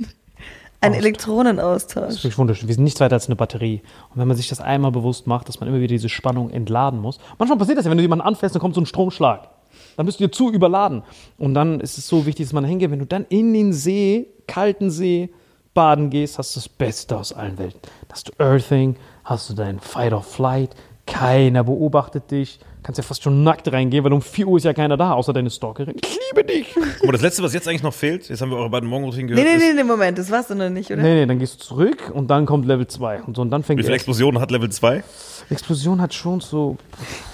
[0.79, 0.97] Ein Austausch.
[0.97, 2.09] Das Elektronenaustausch.
[2.09, 2.67] ist wirklich wunderschön.
[2.67, 3.81] Wir sind nichts weiter als eine Batterie.
[4.11, 6.99] Und wenn man sich das einmal bewusst macht, dass man immer wieder diese Spannung entladen
[6.99, 7.19] muss.
[7.39, 9.49] Manchmal passiert das ja, wenn du jemanden anfährst, dann kommt so ein Stromschlag.
[9.95, 11.01] Dann bist du dir zu überladen.
[11.39, 12.91] Und dann ist es so wichtig, dass man da hingeht.
[12.91, 15.31] Wenn du dann in den See, kalten See,
[15.73, 17.79] baden gehst, hast du das Beste aus allen Welten.
[18.11, 20.75] Hast du Earthing, hast du dein Fight or Flight,
[21.07, 22.59] keiner beobachtet dich.
[22.87, 25.33] Kannst ja fast schon nackt reingehen, weil um 4 Uhr ist ja keiner da, außer
[25.33, 25.97] deine Stalkerin.
[26.01, 26.73] Ich liebe dich.
[27.03, 29.41] Mal, das Letzte, was jetzt eigentlich noch fehlt, jetzt haben wir eure beiden Morgenroutinen Nee,
[29.41, 31.01] gehört, nee, ist, nee, nee, Moment, das warst du noch nicht, oder?
[31.01, 33.23] Nee, nee, dann gehst du zurück und dann kommt Level 2.
[33.23, 35.03] Und so, und dann fängt wie viele Explosionen hat Level 2?
[35.49, 36.77] Explosion hat schon so,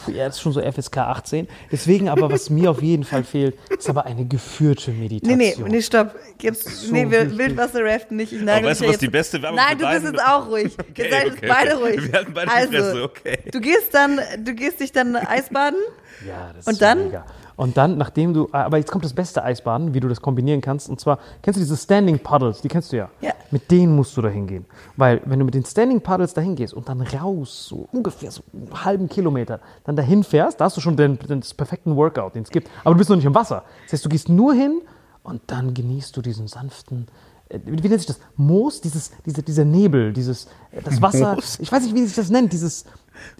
[0.07, 1.47] ja, das ist schon so FSK 18.
[1.71, 5.67] Deswegen aber, was mir auf jeden Fall fehlt, ist aber eine geführte Nee, Meditation.
[5.69, 6.15] nee, nee, stopp.
[6.41, 7.37] Jetzt, ist so nee, wir, wichtig.
[7.37, 8.33] Wildwasser-Raften nicht.
[8.33, 10.75] Ich Aber weißt du, was die beste Werbung Nein, du bist jetzt auch ruhig.
[10.93, 12.03] Okay, Ihr seid okay, jetzt beide ruhig.
[12.03, 13.39] Wir halten beide also, Fresse, okay.
[13.51, 15.79] Du gehst dann, du gehst dich dann Eisbaden.
[16.27, 17.05] Ja, das Und ist dann?
[17.05, 17.25] mega.
[17.55, 20.89] Und dann, nachdem du, aber jetzt kommt das beste Eisbaden, wie du das kombinieren kannst.
[20.89, 22.61] Und zwar, kennst du diese Standing Puddles?
[22.61, 23.09] Die kennst du ja.
[23.21, 23.31] Ja.
[23.51, 24.65] Mit denen musst du da hingehen.
[24.97, 28.41] Weil, wenn du mit den Standing Puddles da hingehst und dann raus, so ungefähr so
[28.53, 32.35] einen halben Kilometer, dann dahin fährst, da hast du schon den, den das perfekten Workout,
[32.35, 32.69] den es gibt.
[32.83, 33.63] Aber du bist noch nicht im Wasser.
[33.83, 34.81] Das heißt, du gehst nur hin
[35.21, 37.07] und dann genießt du diesen sanften,
[37.49, 38.19] äh, wie nennt sich das?
[38.35, 41.35] Moos, dieses, diese, dieser Nebel, dieses, äh, das Wasser.
[41.35, 41.59] Moos?
[41.59, 42.83] Ich weiß nicht, wie sich das nennt, dieses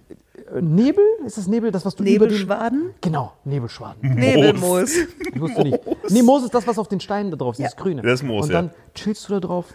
[0.08, 0.14] äh,
[0.60, 1.04] Nebel?
[1.26, 2.90] Ist das Nebel, das, was du über den, Nebelschwaden?
[3.00, 4.14] Genau, Nebelschwaden.
[4.14, 4.94] Nebelmoos.
[5.32, 5.80] Ich wusste nicht.
[6.10, 8.02] Nee, Moos ist das, was auf den Steinen da drauf ist, dieses Grüne.
[8.02, 9.66] Das ist Moos, Und dann chillst du da drauf,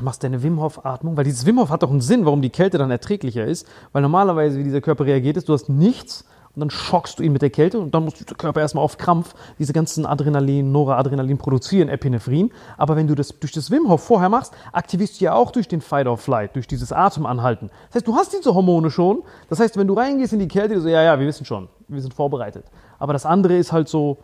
[0.00, 2.50] machst deine Wim Hof Atmung, weil dieses Wim Hof hat doch einen Sinn, warum die
[2.50, 6.24] Kälte dann erträglicher ist, weil normalerweise, wie dieser Körper reagiert ist, du hast nichts
[6.54, 8.98] und dann schockst du ihn mit der Kälte und dann muss der Körper erstmal auf
[8.98, 12.50] Krampf diese ganzen Adrenalin, Noradrenalin produzieren, Epinephrin.
[12.76, 15.66] Aber wenn du das durch das Wim Hof vorher machst, aktivierst du ja auch durch
[15.66, 17.70] den Fight or Flight, durch dieses Atemanhalten.
[17.88, 19.22] Das heißt, du hast diese Hormone schon.
[19.48, 22.02] Das heißt, wenn du reingehst in die Kälte, so, ja, ja, wir wissen schon, wir
[22.02, 22.66] sind vorbereitet.
[22.98, 24.18] Aber das andere ist halt so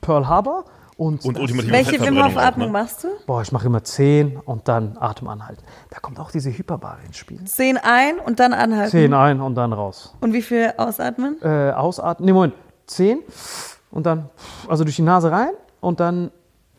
[0.00, 0.64] Pearl Harbor
[0.96, 2.72] und, Und das- ultimative Welche Wim Fettverbrennung Hof auch, Atmung ne?
[2.72, 3.08] machst du?
[3.26, 5.62] Boah, ich mache immer 10 und dann Atem anhalten.
[5.90, 7.44] Da kommt auch diese Hyperbare ins Spiel.
[7.44, 8.90] Zehn ein und dann anhalten.
[8.90, 10.14] 10 ein und dann raus.
[10.20, 11.36] Und wie viel ausatmen?
[11.42, 12.24] Äh, ausatmen.
[12.26, 12.54] Nee, Moment.
[12.86, 13.18] 10
[13.90, 14.30] und dann,
[14.68, 15.50] also durch die Nase rein
[15.80, 16.30] und dann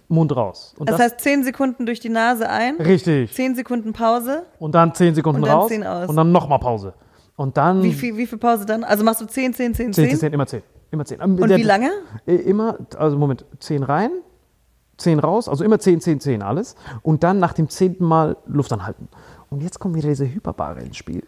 [0.08, 0.74] Mund raus.
[0.80, 3.34] Und Das heißt zehn Sekunden durch die Nase ein, richtig.
[3.34, 4.44] zehn Sekunden Pause.
[4.58, 6.08] Und dann 10 Sekunden Und dann raus 10 aus.
[6.10, 6.94] und dann nochmal Pause.
[7.36, 8.84] Und dann Wie viel, wie viel Pause dann?
[8.86, 10.10] Also machst du zehn, zehn, zehn, 10, zehn?
[10.12, 10.64] 10, 10, immer 10.
[10.92, 11.22] Immer 10.
[11.22, 11.92] Und wie lange?
[12.26, 14.12] Immer, also Moment, 10 rein,
[14.98, 16.76] 10 raus, also immer 10, 10, 10 alles.
[17.02, 19.10] Und dann nach dem zehnten Mal Luft anhalten.
[19.50, 21.24] Und jetzt kommt wieder diese Hyperbare ins Spiel.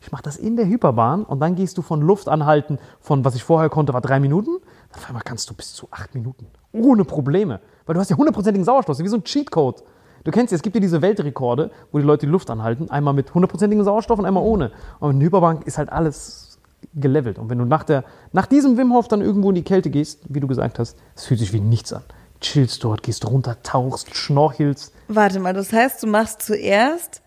[0.00, 3.34] Ich mache das in der Hyperbahn und dann gehst du von Luft anhalten, von was
[3.34, 4.58] ich vorher konnte, war drei Minuten.
[4.94, 6.46] Auf einmal kannst du bis zu acht Minuten.
[6.72, 7.60] Ohne Probleme.
[7.84, 8.98] Weil du hast ja hundertprozentigen Sauerstoff.
[8.98, 9.82] Wie so ein Cheatcode.
[10.24, 12.90] Du kennst ja, es gibt ja diese Weltrekorde, wo die Leute die Luft anhalten.
[12.90, 14.70] Einmal mit hundertprozentigem Sauerstoff und einmal ohne.
[15.00, 16.47] Und in der Hyperbahn ist halt alles
[16.94, 17.38] gelevelt.
[17.38, 20.20] Und wenn du nach, der, nach diesem Wim Hof dann irgendwo in die Kälte gehst,
[20.28, 22.02] wie du gesagt hast, es fühlt sich wie nichts an.
[22.40, 24.92] Chillst dort, gehst runter, tauchst, schnorchelst.
[25.08, 27.20] Warte mal, das heißt, du machst zuerst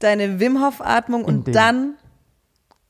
[0.00, 1.94] deine Wim Hof Atmung und dem- dann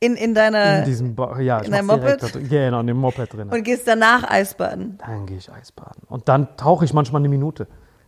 [0.01, 0.81] In, in deiner.
[0.81, 2.23] In diesem, Ba- ja, ich in deinem Moped?
[2.23, 2.49] drin.
[2.49, 3.49] Genau, in dem Moped drin.
[3.49, 4.99] und gehst danach Eisbaden.
[5.05, 6.03] Dann gehe ich Eisbaden.
[6.09, 7.67] Und dann tauche ich manchmal eine Minute.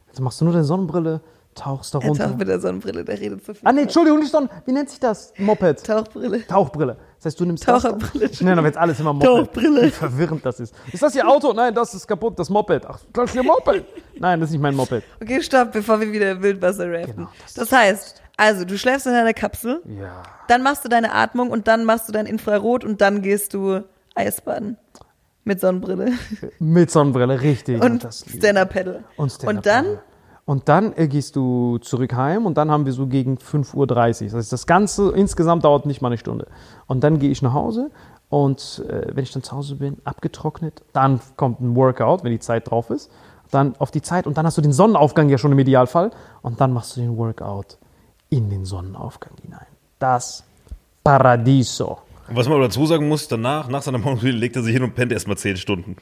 [0.08, 1.20] Jetzt machst du nur deine Sonnenbrille,
[1.54, 2.26] tauchst da Er runter.
[2.26, 3.62] taucht mit der Sonnenbrille, der redet so viel.
[3.66, 4.48] Ah, nee, Entschuldigung, nicht Sonnen.
[4.66, 5.32] Wie nennt sich das?
[5.38, 5.84] Moped.
[5.84, 6.46] Tauchbrille.
[6.46, 6.96] Tauchbrille.
[7.22, 7.82] Das heißt, du nimmst das?
[7.82, 8.26] Taucherbrille.
[8.30, 9.26] Ich nenne aber jetzt alles immer Moped.
[9.28, 9.82] Tauchbrille.
[9.82, 10.74] Wie verwirrend das ist.
[10.90, 11.52] Ist das Ihr Auto?
[11.52, 12.86] Nein, das ist kaputt, das Moped.
[12.86, 13.84] Ach, das ist Ihr Moped.
[14.18, 15.02] Nein, das ist nicht mein Moped.
[15.22, 17.16] Okay, stopp, bevor wir wieder im Wildwasser raften.
[17.16, 20.22] Genau, das, heißt, also du schläfst in deiner Kapsel, Ja.
[20.48, 23.82] dann machst du deine Atmung und dann machst du dein Infrarot und dann gehst du
[24.14, 24.78] Eisbaden.
[25.44, 26.12] Mit Sonnenbrille.
[26.58, 27.82] Mit Sonnenbrille, richtig.
[27.82, 28.36] Und das ich.
[28.36, 29.04] Stand-Up-Paddle.
[29.16, 29.98] Und, Stand-up Und dann?
[30.50, 33.86] Und dann äh, gehst du zurück heim und dann haben wir so gegen 5.30 Uhr.
[33.86, 36.48] Das heißt, das Ganze insgesamt dauert nicht mal eine Stunde.
[36.88, 37.92] Und dann gehe ich nach Hause
[38.30, 42.40] und äh, wenn ich dann zu Hause bin, abgetrocknet, dann kommt ein Workout, wenn die
[42.40, 43.12] Zeit drauf ist.
[43.52, 46.10] Dann auf die Zeit und dann hast du den Sonnenaufgang ja schon im Idealfall
[46.42, 47.78] und dann machst du den Workout
[48.28, 49.68] in den Sonnenaufgang hinein.
[50.00, 50.42] Das
[51.04, 51.98] Paradiso.
[52.28, 54.82] Und was man aber dazu sagen muss, danach, nach seiner Morgenroutine, legt er sich hin
[54.82, 55.94] und pennt erstmal 10 Stunden.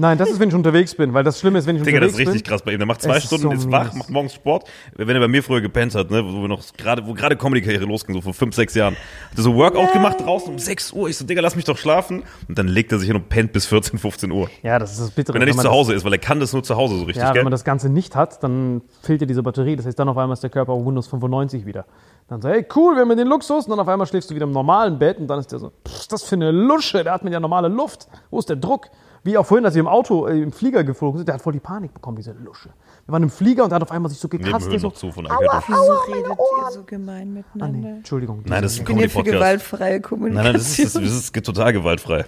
[0.00, 2.10] Nein, das ist, wenn ich unterwegs bin, weil das Schlimme ist, wenn ich Digga, das
[2.10, 2.50] unterwegs ist richtig bin.
[2.52, 2.78] krass bei ihm.
[2.78, 4.68] Der macht zwei Es ist Stunden, so ist wach, macht morgens Sport.
[4.94, 7.84] Wenn er bei mir früher gepennt hat, ne, wo wir noch gerade, wo gerade Comedy-Karriere
[7.84, 11.08] losging, so vor fünf, sechs Jahren, hat er so Workout gemacht draußen um 6 Uhr.
[11.08, 12.22] Ich so, Digga, lass mich doch schlafen.
[12.46, 14.48] Und dann legt er sich hin und pennt bis 14, 15 Uhr.
[14.62, 15.34] Ja, das ist das Bittere.
[15.34, 17.02] Wenn er nicht zu das- Hause ist, weil er kann das nur zu Hause so
[17.02, 17.42] richtig, Ja, wenn gell?
[17.42, 19.74] man das Ganze nicht hat, dann fehlt dir diese Batterie.
[19.74, 21.86] Das heißt, dann auf einmal ist der Körper auf Windows 95 wieder.
[22.28, 23.64] Dann so, hey, cool, wir haben den Luxus.
[23.64, 25.72] Und dann auf einmal schläfst du wieder im normalen Bett und dann ist der so,
[25.88, 28.06] pff, das für eine Lusche, der hat mit ja normale Luft.
[28.30, 28.86] Wo ist der Druck?
[29.24, 31.52] Wie auch vorhin, als wir im Auto, äh, im Flieger geflogen sind, der hat voll
[31.52, 32.70] die Panik bekommen, diese Lusche.
[33.06, 34.70] Wir waren im Flieger und der hat auf einmal sich so gekratzt.
[34.70, 35.62] So, noch zu von Alberto.
[35.66, 37.88] Wieso redet ihr so gemein ah, miteinander?
[37.88, 38.42] nee, Entschuldigung.
[38.44, 39.42] Nein, das ist ein Ich bin hier für Comedy-Podcast.
[39.42, 40.44] gewaltfreie Nein, Kommunikation.
[40.44, 42.24] nein, das ist, das ist, das ist total gewaltfrei.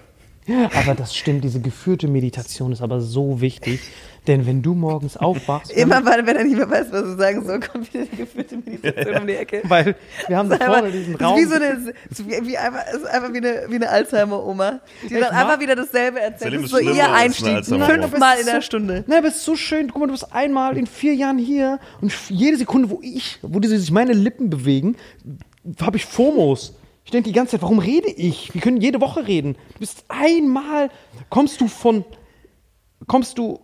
[0.74, 3.80] Aber das stimmt, diese geführte Meditation ist aber so wichtig.
[4.26, 7.44] Denn wenn du morgens aufwachst, Immer weil, wenn er nicht mehr weiß, was er sagen
[7.46, 9.62] soll, kommt wieder die geführte Meditation um die Ecke.
[9.68, 9.96] weil
[10.28, 11.38] wir haben ist vorne einfach- diesen das ist Raum.
[11.38, 11.66] wie so eine,
[12.10, 15.60] ist wie, wie einfach, es ist einfach wie eine, wie eine Alzheimer-Oma, die dann einfach
[15.60, 16.54] wieder dasselbe erzählt.
[16.54, 17.64] Das ist so ihr Einstieg.
[17.64, 19.04] Fünfmal in der Stunde.
[19.06, 19.88] Nein, aber es ist so schön.
[19.88, 23.58] Guck mal, du bist einmal in vier Jahren hier und jede Sekunde, wo ich, wo
[23.60, 24.96] diese, sich meine Lippen bewegen,
[25.80, 26.74] habe ich FOMOs.
[27.04, 28.52] Ich denke die ganze Zeit, warum rede ich?
[28.54, 29.54] Wir können jede Woche reden.
[29.74, 30.90] Du bist einmal,
[31.30, 32.04] kommst du von,
[33.06, 33.60] kommst du,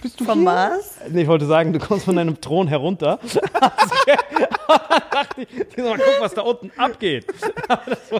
[0.00, 0.44] bist du Vom hier?
[0.44, 0.96] Mars?
[1.08, 3.18] Nee, ich wollte sagen, du kommst von deinem Thron herunter.
[5.12, 7.26] dachte ich, ich soll mal gucken, was da unten abgeht.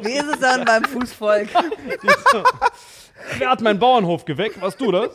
[0.02, 1.48] Wie ist es dann beim Fußvolk?
[3.38, 4.60] Wer hat meinen Bauernhof geweckt?
[4.60, 5.10] Warst du das?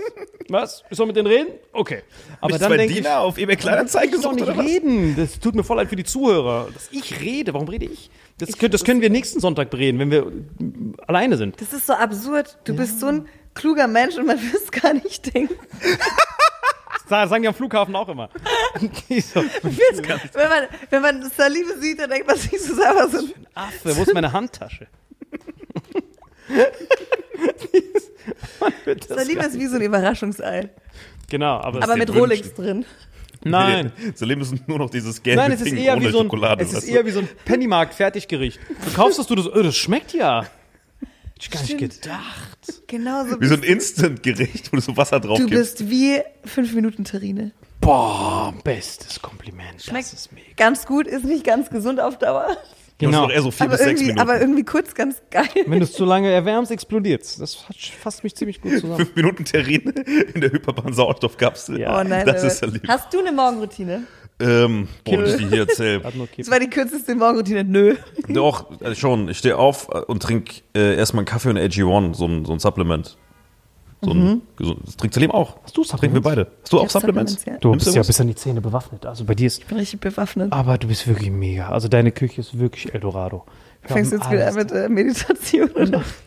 [0.50, 0.84] Was?
[0.90, 1.50] Ich soll mit denen reden?
[1.74, 2.04] Okay.
[2.40, 4.66] Aber Bist dann denke ich, auf eBay Kleinanzeigen ich doch gesucht nicht oder was?
[4.66, 5.16] reden.
[5.18, 6.70] Das tut mir voll leid für die Zuhörer.
[6.74, 7.54] Dass ich rede.
[7.54, 8.10] Warum rede ich?
[8.38, 11.60] Das, können, das können wir nächsten Sonntag bereden, wenn wir mm, alleine sind.
[11.60, 12.58] Das ist so absurd.
[12.64, 15.56] Du bist so ein kluger Mensch und man will es gar nicht denken.
[17.10, 18.30] Das sagen die am Flughafen auch immer.
[19.10, 23.34] So, Wenn man, wenn man Salime sieht, dann denkt man sich, ist einfach so ein
[23.56, 24.86] Affe, wo ist meine Handtasche?
[29.10, 30.70] Salime ist wie so ein Überraschungsei.
[31.30, 32.22] Genau, aber, Aber mit wünschen.
[32.22, 32.86] Rolex drin.
[33.44, 33.92] nein.
[34.16, 36.20] So leben es nur noch dieses gelbe Nein, es ist Ding eher ohne wie so
[36.20, 36.64] ein, Schokolade.
[36.64, 38.60] es ist eher wie so ein Pennymarkt-Fertiggericht.
[38.86, 40.46] Du kaufst das, du das, oh, das schmeckt ja.
[41.38, 42.02] Hätte ich gar nicht Stimmt.
[42.02, 42.88] gedacht.
[42.88, 43.40] Genau so.
[43.40, 45.78] wie so ein Instant-Gericht, wo du so Wasser drauf du gibst.
[45.78, 47.52] bist wie fünf Minuten Terrine.
[47.80, 49.82] Boah, bestes Kompliment.
[49.84, 50.48] Schmeckt das ist mega.
[50.58, 52.58] ganz gut, ist nicht ganz gesund auf Dauer.
[52.98, 53.30] Genau.
[53.30, 54.20] Eher so vier Aber bis sechs irgendwie, Minuten.
[54.22, 55.48] aber irgendwie kurz ganz geil.
[55.68, 58.96] Wenn du es zu lange erwärmst, explodiert Das hat- fasst mich ziemlich gut zusammen.
[58.98, 59.92] Fünf Minuten Terrine
[60.34, 61.80] in der Hyperbahn-Sauerstoffkapsel.
[61.80, 62.00] Ja.
[62.00, 62.48] Oh nein, das Leute.
[62.48, 62.88] ist ja lieb.
[62.88, 64.04] Hast du eine Morgenroutine?
[64.40, 66.02] Ähm, boah, das ich hier erzähle.
[66.38, 67.64] Das war die kürzeste Morgenroutine.
[67.64, 67.96] Nö.
[68.30, 69.30] Doch, äh, schon.
[69.30, 72.54] Ich stehe auf äh, und trinke äh, erstmal einen Kaffee und AG1, so ein, so
[72.54, 73.18] ein Supplement.
[74.04, 75.58] So ein, gesund- das trinkt Salim auch.
[75.64, 76.24] Hast du Trinken wir Supplements?
[76.24, 76.52] beide.
[76.62, 77.32] Hast du auch Supplements?
[77.34, 77.58] Supplements, ja.
[77.62, 79.08] Du Nimmst bist ja bis an die Zähne bewaffnet.
[79.08, 79.58] Also bei dir ist.
[79.58, 80.54] Ich bin richtig bewaffnet.
[80.54, 81.70] Aber du bist wirklich mega.
[81.70, 83.44] Also deine Küche ist wirklich Eldorado.
[83.82, 86.04] Wir Fängst du jetzt wieder alles an mit äh, Meditation?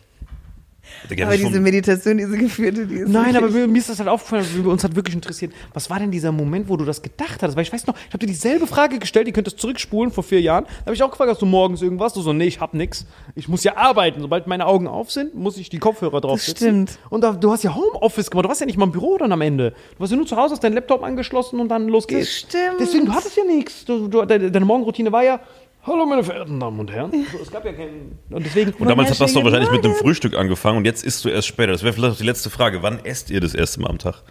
[1.09, 3.99] Aber das diese Meditation, diese geführte, die ist Nein, aber wirklich- mir, mir ist das
[3.99, 7.01] halt aufgefallen, weil uns hat wirklich interessiert, was war denn dieser Moment, wo du das
[7.01, 7.55] gedacht hattest?
[7.55, 10.41] Weil ich weiß noch, ich habe dir dieselbe Frage gestellt, die könntest zurückspulen vor vier
[10.41, 10.65] Jahren.
[10.65, 12.13] Da habe ich auch gefragt, hast du morgens irgendwas?
[12.13, 13.05] Du so, nee, ich hab nix.
[13.35, 14.21] Ich muss ja arbeiten.
[14.21, 16.87] Sobald meine Augen auf sind, muss ich die Kopfhörer draufsetzen.
[16.87, 16.99] stimmt.
[17.09, 18.45] Und da, du hast ja Homeoffice gemacht.
[18.45, 19.71] Du warst ja nicht mal im Büro dann am Ende.
[19.95, 22.29] Du warst ja nur zu Hause, hast deinen Laptop angeschlossen und dann los geht's.
[22.31, 22.79] stimmt.
[22.79, 23.85] Deswegen, du hattest ja nichts.
[23.85, 25.39] Deine Morgenroutine war ja,
[25.83, 27.11] hallo meine verehrten Damen und Herren.
[27.31, 28.19] So, es gab ja keinen.
[28.29, 28.71] Und deswegen.
[28.73, 30.03] Und damals hat das doch wahrscheinlich mit dem Morgen.
[30.03, 31.71] Frühstück angefangen und jetzt isst du erst später.
[31.71, 32.83] Das wäre vielleicht auch die letzte Frage.
[32.83, 34.23] Wann esst ihr das erste Mal am Tag?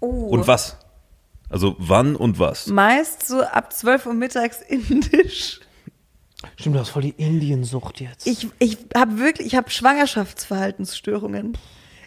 [0.00, 0.06] Oh.
[0.06, 0.76] Und was?
[1.50, 2.66] Also wann und was?
[2.66, 5.60] Meist so ab 12 Uhr mittags indisch.
[6.56, 8.26] Stimmt, du hast voll die Indiensucht jetzt.
[8.26, 11.58] Ich, ich habe wirklich, ich habe Schwangerschaftsverhaltensstörungen.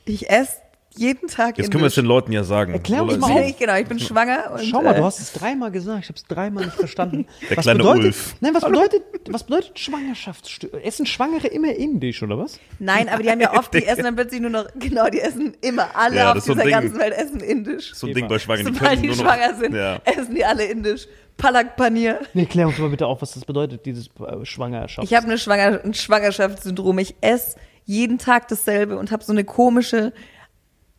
[0.05, 0.55] Ich esse
[0.95, 2.73] jeden Tag Jetzt können wir es den Leuten ja sagen.
[2.73, 3.43] Erklär uns So, mal.
[3.43, 4.51] Ich, genau, ich bin schwanger.
[4.53, 7.26] Und, Schau mal, äh, du hast es dreimal gesagt, ich habe es dreimal nicht verstanden.
[7.49, 8.35] Der was kleine bedeutet, Ulf.
[8.41, 10.80] Nein, was bedeutet was bedeutet Schwangerschaftsstörung?
[10.81, 12.59] Essen Schwangere immer indisch, oder was?
[12.80, 15.55] Nein, aber die haben ja oft, die essen dann plötzlich nur noch, genau, die essen
[15.61, 16.73] immer, alle Ja, auf so dieser Ding.
[16.73, 17.93] ganzen Welt essen indisch.
[17.93, 18.73] So ein Ding bei Schwangeren.
[18.73, 20.01] Sobald können die nur noch- schwanger sind, Ja.
[20.05, 21.07] essen die alle indisch.
[21.38, 22.19] Palak Panier.
[22.34, 25.07] Nee, klär uns mal bitte auf, was das bedeutet, dieses äh, Schwangerschaft.
[25.09, 26.99] Ich habe eine Schwanger ein Schwangerschaftssyndrom.
[26.99, 27.55] Ich esse
[27.85, 30.13] jeden Tag dasselbe und habe so eine komische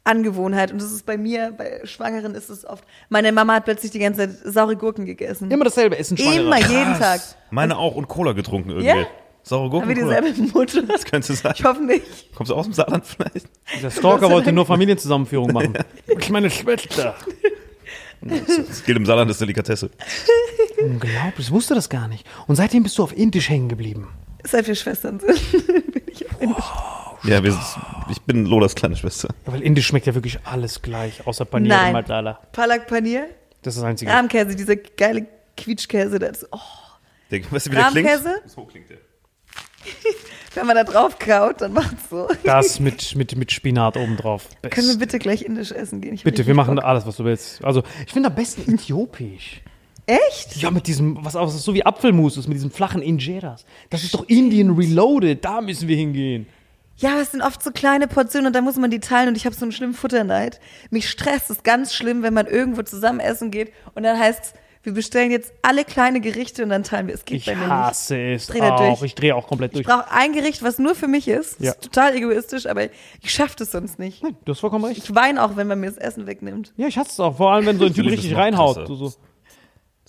[0.05, 0.73] Angewohnheit.
[0.73, 2.85] Und das ist bei mir, bei Schwangeren ist es oft.
[3.09, 5.51] Meine Mama hat plötzlich die ganze Zeit saure Gurken gegessen.
[5.51, 6.43] immer dasselbe, Essen Schwangere.
[6.43, 7.20] Immer, jeden Tag.
[7.51, 8.89] Meine auch und Cola getrunken irgendwie.
[8.89, 9.07] Ja?
[9.45, 10.20] Saure Haben Gurken, wir Cola.
[10.20, 10.83] dieselbe Mutter?
[10.83, 11.55] Das könnte sein.
[11.57, 12.35] Ich hoffe nicht.
[12.35, 13.47] Kommst du aus dem Saarland vielleicht?
[13.83, 15.74] Der Stalker wollte nur Familienzusammenführung machen.
[16.07, 17.15] Das ist meine Schwester.
[18.20, 19.91] Das gilt im Saarland als Delikatesse.
[20.81, 22.24] Unglaublich, ich wusste das gar nicht.
[22.47, 24.09] Und seitdem bist du auf Indisch hängen geblieben.
[24.45, 25.53] Seit wir Schwestern sind.
[25.93, 26.65] bin ich auf Indisch.
[27.24, 27.59] Ja, wir,
[28.11, 29.28] ich bin Lolas kleine Schwester.
[29.47, 31.86] Ja, weil Indisch schmeckt ja wirklich alles gleich, außer Panier Nein.
[31.89, 32.40] und Madala.
[32.53, 33.27] Palak Panier,
[33.62, 34.11] Das ist das Einzige.
[34.11, 35.27] Rahmkäse, dieser geile
[35.57, 36.19] Quietschkäse.
[36.19, 36.59] Das, oh,
[37.31, 38.09] Der, weißt du, wie der klingt?
[38.09, 38.43] Rahmkäse?
[38.47, 38.99] So klingt der.
[40.55, 42.28] wenn man da drauf kaut, dann macht's so.
[42.44, 44.49] Das mit, mit, mit Spinat obendrauf.
[44.61, 44.74] Best.
[44.74, 46.15] Können wir bitte gleich indisch essen gehen?
[46.15, 46.85] Ich Bitte, wir machen Bock.
[46.85, 47.65] alles, was du willst.
[47.65, 49.62] Also, ich finde am besten äthiopisch.
[50.07, 50.57] Echt?
[50.57, 53.65] Ja, mit diesem, was auch so wie Apfelmus ist, mit diesem flachen Injeras.
[53.90, 56.47] Das ist doch Indian Reloaded, da müssen wir hingehen.
[57.03, 59.45] Ja, es sind oft so kleine Portionen und da muss man die teilen und ich
[59.45, 60.61] habe so einen schlimmen Futterneid.
[60.91, 64.55] Mich stresst es ganz schlimm, wenn man irgendwo zusammen essen geht und dann heißt
[64.85, 67.15] wir bestellen jetzt alle kleine Gerichte und dann teilen wir.
[67.15, 67.70] Es geht Ich bei mir nicht.
[67.70, 68.99] hasse es Dreh da auch.
[68.99, 69.03] durch.
[69.05, 69.87] Ich drehe auch komplett Ich durch.
[69.87, 71.61] brauche ein Gericht, was nur für mich ist.
[71.61, 71.70] Das Ja.
[71.73, 72.87] ist total egoistisch, aber
[73.20, 74.24] ich schaffe das sonst nicht.
[74.24, 74.99] Nein, du hast vollkommen recht.
[75.05, 76.73] Ich weine auch, wenn man mir das Essen wegnimmt.
[76.77, 77.37] Ja, ich hasse es auch.
[77.37, 78.89] Vor allem, wenn so ein Typ richtig reinhaut.
[78.89, 79.12] Du so.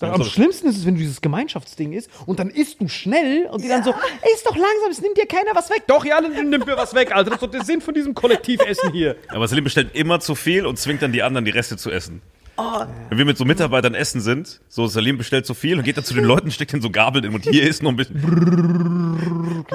[0.03, 3.47] Ja, Am schlimmsten ist es, wenn du dieses Gemeinschaftsding isst und dann isst du schnell
[3.51, 5.83] und die dann so, ey, ist doch langsam, es nimmt dir keiner was weg.
[5.87, 7.31] Doch, ja, dann nimmt mir was weg, Alter.
[7.31, 9.15] Das ist doch der Sinn von diesem Kollektivessen hier.
[9.29, 12.21] Aber Selim bestellt immer zu viel und zwingt dann die anderen, die Reste zu essen.
[12.55, 15.97] Oh, Wenn wir mit so Mitarbeitern essen sind, so Salim bestellt zu viel und geht
[15.97, 19.65] dann zu den Leuten, steckt in so Gabeln in und hier ist noch ein bisschen.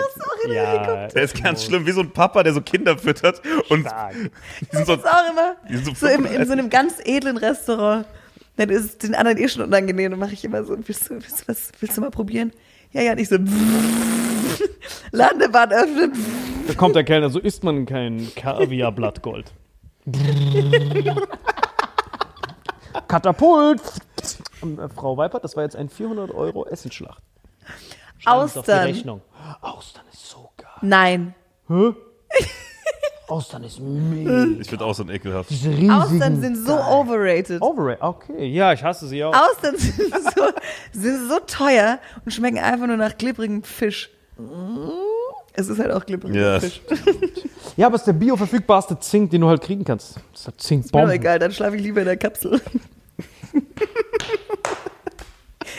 [0.48, 4.14] Ja, Der ist ganz schlimm, wie so ein Papa, der so Kinder füttert und stark.
[4.60, 6.70] die sind so, das ist auch immer die sind so, so im, in so einem
[6.70, 8.06] ganz edlen Restaurant.
[8.59, 10.10] Dann ist es den anderen eh schon unangenehm.
[10.10, 12.52] Dann mache ich immer so, willst du, willst, du was, willst du mal probieren?
[12.90, 13.36] Ja, ja, nicht so.
[15.12, 16.12] Landebahn öffnen.
[16.66, 19.52] Da kommt der Kellner, so isst man kein Kaviar-Blattgold.
[23.06, 23.80] Katapult!
[24.60, 27.22] Und, äh, Frau Weipert, das war jetzt ein 400 Euro Essensschlacht.
[28.18, 28.86] Schreiben Sie auf die Austern.
[28.86, 29.22] Rechnung.
[29.60, 30.68] Austern ist so geil.
[30.82, 31.35] Nein.
[33.28, 34.44] Austern ist mega.
[34.60, 35.50] ich finde ein ekelhaft.
[35.50, 37.60] Diese riesigen Austern sind so overrated.
[37.60, 38.02] Overrated.
[38.02, 39.34] Okay, ja, ich hasse sie auch.
[39.34, 40.42] Austern sind so,
[40.92, 44.10] sind so teuer und schmecken einfach nur nach glibbrigem Fisch.
[45.52, 46.60] Es ist halt auch glibbriger Ja.
[46.60, 46.80] Fisch.
[47.76, 50.16] Ja, aber es ist der bioverfügbarste Zink, den du halt kriegen kannst.
[50.32, 51.10] Das ist halt Mir Zinkbomben.
[51.10, 52.60] egal, dann schlafe ich lieber in der Kapsel.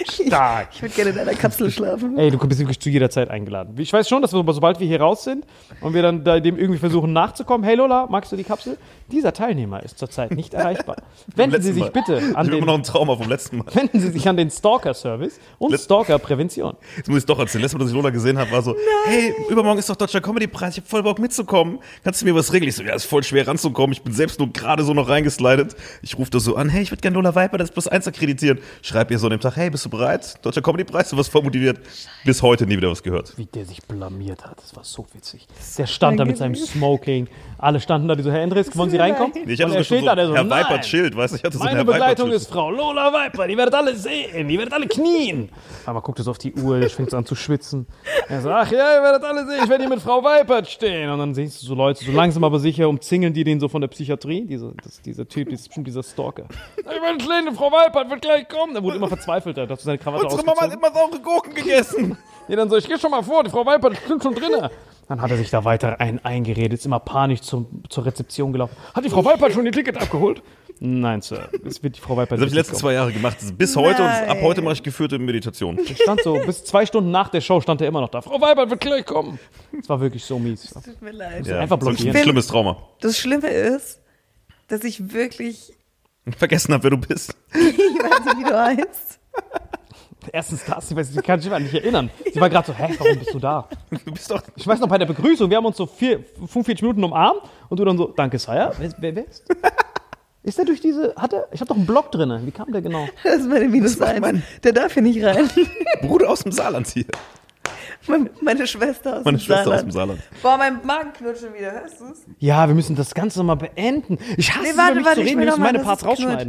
[0.10, 0.70] Stark.
[0.74, 2.18] Ich würde gerne in einer Kapsel schlafen.
[2.18, 3.76] Ey, du bist wirklich zu jeder Zeit eingeladen.
[3.78, 5.46] Ich weiß schon, dass wir, sobald wir hier raus sind
[5.82, 8.78] und wir dann da dem irgendwie versuchen nachzukommen, hey Lola, magst du die Kapsel?
[9.12, 10.98] Dieser Teilnehmer ist zurzeit nicht erreichbar.
[11.36, 11.92] Wenden Sie sich Mal.
[11.92, 13.66] bitte Ich an habe immer noch den, ein Trauma vom letzten Mal.
[13.74, 16.76] wenden Sie sich an den Stalker-Service und Stalker-Prävention.
[16.98, 17.62] Jetzt muss ich doch erzählen.
[17.64, 18.76] Letztes Mal, dass ich Lola gesehen habe, war so,
[19.06, 21.80] hey, übermorgen ist doch Deutscher Comedy-Preis, ich habe voll Bock mitzukommen.
[22.04, 22.70] Kannst du mir was regeln?
[22.70, 23.94] Ich so, ja, ist voll schwer ranzukommen.
[23.94, 25.76] Ich bin selbst nur gerade so noch reingeslidet.
[26.02, 28.60] Ich rufe da so an, hey, ich würde gerne Lola Viper, das plus eins akkreditieren.
[28.82, 30.38] Schreib ihr so an dem Tag, hey, bist du bereit?
[30.44, 31.80] Deutscher Comedy-Preis, du was voll motiviert.
[32.26, 33.38] Bis heute nie wieder was gehört.
[33.38, 35.48] Wie der sich blamiert hat, das war so witzig.
[35.78, 37.28] Der stand da mit seinem Smoking.
[37.58, 39.34] Alle standen da, die so, Herr Endres, wollen Sie reinkommen?
[39.46, 40.66] Nee, ich hatte er so, steht so da, der so, Herr nein.
[40.66, 41.38] Viper chillt, weißt du?
[41.38, 44.74] Ich hatte so Meine Begleitung ist Frau Lola Viper, die werdet alle sehen, die werdet
[44.74, 45.50] alle knien.
[45.86, 47.88] Aber guckt es auf die Uhr, ich fängt an zu schwitzen.
[48.28, 51.10] Er sagt, ach ja, ihr werdet alle sehen, ich werde hier mit Frau Viper stehen.
[51.10, 53.82] Und dann siehst du so Leute, so langsam aber sicher umzingeln die den so von
[53.82, 56.46] der Psychiatrie, dieser, das, dieser Typ, das ist bestimmt dieser Stalker.
[56.78, 58.74] Ich werde stehen, Frau Viper wird gleich kommen.
[58.74, 62.18] Der wurde immer verzweifelter, dass seine Krawatte Unsere Mama hat immer saure Gurken gegessen.
[62.50, 64.72] Ja, dann so, ich geh schon mal vor, die Frau die stimmt schon drinne.
[65.08, 68.76] Dann hat er sich da weiter ein eingeredet, ist immer panisch zum, zur Rezeption gelaufen.
[68.92, 70.42] Hat die Frau Viper schon ihr Ticket abgeholt?
[70.80, 71.48] Nein, Sir.
[71.64, 73.38] Es wird die Frau Viper Das habe ich die letzten zwei Jahre gemacht.
[73.56, 74.42] Bis heute und ab Nein.
[74.42, 75.78] heute mache ich geführte Meditation.
[75.78, 78.22] Ich stand so, bis zwei Stunden nach der Show stand er immer noch da.
[78.22, 79.38] Frau Weibert wird gleich kommen.
[79.80, 80.74] Es war wirklich so mies.
[80.74, 81.46] Tut mir leid.
[81.46, 82.18] Ja, einfach so ein blockieren.
[82.24, 82.78] schlimmes Trauma.
[83.02, 84.02] Das Schlimme ist,
[84.70, 85.72] dass ich wirklich,
[86.36, 87.36] Vergessen habe, wer du bist.
[87.54, 89.19] ich weiß nicht, wie du heißt.
[90.32, 92.10] Erstens das, ich, weiß, ich kann mich an nicht erinnern.
[92.32, 93.68] Sie war gerade so, hä, warum bist du da?
[94.06, 94.44] Du bist doch.
[94.56, 97.80] Ich weiß noch, bei der Begrüßung, wir haben uns so vier, 45 Minuten umarmt und
[97.80, 98.74] du dann so, danke, Sire.
[98.78, 99.44] Wer, wer, wer ist?
[100.44, 102.42] Ist der durch diese, hat er, ich habe doch einen Block drin.
[102.46, 103.08] Wie kam der genau?
[103.24, 104.20] Das ist meine Minus eins.
[104.22, 105.50] mein- Der darf hier nicht rein.
[106.02, 107.06] Bruder aus dem Saarland hier.
[108.08, 109.84] Meine- Meine Schwester aus Meine dem Schwester aus Saarland.
[109.88, 110.22] dem Saarland.
[110.44, 112.20] Boah, mein Magen knurrt schon wieder, hörst du's?
[112.40, 114.18] Ja, wir müssen das Ganze nochmal beenden.
[114.38, 115.40] Ich hasse Nee, es, warte, über mich warte, zu ich reden.
[115.40, 116.48] will Wir noch müssen meine Parts es knurrt.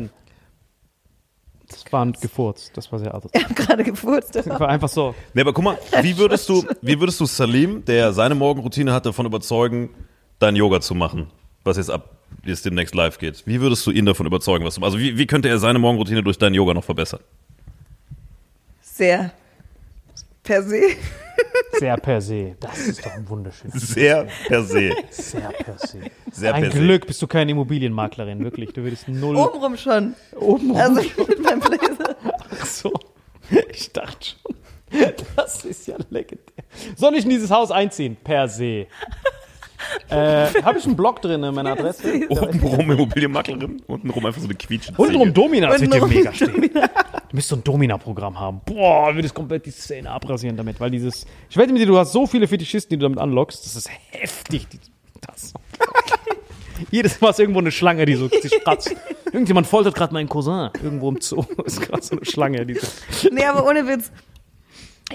[1.93, 2.71] War ein Gefurz.
[2.75, 3.31] Das war sehr artig.
[3.35, 4.35] Ich habe gerade gefurzt.
[4.35, 5.15] Das war einfach so.
[5.35, 9.07] Nee, aber guck mal, wie würdest du, wie würdest du Salim, der seine Morgenroutine hat,
[9.07, 9.91] davon überzeugen,
[10.39, 11.31] dein Yoga zu machen?
[11.65, 13.47] Was jetzt ab, es demnächst live geht.
[13.47, 16.23] Wie würdest du ihn davon überzeugen, was du, also wie, wie könnte er seine Morgenroutine
[16.23, 17.21] durch dein Yoga noch verbessern?
[18.81, 19.33] Sehr
[20.43, 20.81] per se.
[21.79, 22.57] Sehr per se.
[22.61, 23.81] Das ist doch ein wunderschönes.
[23.81, 24.93] Sehr per se.
[25.11, 25.99] Sehr per se.
[26.33, 26.79] Sehr Ein per se.
[26.79, 28.73] Glück bist du keine Immobilienmaklerin, wirklich.
[28.73, 30.15] Du würdest null Obenrum schon.
[30.37, 30.77] oben rum.
[30.77, 32.17] Also mit meinem Blazer.
[32.61, 32.93] Ach so.
[33.73, 34.57] Ich dachte schon.
[35.37, 36.65] Das ist ja legendär.
[36.97, 38.17] Soll ich in dieses Haus einziehen?
[38.23, 38.87] Per se.
[40.09, 42.27] Äh, Habe ich einen Blog drin in meiner Adresse?
[42.29, 45.33] Obenrum Immobilienmaklerin, untenrum einfach so eine quietschende Untenrum.
[45.33, 46.71] Domina, das wird dir mega stehen.
[46.73, 48.61] Du müsst so ein Domina-Programm haben.
[48.65, 51.27] Boah, würdest komplett die Szene abrasieren damit, weil dieses.
[51.49, 53.65] Ich wette mit dir, du hast so viele Fetischisten, die du damit anlockst.
[53.65, 54.69] Das ist heftig.
[54.69, 54.79] Die,
[55.27, 55.55] das.
[56.91, 58.95] Jedes Mal ist irgendwo eine Schlange, die so die spratzt.
[59.27, 60.71] Irgendjemand foltert gerade meinen Cousin.
[60.83, 62.67] Irgendwo im Zoo ist gerade so eine Schlange.
[62.67, 64.11] Die so, Nee, aber ohne Witz.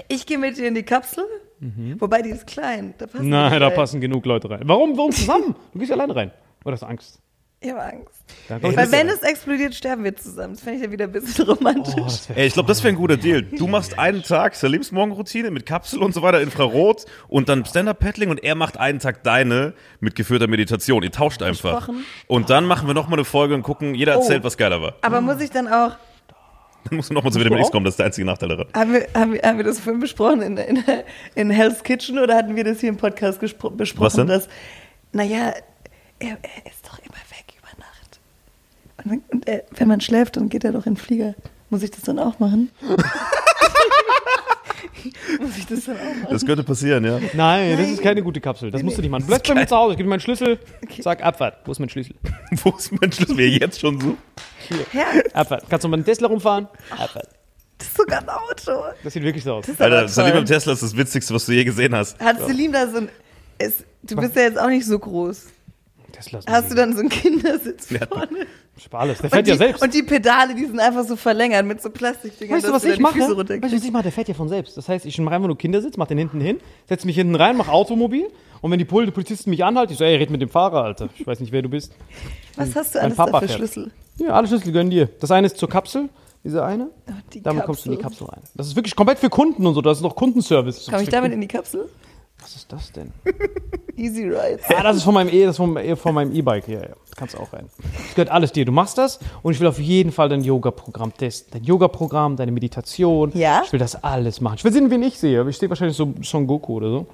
[0.08, 1.24] Ich gehe mit dir in die Kapsel.
[1.98, 2.94] Wobei die ist klein.
[2.98, 3.30] Da passen Mhm.
[3.30, 3.76] nein, da rein.
[3.76, 4.60] passen genug Leute rein.
[4.64, 5.54] Warum, warum zusammen?
[5.72, 6.30] Du gehst alleine rein.
[6.64, 7.20] Oder hast du Angst?
[7.58, 8.24] Ich habe Angst.
[8.48, 10.52] Weil wenn es explodiert, sterben wir zusammen.
[10.54, 11.94] Das fände ich ja wieder ein bisschen romantisch.
[12.28, 13.42] oh, Ey, ich glaube, das wäre ein guter Deal.
[13.42, 18.28] Du machst einen Tag Salims Morgenroutine mit Kapsel und so weiter, Infrarot und dann Stand-Up-Paddling
[18.28, 21.02] und er macht einen Tag deine mit geführter Meditation.
[21.02, 21.88] Ihr tauscht einfach.
[22.26, 24.44] Und dann machen wir nochmal eine Folge und gucken, jeder erzählt, Oh.
[24.44, 24.96] was geiler war.
[25.00, 25.92] Aber muss ich dann auch,
[26.88, 28.66] Dann musst du nochmal zu Vitamin X kommen, das ist der einzige Nachteil daran.
[28.74, 30.84] haben wir, haben wir, haben wir das vorhin besprochen in, in,
[31.34, 33.78] in Hell's Kitchen oder hatten wir das hier im Podcast besprochen?
[33.96, 34.26] Was denn?
[34.26, 34.48] Dass,
[35.12, 35.52] naja,
[36.18, 38.20] er, er ist doch immer weg über Nacht.
[39.04, 41.34] Und, wenn- und er, wenn man schläft, dann geht er doch in den Flieger.
[41.70, 42.70] Muss ich das dann auch machen?
[45.40, 46.26] Muss ich das dann auch machen?
[46.30, 47.18] Das könnte passieren, ja.
[47.34, 47.92] Nein, das Nein.
[47.94, 48.70] ist keine gute Kapsel.
[48.70, 49.22] Das Nee, musst du nicht machen.
[49.22, 49.92] Du bleibst bei mir zu Hause.
[49.92, 50.58] Ich gebe dir meinen Schlüssel.
[51.00, 51.58] Sag Abfahrt.
[51.64, 52.14] Wo ist mein Schlüssel?
[52.62, 53.36] Wo ist mein Schlüssel?
[53.36, 54.16] Wir jetzt schon so.
[54.92, 55.64] Ja, Abfahrt.
[55.68, 56.68] Kannst du mal einen Tesla rumfahren?
[56.90, 57.28] Abfahrt.
[57.78, 58.82] das ist sogar ein Auto.
[59.04, 59.66] Das sieht wirklich so aus.
[59.66, 62.18] Das ist Alter, Salim im Tesla ist das Witzigste, was du je gesehen hast.
[62.20, 63.08] Hat Selim da so ein.
[63.58, 65.46] Es, du bist ja jetzt auch nicht so groß.
[66.12, 68.06] Tesla ist Hast du dann so einen Kindersitz Ja.
[68.06, 68.46] vorne?
[68.78, 69.82] Spar Der Und fährt die, ja selbst.
[69.82, 72.56] und die Pedale, die sind einfach so verlängert mit so Plastikdingern.
[72.58, 73.18] Weißt du, was ich mache?
[73.18, 74.02] Weißt du, was ich mache?
[74.02, 74.76] Der fährt ja von selbst.
[74.76, 76.58] Das heißt, ich mache einfach nur Kindersitz, mache den hinten hin,
[76.88, 78.26] setze mich hinten rein, mache Automobil
[78.60, 80.84] und wenn die Pol- die Polizisten mich anhalten, ich so, ey, red mit dem Fahrer,
[80.84, 81.08] Alter.
[81.18, 81.92] Ich weiß nicht, wer du bist.
[82.56, 83.58] Was hast du alles Papa da für fährt.
[83.58, 83.90] Schlüssel?
[84.18, 85.08] Ja, alle Schlüssel gönnen dir.
[85.20, 86.08] Das eine ist zur Kapsel,
[86.44, 86.88] diese eine.
[87.08, 88.26] Oh, die Damit kommst du in die Kapsel.
[88.26, 88.48] Kapsel rein.
[88.54, 89.80] Das ist wirklich komplett für Kunden und so.
[89.80, 90.86] Das ist noch Kundenservice.
[90.90, 91.88] Komme ich damit in die Kapsel?
[92.46, 93.12] Was ist das denn?
[93.96, 94.66] Easy Rides.
[94.68, 96.68] Ah, das ist von meinem E, das von, eh, von meinem E-Bike.
[96.68, 96.80] Ja.
[96.80, 97.68] Das kannst du auch rein.
[97.78, 98.64] Das gehört alles dir.
[98.64, 101.54] Du machst das und ich will auf jeden Fall dein Yoga-Programm testen.
[101.54, 103.32] Dein Yoga-Programm, deine Meditation.
[103.34, 103.62] Ja?
[103.64, 104.58] Ich will das alles machen.
[104.58, 105.44] Ich will sehen, wen ich sehe.
[105.48, 107.06] Ich sehe wahrscheinlich so Son Goku oder so.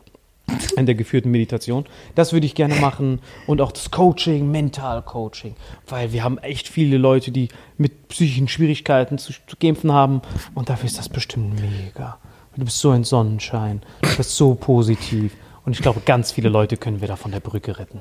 [0.77, 1.87] In der geführten Meditation.
[2.15, 3.23] Das würde ich gerne machen.
[3.47, 5.55] Und auch das Coaching, Mental-Coaching.
[5.87, 7.49] Weil wir haben echt viele Leute, die
[7.79, 10.21] mit psychischen Schwierigkeiten zu, zu kämpfen haben.
[10.55, 12.19] Und dafür ist das bestimmt mega.
[12.57, 13.83] Du bist so ein Sonnenschein.
[14.03, 15.33] Du bist so positiv.
[15.65, 18.01] Und ich glaube, ganz viele Leute können wir da von der Brücke retten.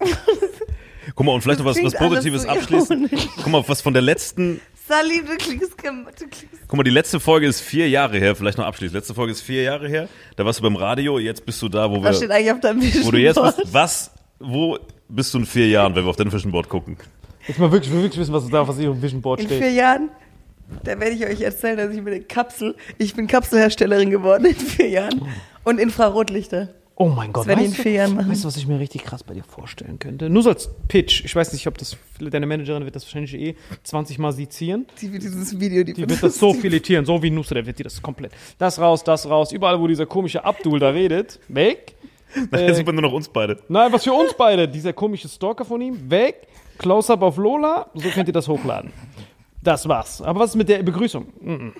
[1.14, 3.10] Guck mal, und vielleicht noch was, was Positives so abschließen.
[3.36, 6.46] Guck mal, was von der letzten, Salim, du klingst, du klingst.
[6.66, 8.94] guck mal, die letzte Folge ist vier Jahre her, vielleicht noch abschließend.
[8.94, 10.08] Letzte Folge ist vier Jahre her.
[10.36, 12.60] Da warst du beim Radio, jetzt bist du da, wo Was steht wir, eigentlich auf
[12.60, 13.56] deinem Vision wo du jetzt Board?
[13.56, 13.72] bist.
[13.74, 14.10] Was,
[14.40, 14.78] wo
[15.08, 16.96] bist du in vier Jahren, wenn wir auf dein Vision Board gucken?
[17.46, 19.58] Jetzt mal wirklich, ich will wirklich wissen, was da auf Ihrem Vision Board In steht.
[19.62, 20.08] vier Jahren,
[20.82, 24.54] da werde ich euch erzählen, dass ich mit der Kapsel, ich bin Kapselherstellerin geworden in
[24.56, 25.22] vier Jahren.
[25.64, 26.68] Und Infrarotlichter.
[26.96, 28.30] Oh mein Gott, Das weißt, vier du, Jahren machen.
[28.30, 30.30] weißt du, was ich mir richtig krass bei dir vorstellen könnte?
[30.30, 31.24] Nur so als Pitch.
[31.24, 34.86] Ich weiß nicht, ob das, deine Managerin wird das wahrscheinlich eh 20 Mal sezieren.
[35.00, 38.00] Die, dieses Video, die, Die wird das so filetieren, so wie Nusre, wird die das
[38.00, 38.30] komplett.
[38.58, 39.50] Das raus, das raus.
[39.50, 41.96] Überall, wo dieser komische Abdul da redet, weg.
[42.52, 43.58] Nachher sieht man nur noch uns beide.
[43.68, 44.68] Nein, was für uns beide.
[44.68, 46.46] Dieser komische Stalker von ihm, weg.
[46.78, 48.92] Close-up auf Lola, so könnt ihr das hochladen.
[49.64, 50.20] Das war's.
[50.20, 51.26] Aber was ist mit der Begrüßung?
[51.40, 51.72] Mhm.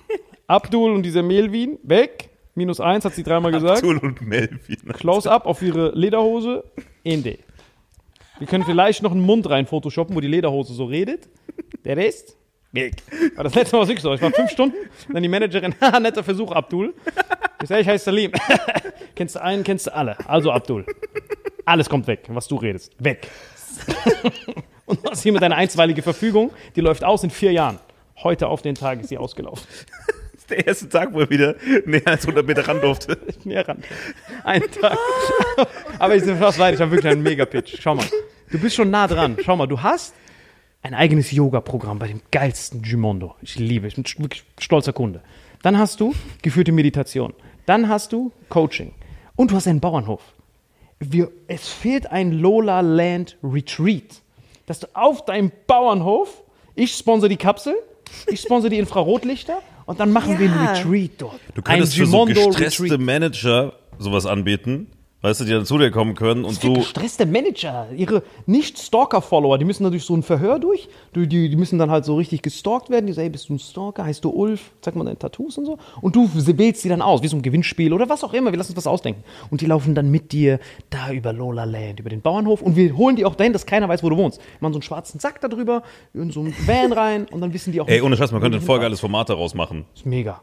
[0.47, 2.31] Abdul und dieser Melvin, weg.
[2.55, 3.78] Minus eins, hat sie dreimal gesagt.
[3.78, 4.78] Abdul und Melvin.
[4.93, 6.65] Close-up auf ihre Lederhose,
[7.02, 7.39] Ende.
[8.39, 11.28] Wir können vielleicht noch einen Mund rein photoshoppen, wo die Lederhose so redet.
[11.85, 12.36] Der Rest,
[12.73, 12.94] weg.
[13.36, 14.15] War das letzte Mal was ich so.
[14.15, 14.77] Ich war fünf Stunden,
[15.12, 16.94] dann die Managerin, haha, netter Versuch, Abdul.
[17.62, 18.32] Ich sage, ich heiße Salim.
[19.15, 20.16] kennst du einen, kennst du alle.
[20.28, 20.86] Also Abdul.
[21.65, 22.93] Alles kommt weg, was du redest.
[22.98, 23.28] Weg.
[25.02, 27.78] Und hast hier mit deiner einstweilige Verfügung, die läuft aus in vier Jahren.
[28.22, 29.66] Heute auf den Tag ist sie ausgelaufen.
[30.32, 33.18] Das ist der erste Tag, wo er wieder näher als 100 Meter ran durfte.
[33.44, 33.82] Mehr ran.
[34.44, 34.98] Einen Tag.
[35.98, 37.76] Aber ich bin fast weit, ich habe wirklich einen Mega-Pitch.
[37.80, 38.06] Schau mal.
[38.50, 39.36] Du bist schon nah dran.
[39.42, 40.14] Schau mal, du hast
[40.82, 43.34] ein eigenes Yoga-Programm bei dem geilsten Gimondo.
[43.40, 45.22] Ich liebe, ich bin wirklich stolzer Kunde.
[45.62, 47.32] Dann hast du geführte Meditation.
[47.64, 48.92] Dann hast du Coaching.
[49.34, 50.20] Und du hast einen Bauernhof.
[51.00, 54.22] Wir, es fehlt ein Lola Land Retreat.
[54.66, 56.42] Dass du auf deinem Bauernhof,
[56.74, 57.74] ich sponsor die Kapsel,
[58.28, 60.72] Ich sponsor die Infrarotlichter und dann machen wir ein Ja.
[60.72, 61.40] Retreat dort.
[61.54, 63.00] Du könntest ein für so gestresste Retreat.
[63.00, 64.88] Manager sowas anbieten,
[65.24, 66.74] weißt du, die dann zu dir kommen können und Für du.
[66.74, 70.86] gestresste Manager, ihre Nicht-Stalker-Follower, die müssen natürlich so ein Verhör durch.
[71.14, 73.06] Die, die, die müssen dann halt so richtig gestalkt werden.
[73.06, 74.05] Die sagen, hey, bist du ein Stalker?
[74.05, 74.72] Heißt du Ulf?
[74.82, 75.78] Zeig mal deine Tattoos und so.
[76.02, 78.52] Und du wählst sie dann aus, wie so ein Gewinnspiel oder was auch immer.
[78.52, 79.24] Wir lassen uns was ausdenken.
[79.51, 80.60] Und die laufen dann mit dir
[80.90, 82.60] da über Lola Land, über den Bauernhof.
[82.60, 84.38] Und wir holen die auch dahin, dass keiner weiß, wo du wohnst.
[84.40, 87.55] Wir machen so einen schwarzen Sack da drüber, in so einen Van rein und dann
[87.55, 89.86] wissen die auch Ey, ohne Scheiß, man könnte ein voll geiles Format daraus machen.
[89.92, 90.42] Das ist mega.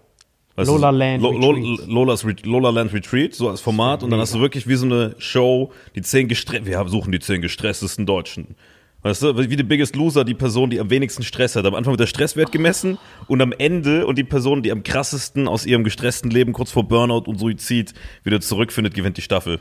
[0.55, 1.87] Weißt Lola Land Lo- Lo- Retreat.
[1.87, 4.03] Lola's Re Lola Land Retreat, so als Format.
[4.03, 7.19] Und dann hast du wirklich wie so eine Show, die zehn gestre wir suchen die
[7.19, 8.55] zehn gestresstesten Deutschen.
[9.03, 11.65] Weißt du, wie die Biggest Loser, die Person, die am wenigsten Stress hat.
[11.65, 15.47] Am Anfang wird der Stresswert gemessen und am Ende und die Person, die am krassesten
[15.47, 19.59] aus ihrem gestressten Leben kurz vor Burnout und Suizid wieder zurückfindet, gewinnt die Staffel.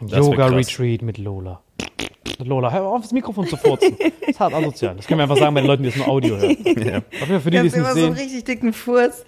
[0.00, 0.56] Das wär Yoga krass.
[0.56, 1.62] Retreat mit Lola.
[2.42, 3.96] Lola, hör auf, das Mikrofon zu furzen.
[3.98, 4.96] Das ist hart asozial.
[4.96, 6.56] Das können wir einfach sagen bei den Leuten, die das nur Audio hören.
[6.64, 7.02] Ja.
[7.22, 9.24] Aber für die, Ich die hab es nicht immer so einen sehen, richtig dicken Furz.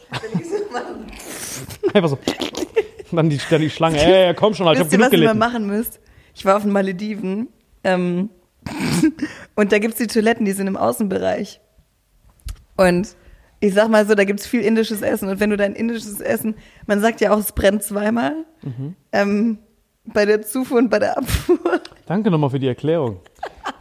[1.83, 2.19] So einfach so.
[3.11, 3.99] Dann die, dann die Schlange.
[4.03, 5.39] Ey, komm schon, Alter, ich hab Wisst ihr, genug was ihr mal gelitten.
[5.39, 6.01] machen müsst?
[6.35, 7.49] Ich war auf den Malediven
[7.85, 8.31] ähm,
[9.55, 11.61] und da gibt's die Toiletten, die sind im Außenbereich.
[12.79, 13.15] Und
[13.61, 15.29] ich sag mal so, da gibt's viel indisches Essen.
[15.29, 16.55] Und wenn du dein indisches Essen,
[16.87, 18.47] man sagt ja auch, es brennt zweimal.
[18.63, 18.97] Mhm.
[19.13, 19.59] Ähm,
[20.05, 21.81] bei der Zufuhr und bei der Abfuhr.
[22.07, 23.21] Danke nochmal für die Erklärung.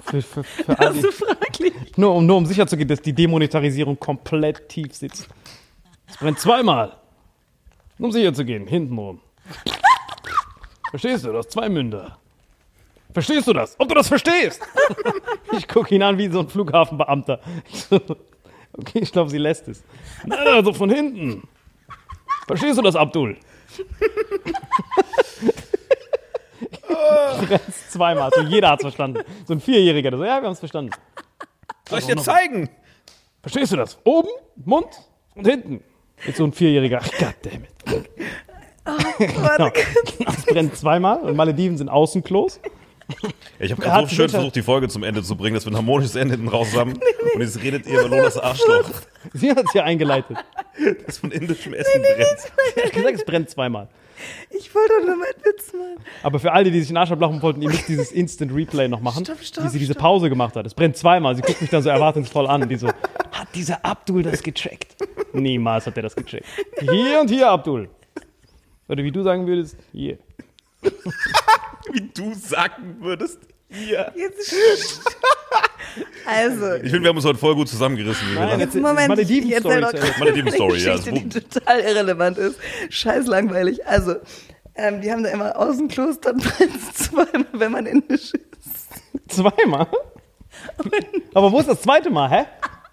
[0.05, 1.73] Für, für, für Das ist so fraglich.
[1.97, 5.27] nur, um, nur um sicher zu gehen, dass die Demonetarisierung komplett tief sitzt.
[6.07, 6.97] Es brennt zweimal.
[7.99, 9.21] Um sicher zu gehen, hintenrum.
[10.89, 11.33] Verstehst du?
[11.37, 12.17] Hast zwei Münder.
[13.13, 13.75] Verstehst du das?
[13.79, 14.61] Ob du das verstehst?
[15.57, 17.39] Ich gucke ihn an wie so ein Flughafenbeamter.
[18.73, 19.83] Okay, ich glaube, sie lässt es.
[20.25, 21.43] Nein, also von hinten.
[22.47, 23.35] Verstehst du das, Abdul?
[27.45, 28.29] Brennt's zweimal.
[28.33, 29.23] So jeder hat's verstanden.
[29.45, 30.91] So ein Vierjähriger, der so, ja, wir haben's verstanden.
[31.89, 32.69] Soll ich dir zeigen?
[33.41, 33.97] Verstehst du das?
[34.03, 34.29] Oben,
[34.63, 34.87] Mund
[35.35, 35.83] und hinten.
[36.25, 37.01] Jetzt so ein Vierjähriger.
[37.03, 37.69] Ach, goddammit.
[39.37, 39.71] Warte,
[40.27, 42.59] Es brennt zweimal und Malediven sind Außenklos.
[43.59, 45.65] Ich habe Er gerade hat so schön versucht, die Folge zum Ende zu bringen, dass
[45.65, 46.93] wir ein harmonisches Ende hinten raus haben.
[47.35, 48.89] Und jetzt redet ihr über Lolas Arschloch,
[49.33, 50.37] Sie hat's ja eingeleitet.
[51.05, 52.51] das von indischem Essen brennt.
[52.75, 53.87] Ich hab gesagt, es brennt zweimal.
[54.49, 56.03] Ich wollte doch nur meinen Witz machen.
[56.23, 59.01] Aber für alle, die sich den Arsch ablachen wollten, ihr müsst dieses Instant Replay noch
[59.01, 59.95] machen, Stopp, stopp, wie sie diese.
[59.95, 60.65] Pause gemacht hat.
[60.65, 61.35] Es brennt zweimal.
[61.35, 62.67] Sie guckt mich dann so erwartungsvoll an.
[62.67, 64.95] Die so, hat dieser Abdul das gecheckt?
[65.33, 66.45] Niemals hat er das gecheckt.
[66.79, 67.89] Hier und hier, Abdul.
[68.87, 70.17] Oder wie du sagen würdest, hier.
[71.91, 73.39] Wie du sagen würdest.
[73.71, 74.11] Ja.
[74.15, 74.53] Jetzt
[76.25, 78.33] also, Ich finde, wir haben uns heute voll gut zusammengerissen.
[78.33, 82.59] Nein, jetzt- Moment, ich Malediven-Story eine ja, die total irrelevant ist.
[82.89, 83.85] Scheiß langweilig.
[83.87, 84.15] Also,
[84.75, 89.35] ähm, die haben da immer Außenklos, dann brennt zweimal, wenn man indisch ist.
[89.35, 89.87] Zweimal?
[91.33, 92.45] Aber wo ist das zweite Mal, hä?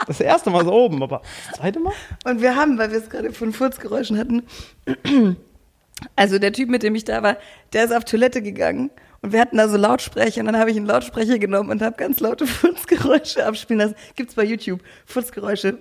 [0.07, 1.93] Das erste Mal ist oben, aber das zweite Mal?
[2.25, 4.47] Und wir haben, weil wir es gerade von Furzgeräuschen hatten,
[6.17, 7.37] also der Typ, mit dem ich da war,
[7.73, 8.91] der ist auf Toilette gegangen
[9.33, 12.21] wir hatten da so Lautsprecher und dann habe ich einen Lautsprecher genommen und habe ganz
[12.21, 13.95] laute Furzgeräusche abspielen lassen.
[14.17, 14.81] Gibt's bei YouTube.
[15.07, 15.79] Furzgeräusche,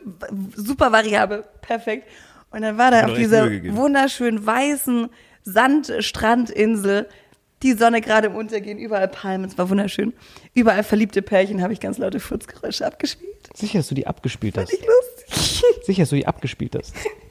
[0.55, 2.07] super variabel, perfekt.
[2.51, 5.09] Und dann war da auf dieser wunderschönen weißen
[5.43, 7.07] Sandstrandinsel
[7.63, 10.13] die Sonne gerade im Untergehen, überall Palmen, es war wunderschön.
[10.53, 13.49] Überall verliebte Pärchen habe ich ganz laute Furzgeräusche abgespielt.
[13.55, 14.71] Sicher, dass du die abgespielt hast.
[14.71, 15.63] Nicht lustig.
[15.83, 16.93] Sicher, dass du die abgespielt hast.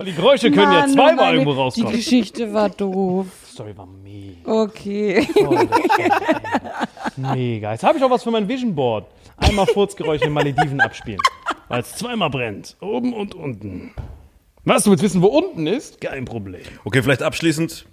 [0.00, 1.92] Weil die Geräusche können ja Mann, zweimal meine- irgendwo Die rauskommen.
[1.92, 3.26] Geschichte war doof.
[3.52, 4.50] Story war mega.
[4.50, 5.28] Okay.
[5.34, 7.72] War mega.
[7.72, 9.04] Jetzt habe ich auch was für mein Vision Board.
[9.36, 11.20] Einmal Furzgeräusche in Malediven abspielen.
[11.68, 12.76] Weil es zweimal brennt.
[12.80, 13.92] Oben und unten.
[14.64, 16.00] Was, du willst wissen, wo unten ist?
[16.00, 16.62] Kein Problem.
[16.86, 17.84] Okay, vielleicht abschließend.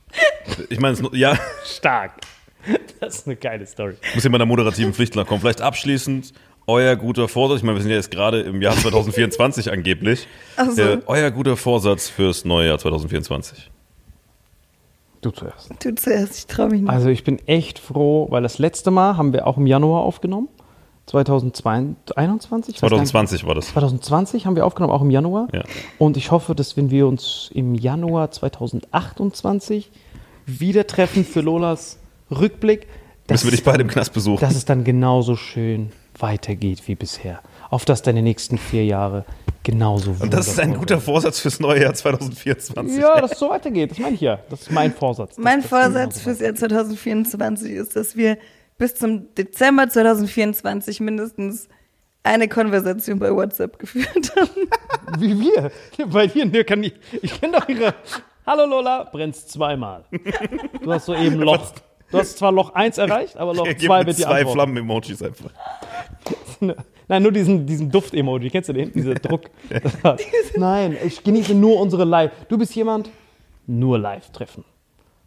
[0.69, 2.21] Ich meine, es ist- ja, Stark.
[3.01, 3.95] Das ist eine geile Story.
[4.13, 5.41] muss hier meiner moderativen Pflicht nachkommen.
[5.41, 6.31] Vielleicht abschließend
[6.67, 7.57] euer guter Vorsatz.
[7.59, 10.27] Ich meine, wir sind ja jetzt gerade im Jahr 2024 angeblich.
[10.73, 10.81] So.
[10.81, 13.71] Äh, euer guter Vorsatz fürs neue Jahr 2024.
[15.21, 15.71] Du zuerst.
[15.83, 16.89] Du zuerst, ich traue mich nicht.
[16.91, 20.49] Also ich bin echt froh, weil das letzte Mal haben wir auch im Januar aufgenommen.
[21.07, 22.75] 2021?
[22.75, 23.09] Ich weiß gar nicht.
[23.09, 23.67] 2020 war das.
[23.69, 25.47] 2020 haben wir aufgenommen, auch im Januar.
[25.53, 25.63] Ja.
[25.97, 29.89] Und ich hoffe, dass wenn wir uns im Januar 2028
[30.45, 31.97] wieder treffen für Lolas
[32.29, 32.87] Rückblick,
[33.27, 34.39] dass, Müssen wir dich beide im Knast besuchen.
[34.39, 37.41] dass es dann genauso schön weitergeht wie bisher.
[37.69, 39.25] Auf dass deine nächsten vier Jahre
[39.63, 42.97] genauso Und das ist ein guter Vorsatz fürs neue Jahr 2024.
[42.97, 43.91] Ja, dass es so weitergeht.
[43.91, 44.39] Das meine ich ja.
[44.49, 45.37] Das ist mein Vorsatz.
[45.37, 48.37] mein Vorsatz fürs Jahr 2024 ist, dass wir
[48.77, 51.67] bis zum Dezember 2024 mindestens
[52.23, 55.19] eine Konversation bei WhatsApp geführt haben.
[55.19, 55.71] Wie wir.
[56.07, 57.93] Bei dir, ne, kann ich, ich kenne doch ihre.
[58.45, 60.05] Hallo Lola, brennst zweimal.
[60.81, 61.73] Du hast soeben Loch.
[62.11, 64.53] Du hast zwar Loch 1 erreicht, aber Loch Gib 2 mir wird die zwei Antwort.
[64.53, 65.51] Flammen-Emojis einfach.
[67.09, 68.49] Nein, nur diesen, diesen Duft-Emoji.
[68.49, 68.91] Kennst du den?
[68.91, 69.43] Dieser Druck.
[70.55, 72.31] Nein, ich genieße nur unsere Live.
[72.49, 73.09] Du bist jemand,
[73.65, 74.63] nur Live-Treffen.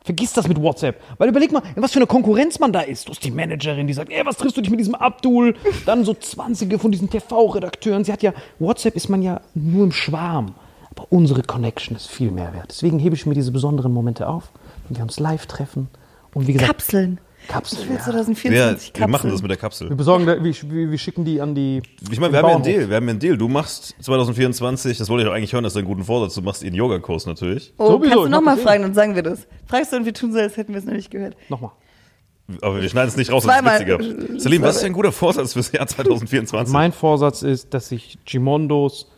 [0.02, 1.00] Vergiss das mit WhatsApp.
[1.18, 3.06] Weil überleg mal, was für eine Konkurrenz man da ist.
[3.06, 5.54] Du hast die Managerin, die sagt, ey, was triffst du dich mit diesem Abdul?
[5.84, 8.04] Dann so 20 von diesen TV-Redakteuren.
[8.04, 10.54] Sie hat ja, WhatsApp ist man ja nur im Schwarm.
[10.90, 12.66] Aber unsere Connection ist viel mehr wert.
[12.70, 14.50] Deswegen hebe ich mir diese besonderen Momente auf,
[14.88, 15.88] wenn wir uns live treffen.
[16.34, 17.20] Und wie gesagt, Kapseln.
[17.48, 17.82] Kapseln.
[17.82, 18.02] Ich will Ja.
[18.02, 18.94] 2024 Ja, Kapseln.
[19.00, 19.88] wir machen das mit der Kapsel.
[19.88, 20.54] Wir besorgen, da, wir,
[20.90, 21.82] wir, schicken die an die.
[22.10, 22.62] Ich meine, wir haben ja einen.
[22.62, 22.88] Deal.
[22.88, 23.36] Wir haben ja einen Deal.
[23.36, 26.34] Du machst 2024, das wollte ich auch eigentlich hören, das ist ein guten Vorsatz.
[26.34, 27.72] Du machst ihren Yoga-Kurs natürlich.
[27.78, 28.62] Oh, Sowieso, kannst du nochmal eh.
[28.62, 29.46] fragen, dann sagen wir das.
[29.66, 31.36] Fragst du und wir tun so, als hätten wir es noch nicht gehört.
[31.48, 31.72] Nochmal.
[32.62, 33.80] Aber wir schneiden es nicht raus, das ist Zweimal.
[34.00, 34.40] witziger.
[34.40, 36.72] Salim, was ist ein guter Vorsatz fürs Jahr 2024?
[36.72, 39.08] Mein Vorsatz ist, dass ich Gimondos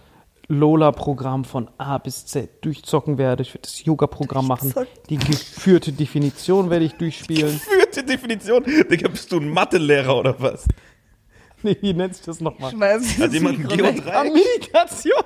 [0.52, 3.42] Lola-Programm von A bis Z durchzocken werde.
[3.42, 4.72] Ich werde das Yoga-Programm machen.
[5.08, 7.58] Die geführte Definition werde ich durchspielen.
[7.58, 8.64] Führte Definition.
[8.90, 10.66] Digga, bist du ein Mathelehrer oder was?
[11.64, 12.70] Nee, wie nennt sich das nochmal?
[12.72, 14.02] Schmeiß Hat jemand ein Mikro Geo weg.
[14.06, 14.30] Ah, 3?
[14.30, 15.22] Meditation.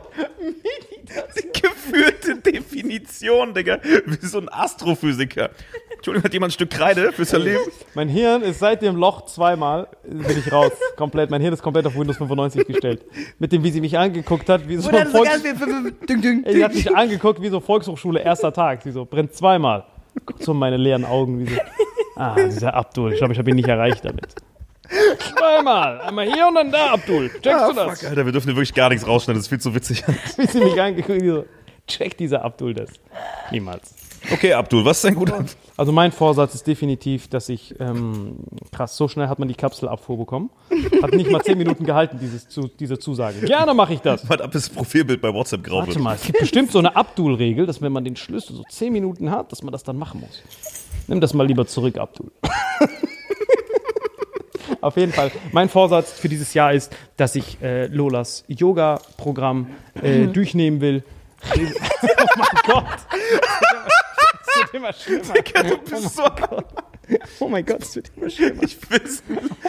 [1.52, 3.78] Geführte Definition, Digga.
[3.82, 5.50] Wie so ein Astrophysiker.
[5.94, 7.58] Entschuldigung, hat jemand ein Stück Kreide für Salim?
[7.94, 10.72] Mein Hirn ist seit dem Loch zweimal, bin ich raus.
[10.96, 11.30] Komplett.
[11.30, 13.04] Mein Hirn ist komplett auf Windows 95 gestellt.
[13.38, 15.42] Mit dem, wie sie mich angeguckt hat, wie so ein Volks.
[15.42, 18.82] Ding, ding, die hat mich angeguckt wie so Volkshochschule, erster Tag.
[18.82, 19.84] Sie so, brennt zweimal.
[20.24, 21.40] Guckt so in meine leeren Augen.
[21.40, 21.60] Wie so,
[22.16, 23.12] ah, dieser Abdul.
[23.12, 24.34] Ich glaube, ich habe ihn nicht erreicht damit.
[25.36, 26.00] Zweimal.
[26.00, 27.30] Einmal hier und dann da, Abdul.
[27.30, 28.00] Checkst du das?
[28.00, 30.04] Fuck, Alter, wir dürfen wirklich gar nichts rausschneiden, das ist viel zu witzig.
[30.36, 31.44] Wie sie mich angeguckt so,
[31.86, 32.90] check dieser Abdul das.
[33.50, 33.94] Niemals.
[34.32, 35.44] Okay, Abdul, was ist dein guter
[35.76, 38.38] Also mein Vorsatz ist definitiv, dass ich, ähm,
[38.72, 40.50] krass, so schnell hat man die Kapselabfuhr bekommen.
[41.02, 43.40] Hat nicht mal zehn Minuten gehalten, dieses, zu, diese Zusage.
[43.46, 44.28] Gerne mache ich das.
[44.28, 46.00] Warte ab, bis das Profilbild bei WhatsApp grau Warte wird.
[46.00, 49.30] mal, es gibt bestimmt so eine Abdul-Regel, dass wenn man den Schlüssel so 10 Minuten
[49.30, 50.42] hat, dass man das dann machen muss.
[51.06, 52.32] Nimm das mal lieber zurück, Abdul.
[54.80, 59.68] Auf jeden Fall, mein Vorsatz für dieses Jahr ist, dass ich äh, Lolas Yoga-Programm
[60.02, 61.02] äh, durchnehmen will.
[61.54, 61.58] oh
[62.36, 62.84] mein Gott.
[64.48, 65.34] Es wird immer schlimmer.
[65.62, 66.24] Du bist so
[67.38, 68.62] Oh mein Gott, es wird immer schlimmer.
[68.64, 69.22] ich weiß.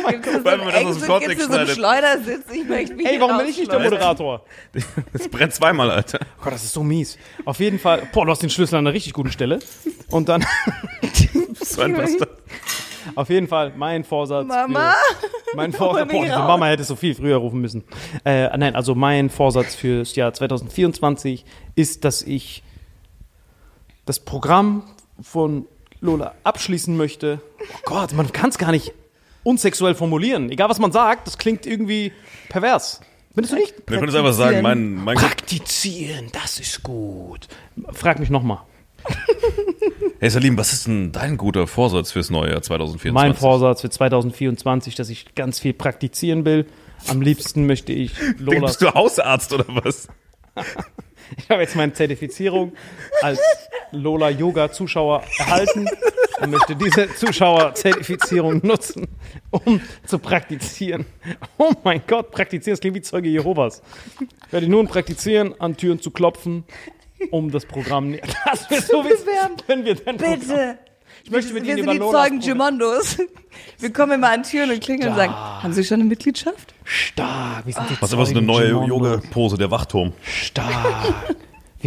[0.10, 1.76] Gibt es so Weil man das einen aus dem Kontext so einen schneidet.
[1.76, 2.52] Schleudersitz?
[2.52, 3.80] Ich möchte mich Ey, warum bin ich nicht der.
[3.80, 4.44] Moderator?
[5.14, 6.20] Es brennt zweimal, Alter.
[6.40, 7.18] Oh Gott, das ist so mies.
[7.46, 9.60] Auf jeden Fall, boah, du hast den Schlüssel an einer richtig guten Stelle.
[10.10, 10.44] Und dann,
[11.64, 12.30] So ein Bastard.
[13.16, 14.48] Auf jeden Fall, mein Vorsatz.
[14.48, 14.94] Mama?
[15.20, 16.26] Für, mein Vorsatz, boah.
[16.26, 17.84] Mama hätte so viel früher rufen müssen.
[18.26, 22.64] Äh, nein, also mein Vorsatz fürs Jahr 2024 ist, dass ich
[24.06, 24.84] das Programm
[25.22, 25.66] von
[26.00, 27.42] Lola abschließen möchte.
[27.62, 28.94] Oh Gott, man kann es gar nicht
[29.44, 30.52] unsexuell formulieren.
[30.52, 32.12] Egal, was man sagt, das klingt irgendwie
[32.50, 33.02] pervers.
[33.34, 33.76] Findest du nicht?
[33.86, 37.48] Wir können es einfach sagen, mein, mein Praktizieren, das ist gut.
[37.94, 38.60] Frag mich nochmal.
[40.20, 43.14] Hey Salim, was ist denn dein guter Vorsatz fürs neue Jahr 2024?
[43.14, 46.66] Mein Vorsatz für 2024, dass ich ganz viel praktizieren will.
[47.08, 48.62] Am liebsten möchte ich Lola.
[48.62, 50.08] Bist du Hausarzt oder was?
[51.38, 52.72] Ich habe jetzt meine Zertifizierung
[53.22, 53.42] als
[53.92, 55.86] Lola Yoga Zuschauer erhalten
[56.40, 59.10] und möchte diese Zuschauerzertifizierung nutzen,
[59.52, 61.06] um zu praktizieren.
[61.58, 63.82] Oh mein Gott, praktizieren, das klingt wie Zeuge Jehovas.
[64.46, 66.64] Ich werde nun praktizieren, an Türen zu klopfen,
[67.32, 68.16] um das Programm.
[68.46, 69.56] Das wäre so bewerben.
[69.68, 70.78] wenn wir dann Programm- Bitte.
[71.24, 73.18] Ich möchte mit wir Ihnen sind über die Zeugen Gimondos.
[73.80, 76.74] Wir kommen immer an Türen und klingeln und sagen, haben Sie schon eine Mitgliedschaft?
[76.86, 78.70] Stark, wir sind die Was ist aber so eine neue.
[78.70, 80.14] Yoga-Pose, der Wachturm.
[80.24, 81.36] Stark.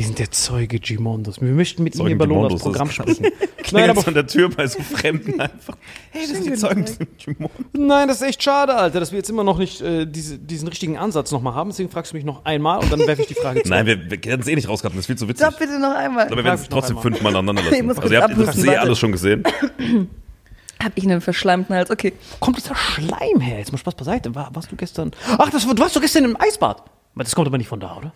[0.00, 1.42] Wir sind der Zeuge Gimondos.
[1.42, 3.26] Wir möchten mit Ihnen Zeugen über Lolas Gimondos, das Programm sprechen.
[3.72, 5.76] Nein, aber an der Tür bei so Fremden einfach.
[6.10, 6.86] Hey, das sind die Zeugen
[7.18, 7.50] Jumon.
[7.74, 10.68] Nein, das ist echt schade, Alter, dass wir jetzt immer noch nicht äh, diese, diesen
[10.68, 11.68] richtigen Ansatz nochmal haben.
[11.68, 13.68] Deswegen fragst du mich noch einmal und dann werfe ich die Frage zurück.
[13.68, 15.46] Nein, wir, wir werden es eh nicht rausgehauen, das ist viel zu witzig.
[15.46, 16.28] Doch, bitte noch einmal.
[16.28, 17.86] Aber wir werden es trotzdem fünfmal aneinander Ich lassen.
[17.86, 19.42] muss Also ihr habt das eh alles schon gesehen.
[20.82, 21.90] Hab ich einen verschleimten Hals?
[21.90, 22.14] Okay.
[22.40, 23.58] kommt dieser Schleim her?
[23.58, 24.34] Jetzt mal Spaß beiseite.
[24.34, 25.10] War, warst du gestern.
[25.36, 26.84] Ach, das, du warst doch gestern im Eisbad.
[27.14, 28.14] Aber Das kommt aber nicht von da, oder?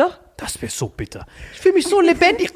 [0.00, 0.18] Doch.
[0.38, 1.26] Das wäre so bitter.
[1.52, 2.50] Ich fühle mich so lebendig.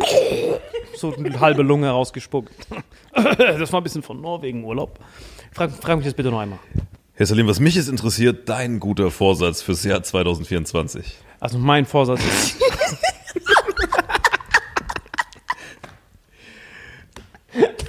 [0.96, 2.54] So eine halbe Lunge rausgespuckt.
[3.14, 4.98] Das war ein bisschen von Norwegen Urlaub.
[5.52, 6.58] Frag, frag mich das bitte noch einmal.
[7.12, 11.16] Herr Salim, was mich jetzt interessiert, dein guter Vorsatz fürs Jahr 2024.
[11.38, 12.56] Also mein Vorsatz ist.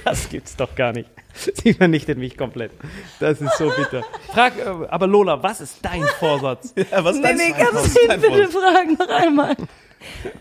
[0.04, 1.10] Das gibt's doch gar nicht.
[1.62, 2.72] Sie vernichtet mich komplett.
[3.20, 4.02] Das ist so bitter.
[4.32, 6.72] Frag, äh, aber Lola, was ist dein Vorsatz?
[6.90, 9.56] Ja, was ist Nee, dein nee, kannst du ihn bitte fragen noch einmal.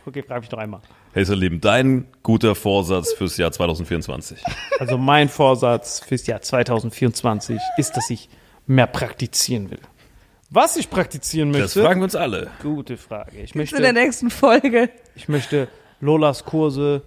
[0.05, 0.81] Okay, frag mich doch einmal.
[1.13, 4.43] Hey Salim, dein guter Vorsatz fürs Jahr 2024.
[4.79, 8.29] Also mein Vorsatz fürs Jahr 2024 ist, dass ich
[8.67, 9.79] mehr praktizieren will.
[10.49, 11.81] Was ich praktizieren Das möchte?
[11.83, 12.51] fragen wir uns alle.
[12.61, 13.37] Gute Frage.
[13.37, 14.89] Ich Zu der möchte, nächsten Folge.
[15.15, 15.67] ich möchte
[16.01, 17.01] Lolas Kurse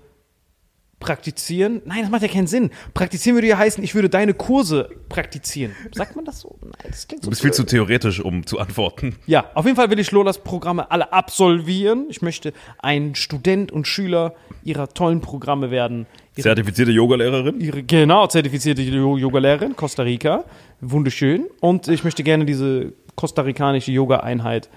[1.00, 1.80] praktizieren.
[1.84, 2.70] Nein, das macht ja keinen Sinn.
[2.92, 5.74] Praktizieren würde ja heißen, ich würde deine Kurse praktizieren.
[5.92, 6.58] Sagt man das so?
[6.60, 9.16] Nein, das klingt Du so bist viel zu theoretisch, um zu antworten.
[9.26, 12.06] Ja, auf jeden Fall will ich Lolas Programme alle absolvieren.
[12.08, 14.34] Ich möchte ein Student und Schüler
[14.64, 16.06] ihrer tollen Programme werden.
[16.34, 17.60] Ihre, Zertifizierte Yogalehrerin?
[17.60, 20.44] ihre genau zertifizierte Yoga-Lehrerin, Costa Rica.
[20.80, 21.46] Wunderschön.
[21.60, 24.68] Und ich möchte gerne diese kostarikanische Yoga-Einheit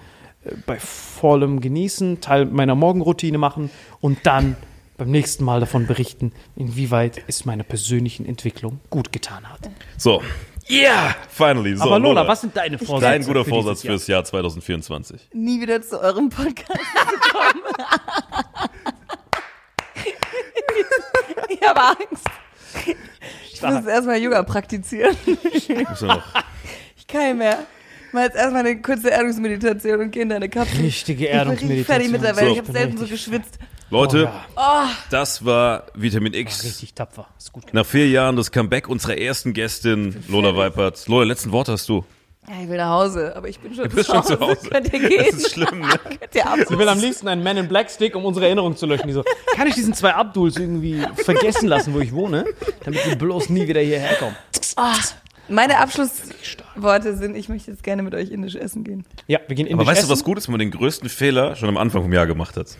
[0.44, 3.70] äh, bei vollem Genießen, Teil meiner Morgenroutine machen
[4.00, 4.56] und dann
[5.02, 9.68] beim nächsten Mal davon berichten, inwieweit es meiner persönlichen Entwicklung gut getan hat.
[9.98, 10.22] So.
[10.70, 11.16] Yeah!
[11.28, 11.76] Finally.
[11.76, 13.10] So, Aber Lola, was sind deine Vorsätze?
[13.10, 13.92] Dein guter für Vorsatz Jahr?
[13.94, 15.28] fürs Jahr 2024.
[15.32, 17.62] Nie wieder zu eurem Podcast zu kommen.
[21.48, 22.24] ich habe Angst.
[23.52, 25.16] Ich muss erstmal Yoga praktizieren.
[25.52, 25.68] Ich
[27.08, 27.58] kann nicht mehr.
[28.12, 30.80] Mal jetzt erstmal eine kurze Erdungsmeditation und gehe in deine Kapsel.
[30.82, 31.84] Richtige Ich bin Erdungsmeditation.
[31.86, 32.46] fertig mit der Welt.
[32.46, 32.52] So.
[32.52, 33.58] Ich habe selten so geschwitzt.
[33.92, 34.90] Leute, Oh ja.
[35.10, 36.64] das war Vitamin X.
[36.64, 37.26] Richtig tapfer.
[37.38, 37.74] Ist gut gemacht.
[37.74, 41.06] Nach vier Jahren das Comeback unserer ersten Gästin, Lola Weipert.
[41.08, 42.02] Lola, letzten Wort hast du.
[42.48, 44.68] Ja, ich will nach Hause, aber ich bin schon, Du bist schon zu Hause.
[44.70, 45.36] Könnt ihr Das gehen?
[45.36, 45.88] ist schlimm, ne?
[46.68, 49.06] Sie will am liebsten einen Man in Black Stick, um unsere Erinnerung zu löschen.
[49.08, 49.22] Die so,
[49.54, 52.46] kann ich diesen zwei Abduls irgendwie vergessen lassen, wo ich wohne,
[52.84, 54.34] damit die bloß nie wieder hierher kommen?
[55.48, 59.04] Meine Abschlussworte sind, ich möchte jetzt gerne mit euch indisch essen gehen.
[59.26, 60.12] Ja, wir gehen in Aber die weißt du, Essen.
[60.12, 62.78] was gut ist, wenn man den größten Fehler schon am Anfang vom Jahr gemacht hat?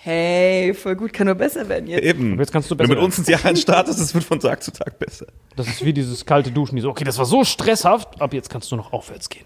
[0.00, 2.04] Hey, voll gut, kann nur besser werden jetzt.
[2.04, 2.38] Eben.
[2.38, 4.62] Jetzt kannst du wenn du besser mit uns ins Jahr startest, es wird von Tag
[4.62, 5.26] zu Tag besser.
[5.56, 6.76] Das ist wie dieses kalte Duschen.
[6.76, 9.44] Die so, okay, das war so stresshaft, ab jetzt kannst du noch aufwärts gehen.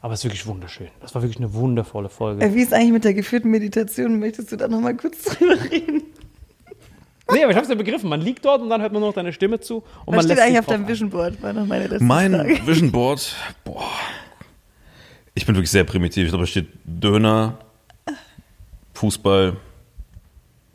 [0.00, 0.86] Aber es ist wirklich wunderschön.
[1.00, 2.44] Das war wirklich eine wundervolle Folge.
[2.44, 4.20] Äh, Wie ist eigentlich mit der geführten Meditation?
[4.20, 6.02] Möchtest du da noch mal kurz drüber reden?
[7.32, 8.08] Nee, aber ich hab's ja begriffen.
[8.08, 9.78] Man liegt dort und dann hört man noch deine Stimme zu.
[9.78, 10.88] Und Was man steht lässt eigentlich auf deinem ein.
[10.88, 11.42] Vision Board?
[11.42, 12.60] War noch meine letzte Mein Frage.
[12.66, 13.34] Vision Board,
[13.64, 13.84] boah.
[15.34, 16.24] Ich bin wirklich sehr primitiv.
[16.24, 17.58] Ich glaube, da steht Döner,
[18.94, 19.56] Fußball.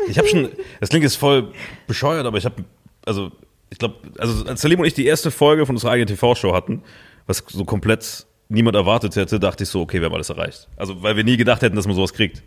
[0.08, 0.50] Ich habe schon,
[0.80, 1.52] das klingt jetzt voll
[1.88, 2.64] bescheuert, aber ich habe,
[3.06, 3.32] also,
[3.70, 6.84] ich glaube, also als Salim und ich die erste Folge von unserer eigenen TV-Show hatten,
[7.26, 10.68] was so komplett niemand erwartet hätte, dachte ich so, okay, wir haben alles erreicht.
[10.76, 12.44] Also, weil wir nie gedacht hätten, dass man sowas kriegt.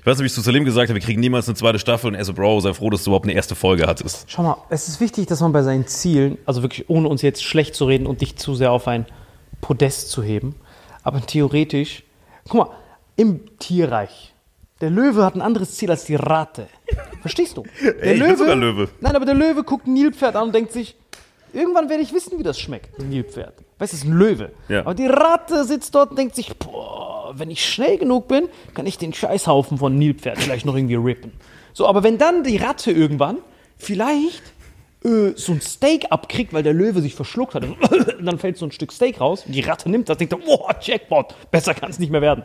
[0.00, 2.08] Ich weiß nicht, wie ich zu Salim gesagt habe, wir kriegen niemals eine zweite Staffel
[2.08, 4.24] und er so, Bro, sei froh, dass du überhaupt eine erste Folge hattest.
[4.30, 7.42] Schau mal, es ist wichtig, dass man bei seinen Zielen, also wirklich ohne uns jetzt
[7.42, 9.06] schlecht zu reden und dich zu sehr auf ein
[9.60, 10.54] Podest zu heben,
[11.02, 12.04] aber theoretisch,
[12.48, 12.76] guck mal,
[13.16, 14.32] im Tierreich,
[14.80, 16.68] der Löwe hat ein anderes Ziel als die Ratte.
[17.20, 17.64] Verstehst du?
[17.82, 18.88] Der Ey, ich bin sogar Löwe.
[19.00, 20.96] Nein, aber der Löwe guckt ein Nilpferd an und denkt sich,
[21.52, 23.54] irgendwann werde ich wissen, wie das schmeckt, ein Nilpferd.
[23.78, 24.52] Weißt du, es ist ein Löwe.
[24.68, 24.80] Ja.
[24.80, 28.86] Aber die Ratte sitzt dort und denkt sich, boah, wenn ich schnell genug bin, kann
[28.86, 31.32] ich den Scheißhaufen von Nilpferd vielleicht noch irgendwie rippen.
[31.72, 33.38] So, aber wenn dann die Ratte irgendwann
[33.76, 34.42] vielleicht
[35.04, 37.76] äh, so ein Steak abkriegt, weil der Löwe sich verschluckt hat, und
[38.26, 41.34] dann fällt so ein Stück Steak raus und die Ratte nimmt das, denkt, boah, Jackpot,
[41.50, 42.44] besser kann es nicht mehr werden.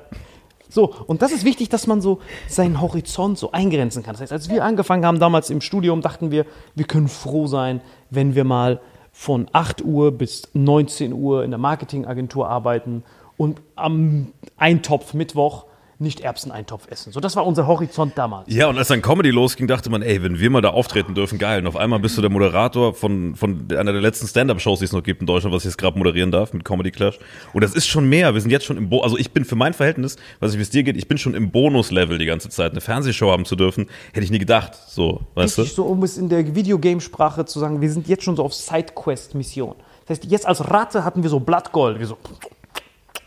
[0.73, 4.13] So, und das ist wichtig, dass man so seinen Horizont so eingrenzen kann.
[4.13, 7.79] Das heißt, als wir angefangen haben damals im Studium, dachten wir, wir können froh sein,
[8.09, 8.81] wenn wir mal
[9.11, 13.03] von 8 Uhr bis 19 Uhr in der Marketingagentur arbeiten
[13.37, 15.65] und am Eintopf Mittwoch
[16.03, 17.11] nicht Erbseneintopf essen.
[17.11, 18.53] So, das war unser Horizont damals.
[18.53, 21.39] Ja, und als dann Comedy losging, dachte man, ey, wenn wir mal da auftreten dürfen,
[21.39, 21.61] geil.
[21.61, 24.91] Und auf einmal bist du der Moderator von, von einer der letzten Stand-Up-Shows, die es
[24.91, 27.17] noch gibt in Deutschland, was ich jetzt gerade moderieren darf mit Comedy Clash.
[27.53, 28.33] Und das ist schon mehr.
[28.33, 30.63] Wir sind jetzt schon im Bo also ich bin für mein Verhältnis, weiß nicht, wie
[30.63, 32.71] es dir geht, ich bin schon im Bonus-Level die ganze Zeit.
[32.71, 34.73] Eine Fernsehshow haben zu dürfen, hätte ich nie gedacht.
[34.87, 35.83] So, weißt Richtig du?
[35.83, 39.75] so, um es in der Videogame-Sprache zu sagen, wir sind jetzt schon so auf Sidequest-Mission.
[40.05, 41.99] Das heißt, jetzt als Ratte hatten wir so Blattgold.
[41.99, 42.17] Wir so,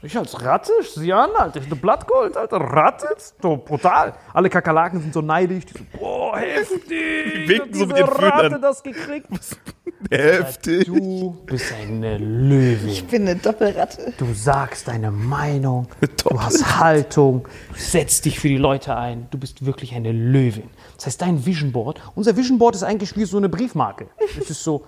[0.07, 0.73] ich als Ratte?
[0.83, 3.09] Sieh an, Alter, ich eine Blattgold, Alter, Ratte?
[3.41, 4.15] So brutal.
[4.33, 5.67] Alle Kakerlaken sind so neidisch.
[5.67, 7.49] Die so, boah, heftig.
[7.49, 8.33] winken hat so mit diese ihren Fühlern.
[8.33, 9.29] Ratte das gekriegt.
[10.11, 10.87] Heftig.
[10.87, 12.89] Du bist eine Löwin.
[12.89, 14.13] Ich bin eine Doppelratte.
[14.19, 15.89] Du sagst deine Meinung,
[16.29, 20.71] du hast Haltung, du setzt dich für die Leute ein, du bist wirklich eine Löwin.
[20.97, 24.09] Das heißt, dein Vision Board, unser Vision Board ist eigentlich wie so eine Briefmarke.
[24.39, 24.87] Es ist so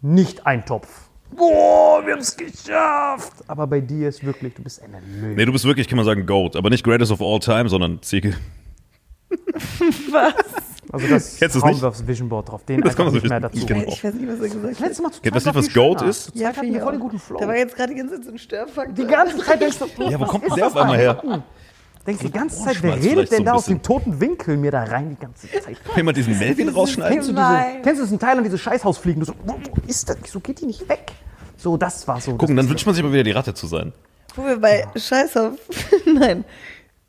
[0.00, 1.07] nicht ein Topf.
[1.36, 3.32] Boah, wir haben es geschafft.
[3.46, 5.34] Aber bei dir ist wirklich, du bist eine Löwin.
[5.36, 6.56] Nee, du bist wirklich, kann man sagen, GOAT.
[6.56, 8.34] Aber nicht Greatest of All Time, sondern Ziege.
[10.90, 11.82] Also das Kennst hauen nicht?
[11.82, 12.64] wir aufs Vision Board drauf.
[12.64, 13.66] Den Das so nicht mehr dazu.
[13.66, 13.84] Genau.
[13.88, 14.80] Ich weiß nicht, was er gesagt hat.
[14.80, 16.02] Letztes Mal zu Kennt das nicht, war was schöner.
[16.08, 16.38] ist?
[16.38, 17.38] Zweit hatten wir voll den guten Flow.
[17.38, 18.94] Da war jetzt gerade die ganze Zeit so ein Störfaktor.
[18.94, 21.42] Die ganze Zeit denkst du, Ja, wo was kommt denn der das auf einmal her?
[22.08, 24.70] Denkst die ganze Zeit, wer redet so denn ein da aus dem toten Winkel mir
[24.70, 25.84] da rein die ganze Zeit?
[25.84, 27.12] Kann jemand diesen Melvin rausschneiden?
[27.12, 27.82] Kennst du, diese, Nein.
[27.82, 29.20] kennst du das in Thailand, diese Scheißhausfliegen?
[29.20, 30.16] Du so, wo, wo ist das?
[30.22, 31.12] Wieso geht die nicht weg?
[31.58, 32.34] So, das war so.
[32.36, 33.92] Gucken, dann wünscht man sich aber wieder die Ratte zu sein.
[34.34, 35.58] Wo wir bei Scheiß auf.
[36.06, 36.46] Nein.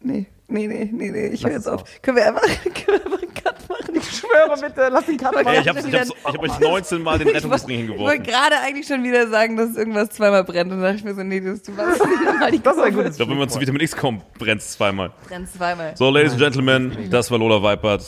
[0.02, 1.28] Nee, nee, nee, nee, nee.
[1.28, 1.84] Ich höre jetzt auf.
[2.02, 3.96] Können wir einfach, können wir einfach einen Cut machen?
[3.96, 7.28] Ich schwöre bitte, lass den Cut Ey, ich ich ich hab euch 19 Mal den
[7.30, 8.24] Ich Rettungsring wollte hingeworfen.
[8.24, 10.72] gerade eigentlich schon wieder sagen, dass irgendwas zweimal brennt.
[10.72, 12.82] Und dann dachte ich mir so, nee, das, du machst nicht nochmal die Das ist
[12.84, 13.04] ein Kurve.
[13.04, 15.12] gutes Ich glaube, wenn man zu Vitamin X kommt, brennt es zweimal.
[15.28, 15.96] Brennt zweimal.
[15.98, 18.04] So, Ladies and Gentlemen, das war Lola Weipert.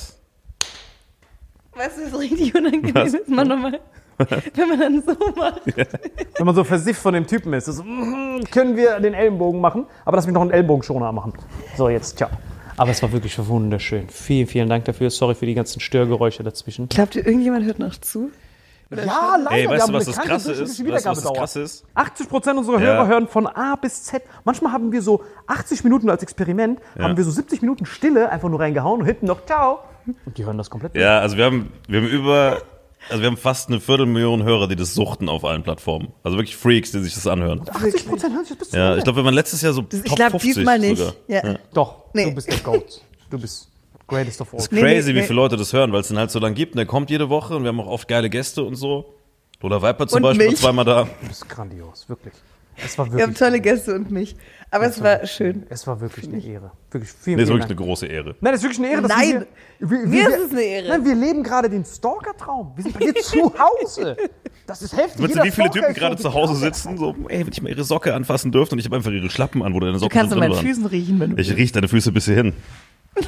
[1.74, 3.14] Weißt du, was richtig unangenehm Was?
[3.14, 3.28] ist?
[3.30, 3.80] Man nochmal,
[4.56, 5.62] wenn man dann so macht.
[5.66, 7.66] Wenn man so versifft von dem Typen ist.
[7.66, 11.34] So, mm, können wir den Ellenbogen machen, aber lass mich noch einen Ellbogenschoner machen.
[11.78, 12.30] So, jetzt, ciao.
[12.78, 14.10] Aber es war wirklich wunderschön.
[14.10, 15.10] Vielen, vielen Dank dafür.
[15.10, 16.90] Sorry für die ganzen Störgeräusche dazwischen.
[16.90, 18.32] Glaubt ihr, irgendjemand hört noch zu?
[18.90, 19.52] Ja, leider.
[19.52, 20.86] Ey, wir weißt haben du, was eine das Krasse ist?
[20.86, 21.34] Weißt du, was das.
[21.34, 21.86] Krasse ist?
[21.96, 22.86] 80 Prozent unserer Ja.
[22.88, 24.22] Hörer hören von A bis Z.
[24.44, 27.04] Manchmal haben wir so 80 Minuten als Experiment, Ja.
[27.04, 29.80] haben wir so 70 Minuten Stille einfach nur reingehauen und hinten noch Ciao.
[30.26, 30.96] Und die hören das komplett.
[30.96, 32.58] Ja, also wir haben, wir haben über,
[33.10, 36.14] also wir haben fast eine Viertelmillion Hörer, die das suchten auf allen Plattformen.
[36.24, 37.62] Also wirklich Freaks, die sich das anhören.
[37.70, 40.00] 80 Prozent hören sich das bis Ja, ich glaube, wir waren letztes Jahr so Das,
[40.00, 40.98] ich Top glaube 50 diesmal nicht.
[40.98, 41.14] sogar.
[41.28, 41.56] Ja.
[41.74, 42.26] Doch, Nee.
[42.26, 43.02] du bist der Goat.
[43.30, 43.70] Du bist
[44.08, 44.60] greatest of all.
[44.72, 46.74] Nee, Crazy, nee, wie viele Leute das hören, weil es den halt so lang gibt.
[46.74, 49.14] Und der kommt jede Woche und wir haben auch oft geile Gäste und so.
[49.62, 50.56] Lola Viper zum Und Beispiel mich.
[50.56, 51.04] war zweimal da.
[51.22, 52.34] Du bist grandios, wirklich.
[52.84, 53.38] Es war Wir haben wirklich.
[53.38, 54.36] tolle Gäste und mich.
[54.74, 55.66] Aber es war schön.
[55.70, 56.72] Es war wirklich eine Ehre.
[56.90, 57.80] Wirklich vielen, Nee, ist vielen wirklich Dank.
[57.82, 58.36] eine große Ehre.
[58.40, 59.02] Nein, das ist wirklich eine Ehre.
[59.02, 59.46] dass Nein.
[59.80, 60.88] wir, wir, wir, Mir wir, ist es eine Ehre.
[60.88, 62.72] Nein, wir leben gerade den Stalker-Traum.
[62.76, 64.16] Wir sind bei dir zu Hause.
[64.66, 65.26] Das ist heftig.
[65.26, 67.62] Weißt du, wie viele Stalker Typen ist gerade zu Hause sitzen, so, ey, wenn ich
[67.62, 70.00] mal ihre Socke anfassen dürfte und ich habe einfach ihre Schlappen an, wo deine Du
[70.00, 70.66] Socken kannst so an drin meinen.
[70.66, 72.54] Füßen riechen, wenn du Ich riech deine Füße bis hierhin.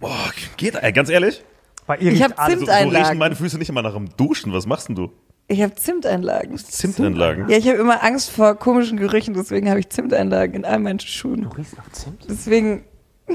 [0.00, 1.42] Boah, geht, ey, ganz ehrlich?
[1.86, 2.60] Bei ihr Ich riecht hab alles.
[2.60, 4.52] So, so riechen meine Füße nicht immer nach dem Duschen.
[4.52, 5.10] Was machst denn du?
[5.48, 6.58] Ich habe Zimteinlagen.
[6.58, 7.48] Zimtanlagen.
[7.48, 11.00] Ja, ich habe immer Angst vor komischen Gerüchen, deswegen habe ich Zimteinlagen in all meinen
[11.00, 11.42] Schuhen.
[11.42, 12.26] Du riechst nach Zimt?
[12.28, 12.84] Deswegen,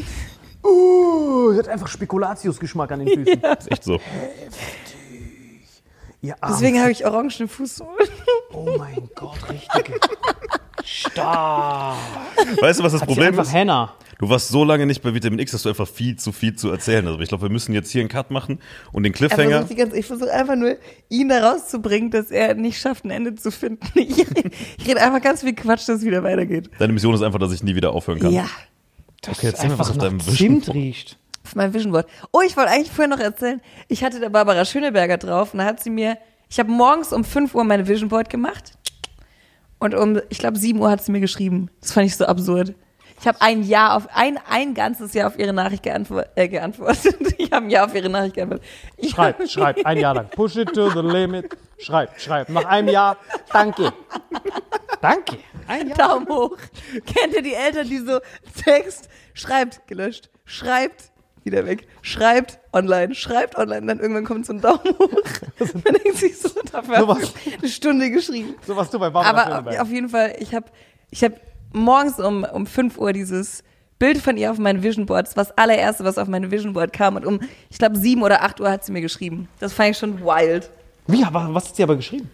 [0.64, 3.41] Uh, sie hat einfach Spekulatius-Geschmack an den Füßen.
[3.60, 3.99] Ist echt so.
[6.22, 8.07] Ihr armen deswegen habe ich orangene Fußsohlen.
[8.53, 9.99] Oh mein Gott, richtige.
[10.86, 11.98] Stark.
[12.62, 13.54] Weißt du, was das Sie Problem einfach ist?
[13.54, 13.94] Henna.
[14.20, 16.70] Du warst so lange nicht bei Vitamin X, dass du einfach viel zu viel zu
[16.70, 17.14] erzählen hast.
[17.16, 18.60] Aber ich glaube, wir müssen jetzt hier einen Cut machen
[18.94, 19.64] und den Er Cliffhanger.
[19.66, 20.78] ganze, ich versuche einfach nur,
[21.10, 23.86] ihn da rauszubringen, dass er nicht schafft, ein Ende zu finden.
[23.96, 24.18] Ich,
[24.78, 26.70] ich rede einfach ganz viel Quatsch, dass es wieder weitergeht.
[26.80, 28.32] Deine Mission ist einfach, dass ich nie wieder aufhören kann.
[28.32, 28.46] Ja,
[29.28, 30.76] Okay, erzähl mir was auf deinem Zimt Vision.
[30.76, 31.18] riecht.
[31.46, 32.08] auf mein Vision Board.
[32.34, 35.66] Oh, ich wollte eigentlich vorher noch erzählen, ich hatte da Barbara Schöneberger drauf und da
[35.66, 36.18] hat sie mir,
[36.50, 38.74] ich habe morgens um 5 Uhr meine Vision Board gemacht
[39.84, 41.70] und um, ich glaube, 7 Uhr hat sie mir geschrieben.
[41.82, 42.74] Das fand ich so absurd.
[43.20, 47.16] Ich habe ein Jahr auf, ein, ein ganzes Jahr auf ihre Nachricht geantwort, äh, geantwortet.
[47.38, 48.66] Ich habe ein Jahr auf ihre Nachricht geantwortet.
[48.98, 50.30] Ich Schreib, schreib, ein Jahr lang.
[50.30, 51.56] Push it to the limit.
[51.78, 52.50] Schreib, schreib.
[52.50, 53.18] Nach einem Jahr,
[53.52, 53.92] danke.
[55.02, 55.38] Danke.
[55.68, 55.98] Ein Jahr.
[55.98, 56.58] Daumen hoch.
[57.06, 58.20] Kennt ihr die Eltern, die so
[58.64, 61.12] Text schreibt, gelöscht, schreibt,
[61.45, 65.22] wieder weg, schreibt online, schreibt online, dann irgendwann kommt so ein Daumen hoch.
[65.60, 68.56] Dann denkt sich so, dafür So was- eine Stunde geschrieben.
[68.65, 69.82] So was du bei Barbara Aber Schöneberger.
[69.82, 70.65] auf jeden Fall, ich habe
[71.11, 71.34] ich hab
[71.74, 73.64] morgens um, um 5 Uhr dieses
[73.99, 76.74] Bild von ihr auf mein Vision Board, das war das allererste, was auf mein Vision
[76.74, 77.40] Board kam und um,
[77.70, 79.48] ich glaube, 7 oder 8 Uhr hat sie mir geschrieben.
[79.60, 80.70] Das fand ich schon wild.
[81.07, 82.30] Wie, aber was hat sie aber geschrieben?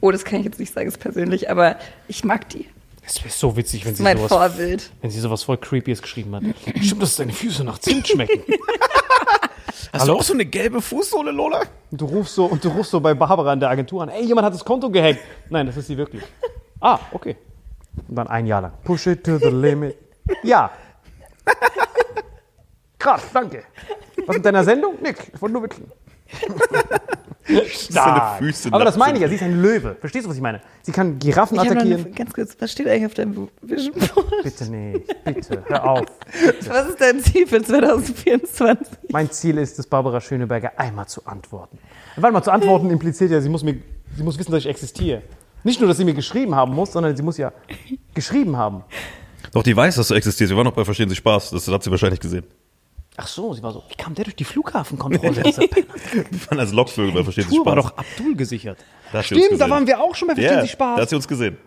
[0.00, 1.76] Oh, das kann ich jetzt nicht sagen, ist persönlich, aber
[2.08, 2.66] ich mag die.
[3.10, 4.90] Es wäre so witzig, wenn sie, mein sowas, Vorbild.
[5.00, 6.44] wenn sie sowas voll Creepyes geschrieben hat.
[6.80, 8.44] Stimmt, dass deine Füße nach Zimt schmecken.
[9.92, 11.62] Hast du auch so eine gelbe Fußsohle, Lola?
[11.90, 14.10] Und du rufst so, und du rufst so bei Barbara in der Agentur an.
[14.10, 15.18] Ey, jemand hat das Konto gehackt.
[15.48, 16.22] Nein, das ist sie wirklich.
[16.78, 17.36] Ah, okay.
[18.06, 18.72] Und dann ein Jahr lang.
[18.84, 19.96] Push it to the limit.
[20.44, 20.70] Ja.
[22.96, 23.64] Krass, danke.
[24.26, 24.94] Was mit deiner Sendung?
[25.02, 25.90] Nick, ich wollte nur wickeln.
[27.68, 28.38] Stark.
[28.38, 29.96] Füße Aber das meine ich ja, sie ist ein Löwe.
[29.98, 30.60] Verstehst du, was ich meine?
[30.82, 32.14] Sie kann Giraffen Ich noch eine, attackieren.
[32.14, 34.42] ganz kurz, was steht eigentlich auf deinem Vision Board?
[34.44, 36.04] Bitte nicht, bitte, hör auf.
[36.68, 38.86] Was ist dein Ziel für 2024?
[39.10, 41.78] Mein Ziel ist es, Barbara Schöneberger einmal zu antworten.
[42.16, 43.76] Warte mal, zu antworten impliziert ja, sie muss, mir,
[44.16, 45.22] sie muss wissen, dass ich existiere.
[45.64, 47.52] Nicht nur, dass sie mir geschrieben haben muss, sondern sie muss ja
[48.14, 48.84] geschrieben haben.
[49.52, 50.50] Doch, die weiß, dass du existierst.
[50.50, 51.50] Wir waren noch bei Verstehen Sie Spaß.
[51.50, 52.44] Das hat sie wahrscheinlich gesehen.
[53.22, 55.36] Ach so, sie war so, wie kam der durch die Flughafenkontrolle?
[55.44, 55.44] Wir
[56.48, 56.84] waren als bei
[57.22, 57.84] Verstehen Sie Tour war Spaß.
[57.84, 58.78] doch Abdul gesichert.
[59.12, 60.96] Da Stimmt, da waren wir auch schon bei Verstehen Ja, Sie Spaß.
[60.96, 61.58] Da hat sie uns gesehen.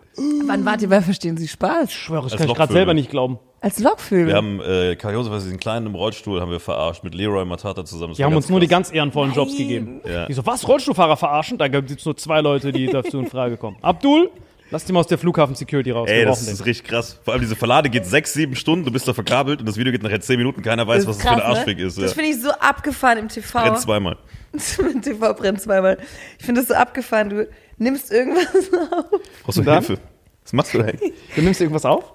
[0.46, 1.90] Wann wart ihr bei Verstehen Sie Spaß?
[1.90, 3.38] ich schwöre, das Als kann ich gerade selber nicht glauben.
[3.60, 4.26] Als Lockvögel?
[4.26, 7.44] Wir haben äh, Karl Josef, also diesen kleinen im Rollstuhl, haben wir verarscht mit Leroy
[7.44, 8.10] Matata zusammen.
[8.10, 10.00] Das Die haben uns nur die ganz ehrenvollen Jobs gegeben.
[10.04, 10.26] Ja.
[10.26, 11.56] Die so, was, Rollstuhlfahrer verarschen?
[11.56, 13.76] Da gibt es nur zwei Leute, die dazu in Frage kommen.
[13.80, 14.30] Abdul,
[14.74, 16.08] lass die mal aus der Flughafen-Security raus.
[16.10, 16.64] Ey, wir das ist den.
[16.64, 17.18] richtig krass.
[17.24, 19.92] Vor allem diese Verlade geht sechs, sieben Stunden, du bist da verkabelt und das Video
[19.92, 21.96] geht nachher zehn Minuten, keiner weiß, was das für ein Arschweg ist.
[21.96, 22.02] ne?
[22.02, 22.22] Das Ja.
[22.22, 23.60] finde ich so abgefahren im TV.
[23.60, 24.18] Brennt zweimal.
[24.92, 25.98] Im TV brennt zweimal.
[26.38, 27.30] Ich finde das so abgefahren.
[27.30, 27.48] Du
[27.78, 28.46] nimmst irgendwas
[28.92, 29.20] auf.
[29.44, 29.84] Brauchst du Und dann?
[29.84, 30.00] Hilfe?
[30.42, 30.84] Was machst du da?
[30.86, 31.12] ey?
[31.36, 32.12] Du nimmst irgendwas auf?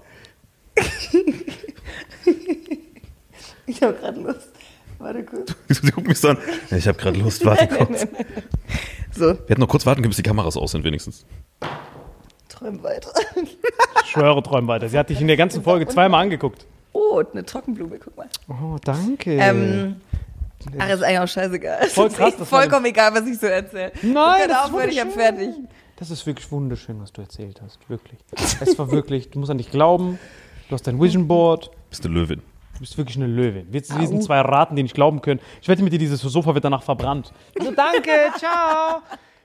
[3.65, 4.49] Ich habe gerade Lust.
[4.97, 5.53] Warte kurz.
[5.69, 6.37] Sie guckt mich so an.
[6.71, 8.07] Ich habe gerade Lust, warte kurz.
[9.15, 11.25] So, Wir hätten noch kurz warten können, bis die Kameras aus sind, wenigstens.
[12.59, 13.11] Träum weiter.
[14.03, 14.89] Ich schwöre, träum weiter.
[14.89, 16.65] Sie hat dich in der ganzen Folge zweimal angeguckt.
[16.93, 18.27] Oh, eine Trockenblume, guck mal.
[18.49, 19.33] Oh, danke.
[19.35, 20.01] Ähm,
[20.77, 21.87] ach, ist eigentlich auch scheißegal.
[21.87, 23.91] Voll Es ist krass, man- vollkommen egal, was ich so erzähle.
[24.01, 25.37] Nein, das ist aufhören, ich hab wunderschön.
[25.37, 25.55] fertig.
[25.97, 27.77] Das ist wirklich wunderschön, was du erzählt hast.
[27.89, 28.19] Wirklich.
[28.61, 30.17] Es war wirklich, du musst an dich glauben.
[30.69, 31.71] Du hast dein Vision Board.
[31.89, 32.41] Bist du Löwin?
[32.73, 33.67] Du bist wirklich eine Löwin.
[33.71, 35.41] Wir zu diesen zwei Raten, die nicht glauben können.
[35.61, 37.33] Ich wette mit dir, dieses Sofa wird danach verbrannt.
[37.59, 39.01] So, danke, ciao.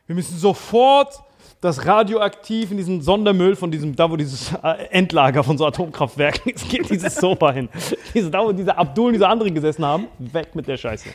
[0.07, 1.21] Wir müssen sofort
[1.65, 6.53] das radioaktiv in diesen Sondermüll von diesem, da wo dieses äh, Endlager von so Atomkraftwerken
[6.55, 7.71] ist, geht dieses Sofa hin.
[8.13, 11.09] Diese, da wo diese Abdul und diese anderen gesessen haben, weg mit der Scheiße.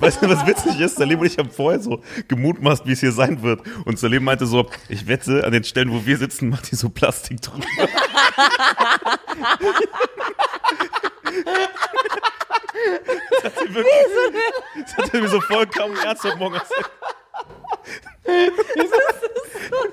[0.00, 0.96] Weißt du, was witzig ist?
[0.96, 3.60] Salim und ich haben vorher so gemutmaßt, wie es hier sein wird.
[3.84, 6.88] Und Salim meinte so, ich wette, an den Stellen, wo wir sitzen, macht die so
[6.88, 7.64] Plastik drüber.
[14.82, 15.96] das hat er mir so vollkommen
[18.24, 19.92] ernst heute Morgen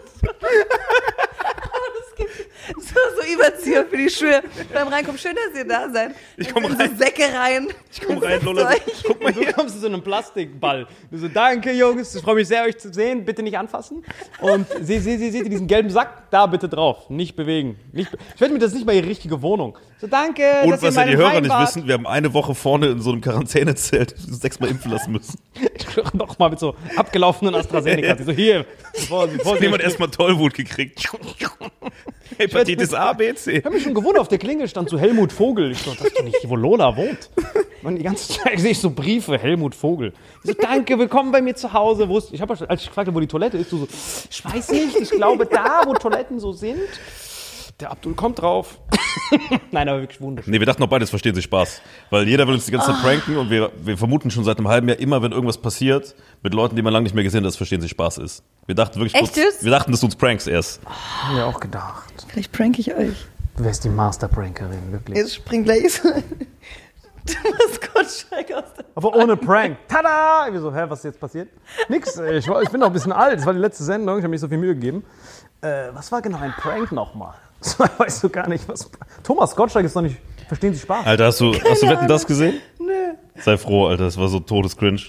[2.19, 2.48] erzählt.
[2.77, 4.41] So, so Überzieher für die Schuhe.
[4.73, 6.13] Beim Reinkommen, schön, dass ihr da seid.
[6.37, 6.91] Ich komm Dann rein.
[6.97, 7.67] So Säcke rein.
[7.91, 8.71] Ich komm rein, Lola.
[9.05, 9.53] Guck mal Du hier.
[9.53, 10.87] kommst in so einem Plastikball.
[11.09, 13.25] Du so, danke Jungs, ich freue mich sehr, euch zu sehen.
[13.25, 14.03] Bitte nicht anfassen.
[14.41, 16.29] Und sie, sie, sie, seht ihr diesen gelben Sack?
[16.31, 17.09] Da bitte drauf.
[17.09, 17.77] Nicht bewegen.
[17.91, 19.77] Nicht, be ich wette mir, das ist nicht mal ihre richtige Wohnung.
[19.99, 21.67] So, danke, Und dass ihr was ja die Hörer Wein nicht wart.
[21.67, 25.39] wissen, wir haben eine Woche vorne in so einem Quarantänezelt sechsmal impfen lassen müssen.
[26.13, 28.23] Noch mal mit so abgelaufenen AstraZeneca.
[28.23, 31.09] So, hier, bevor, bevor Hat jemand erstmal Tollwut gekriegt.
[32.53, 33.57] Hepatitis A, B, C.
[33.57, 35.71] Ich habe mich schon gewundert, auf der Klingel stand so Helmut Vogel.
[35.71, 37.29] Ich so, das ist doch nicht, wo Lola wohnt.
[37.83, 40.13] Und die ganze Zeit sehe ich so Briefe, Helmut Vogel.
[40.43, 42.09] Ich so, danke, willkommen bei mir zu Hause.
[42.09, 43.87] Wo ist, ich habe, als ich gefragt habe, wo die Toilette ist, du so,
[44.29, 46.79] ich weiß nicht, ich glaube da, wo Toiletten so sind.
[47.79, 48.77] Der Abdul kommt drauf.
[49.71, 50.51] Nein, aber wirklich wunderschön.
[50.51, 51.81] Nee, wir dachten noch beides verstehen sich Spaß.
[52.09, 54.67] Weil jeder will uns die ganze Zeit pranken und wir, wir vermuten schon seit einem
[54.67, 57.47] halben Jahr immer, wenn irgendwas passiert, mit Leuten, die man lange nicht mehr gesehen hat,
[57.47, 58.43] dass verstehen sich Spaß ist.
[58.65, 59.63] Wir dachten wirklich Echt kurz, jetzt?
[59.63, 60.81] wir dachten, dass du uns prankst erst.
[60.85, 62.11] Haben wir auch gedacht.
[62.27, 63.15] Vielleicht prank ich euch.
[63.55, 65.17] Du wärst die Master-Prankerin, wirklich.
[65.17, 66.01] Jetzt springt gleich.
[66.01, 68.85] Thomas Gottschalk aus der.
[68.95, 69.77] Aber ohne Prank.
[69.87, 70.47] Tada!
[70.49, 71.49] Ich so, hä, was ist jetzt passiert?
[71.87, 73.39] Nix, ey, ich, war, ich bin noch ein bisschen alt.
[73.39, 75.05] Das war die letzte Sendung, ich habe mir nicht so viel Mühe gegeben.
[75.61, 77.35] Äh, was war genau ein Prank nochmal?
[77.61, 78.89] Das weißt du gar nicht, was.
[79.23, 80.17] Thomas Gottschalk ist doch nicht.
[80.47, 81.05] Verstehen Sie Spaß?
[81.05, 82.55] Alter, hast du, hast du Wetten das gesehen?
[82.79, 82.93] Nö.
[83.35, 84.99] Sei froh, Alter, das war so todescringe.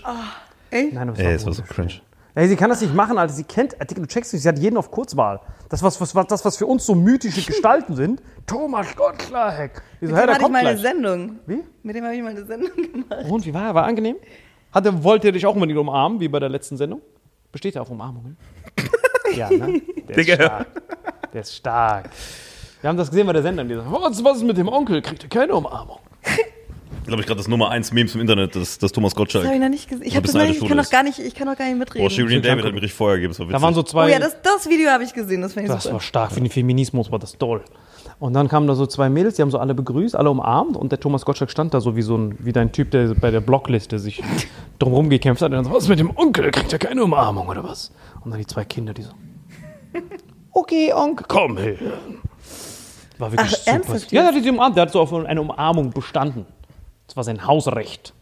[0.70, 2.00] Ey, Nein, das Ey, es war so cringe.
[2.34, 3.32] Ey, sie kann das nicht machen, Alter.
[3.32, 5.40] Sie kennt, du checkst nicht, sie hat jeden auf Kurzwahl.
[5.68, 8.22] Das, was, was, was, das, was für uns so mythische Gestalten sind.
[8.46, 9.82] Thomas Gottschalk.
[10.00, 10.80] Die so, mit dem hatte ich kommt mal eine gleich.
[10.80, 11.38] Sendung.
[11.46, 11.62] Wie?
[11.82, 13.24] Mit dem habe ich mal eine Sendung gemacht.
[13.28, 13.74] Und, wie war er?
[13.74, 14.16] War er angenehm?
[14.72, 17.00] Hat er, wollte er dich auch unbedingt umarmen, wie bei der letzten Sendung?
[17.52, 18.36] Besteht er auf Umarmungen?
[19.34, 19.80] ja, ne?
[20.08, 20.34] Der ist Digga.
[20.34, 20.66] stark.
[21.32, 22.10] Der ist stark.
[22.80, 23.68] Wir haben das gesehen bei der Sendung.
[23.68, 25.02] Die so, was, was ist mit dem Onkel?
[25.02, 25.98] Kriegt er keine Umarmung?
[27.06, 29.32] Glaube ich gerade das Nummer 1 Memes im Internet, das, das Thomas Das habe ich
[29.42, 29.60] Gottschalk.
[29.60, 30.06] noch nicht gesehen.
[30.06, 30.90] Ich, hab das noch nicht, ich kann doch ist.
[30.90, 32.06] gar nicht, ich kann doch gar nicht mitreden.
[32.06, 33.58] Oh, Shirin David hat mir richtig Feuer gegeben, das war witzig.
[33.58, 34.04] Da waren so zwei.
[34.06, 35.94] Oh ja, das, das Video habe ich gesehen, das finde ich Das super.
[35.94, 37.62] war stark, für den Feminismus war das toll.
[38.18, 40.92] Und dann kamen da so zwei Mädels, die haben so alle begrüßt, alle umarmt und
[40.92, 43.40] der Thomas Gottschalk stand da so wie so ein, wie dein Typ, der bei der
[43.40, 44.22] Blockliste sich
[44.78, 45.50] drumherum gekämpft hat.
[45.50, 46.50] Und dann so, was mit dem Onkel?
[46.50, 47.92] Kriegt er keine Umarmung oder was?
[48.22, 49.12] Und dann die zwei Kinder, die so,
[50.52, 51.76] okay, Onkel, komm her.
[53.18, 53.70] War wirklich Ach, super.
[53.70, 54.32] ernsthaft Ja, jetzt?
[54.32, 56.46] der hat die umarmt, der hat so auf eine Umarmung bestanden.
[57.06, 58.14] Das war sein Hausrecht.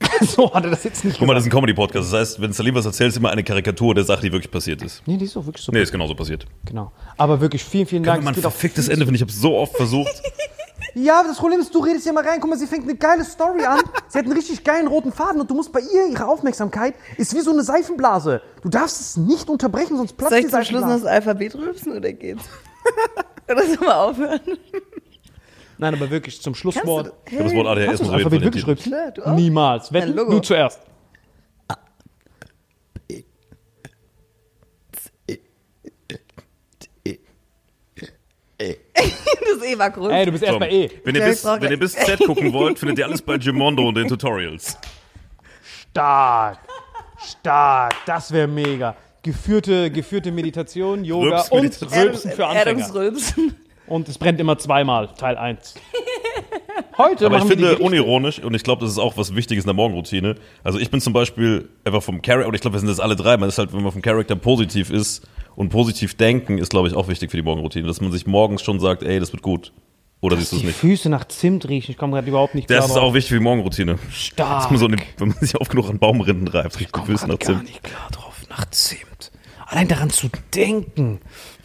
[0.20, 2.12] so hat er das jetzt nicht Guck mal, das ist ein Comedy-Podcast.
[2.12, 4.82] Das heißt, wenn Salim was erzählt, ist immer eine Karikatur der Sache, die wirklich passiert
[4.82, 5.02] ist.
[5.06, 5.72] Nee, die ist doch wirklich so.
[5.72, 6.46] Nee, ist genauso passiert.
[6.66, 6.92] Genau.
[7.16, 8.18] Aber wirklich vielen, vielen Dank.
[8.18, 9.16] Kann man Es ein auch verficktes Ende finden.
[9.16, 10.22] Ich habe so oft versucht.
[10.94, 12.38] Ja, das Problem ist, du redest hier mal rein.
[12.40, 13.80] Guck mal, sie fängt eine geile Story an.
[14.08, 17.34] Sie hat einen richtig geilen roten Faden und du musst bei ihr, ihre Aufmerksamkeit ist
[17.34, 18.42] wie so eine Seifenblase.
[18.62, 21.54] Du darfst es nicht unterbrechen, sonst platzt Soll ich die zum Schluss noch das Alphabet
[21.54, 22.44] rülpsen oder geht's?
[23.48, 24.40] oder soll mal aufhören?
[25.78, 27.12] Nein, aber wirklich zum Schlusswort.
[27.26, 28.82] Ich habe das Wort ADHS muss das auf jeden Fall Alphabet wirklich?
[28.84, 29.34] Klar, du auch.
[29.34, 29.92] Niemals.
[29.92, 30.32] Wetten, Logo.
[30.32, 30.80] du zuerst.
[38.94, 40.10] das ist Eva Grün.
[40.10, 40.90] Ey, du bist erst So, bei E.
[41.04, 43.96] Wenn ihr, bis, wenn ihr bis Z gucken wollt, findet ihr alles bei Gimondo und
[43.96, 44.78] den Tutorials.
[45.90, 46.58] Stark.
[47.18, 47.94] Stark.
[48.06, 48.96] Das wäre mega.
[49.22, 52.08] Geführte, geführte Meditation, Yoga und Rülpsmeditation.
[52.08, 52.66] Rülpsen für Anfänger.
[52.66, 53.56] Erdungsrülpsen.
[53.86, 55.74] Und es brennt immer zweimal, Teil 1.
[56.98, 59.74] Heute Aber ich finde, unironisch, und ich glaube, das ist auch was Wichtiges in der
[59.74, 60.36] Morgenroutine.
[60.62, 63.16] Also ich bin zum Beispiel einfach vom Charakter, und ich glaube, wir sind das alle
[63.16, 66.88] drei, man ist halt, wenn man vom Charakter positiv ist und positiv denken, ist, glaube
[66.88, 67.86] ich, auch wichtig für die Morgenroutine.
[67.86, 69.72] Dass man sich morgens schon sagt, ey, das wird gut.
[70.20, 70.78] Oder siehst du es die nicht?
[70.78, 71.90] Füße nach Zimt riechen.
[71.90, 73.10] Ich komme gerade überhaupt nicht klar Das ist drauf.
[73.10, 73.98] auch wichtig für die Morgenroutine.
[74.10, 74.62] stark.
[74.62, 77.26] Dass man so, eine, wenn man sich oft genug an Baumrinden reibt, riecht die Füße
[77.28, 77.64] nach gar Zimt.
[77.64, 78.34] nicht klar drauf.
[78.48, 79.32] Nach Zimt.
[79.66, 81.20] Allein daran zu denken.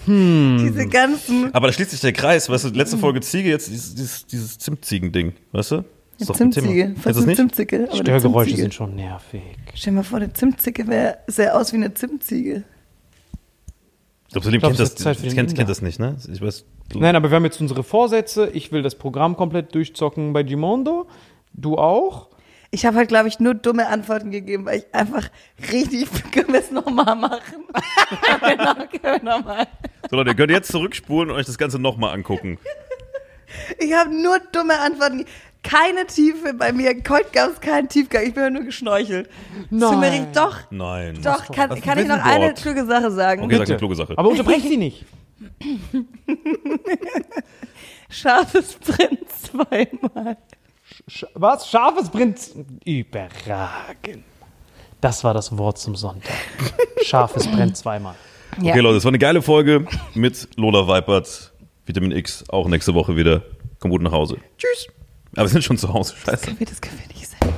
[0.08, 3.02] Diese ganzen Aber da schließt sich der Kreis, weißt du, letzte Mhm.
[3.02, 5.84] Folge Ziege, jetzt dieses, dieses, dieses Zimtziegen-Ding, weißt du?
[6.18, 6.96] Ist doch ein Zimtzige.
[7.02, 8.62] Fast eine eine Störgeräusche Zimtzige.
[8.62, 9.42] sind schon nervig.
[9.74, 12.64] Stell dir mal vor, eine Zimtzicke wär, sähe aus wie eine Zimtziege.
[14.28, 15.54] Ich glaube, Salim glaub, kennt das, kennt, Inder.
[15.56, 16.18] kennt das nicht, ne?
[16.32, 16.66] Ich weiß.
[16.94, 18.50] Nein, aber wir haben jetzt unsere Vorsätze.
[18.54, 21.08] Ich will das Programm komplett durchzocken bei Gimondo.
[21.54, 22.28] Du auch?
[22.72, 25.30] Ich habe halt, glaube ich, nur dumme Antworten gegeben, weil ich einfach
[25.72, 26.08] richtig.
[26.32, 27.66] Können wir es nochmal machen?
[28.41, 29.68] genau, können wir nochmal.
[30.10, 32.60] So Leute, ihr könnt jetzt zurückspulen und euch das Ganze nochmal angucken.
[33.80, 35.26] Ich habe nur dumme Antworten.
[35.64, 36.90] keine Tiefe bei mir.
[37.10, 38.24] Heute gab es keinen Tiefgang.
[38.28, 39.30] Ich bin ja nur geschnorchelt.
[39.72, 40.28] Nein.
[40.34, 41.20] Doch, Nein.
[41.24, 41.52] doch.
[41.52, 42.62] Kann, kann ich noch eine Wort?
[42.62, 43.44] kluge Sache sagen?
[43.44, 44.14] Okay, sag eine kluge Sache.
[44.16, 45.06] Aber unterbrech sie nicht.
[48.10, 50.38] Scharfes Print zweimal.
[51.07, 51.70] Sch was?
[51.70, 52.56] Scharfes Prinz.
[52.86, 54.24] Überragend.
[55.02, 56.34] Das war das Wort zum Sonntag.
[57.03, 58.16] Scharfes brennt zweimal.
[58.61, 58.72] Ja.
[58.74, 61.53] Okay, Leute, es war eine geile Folge mit Lola Weipert,
[61.86, 63.44] Vitamin X, auch nächste Woche wieder.
[63.80, 64.38] Komm gut nach Hause.
[64.57, 64.88] Tschüss.
[65.34, 66.16] Aber wir sind schon zu Hause.
[66.18, 66.56] Scheiße.
[66.60, 67.53] Das können wir nicht sagen.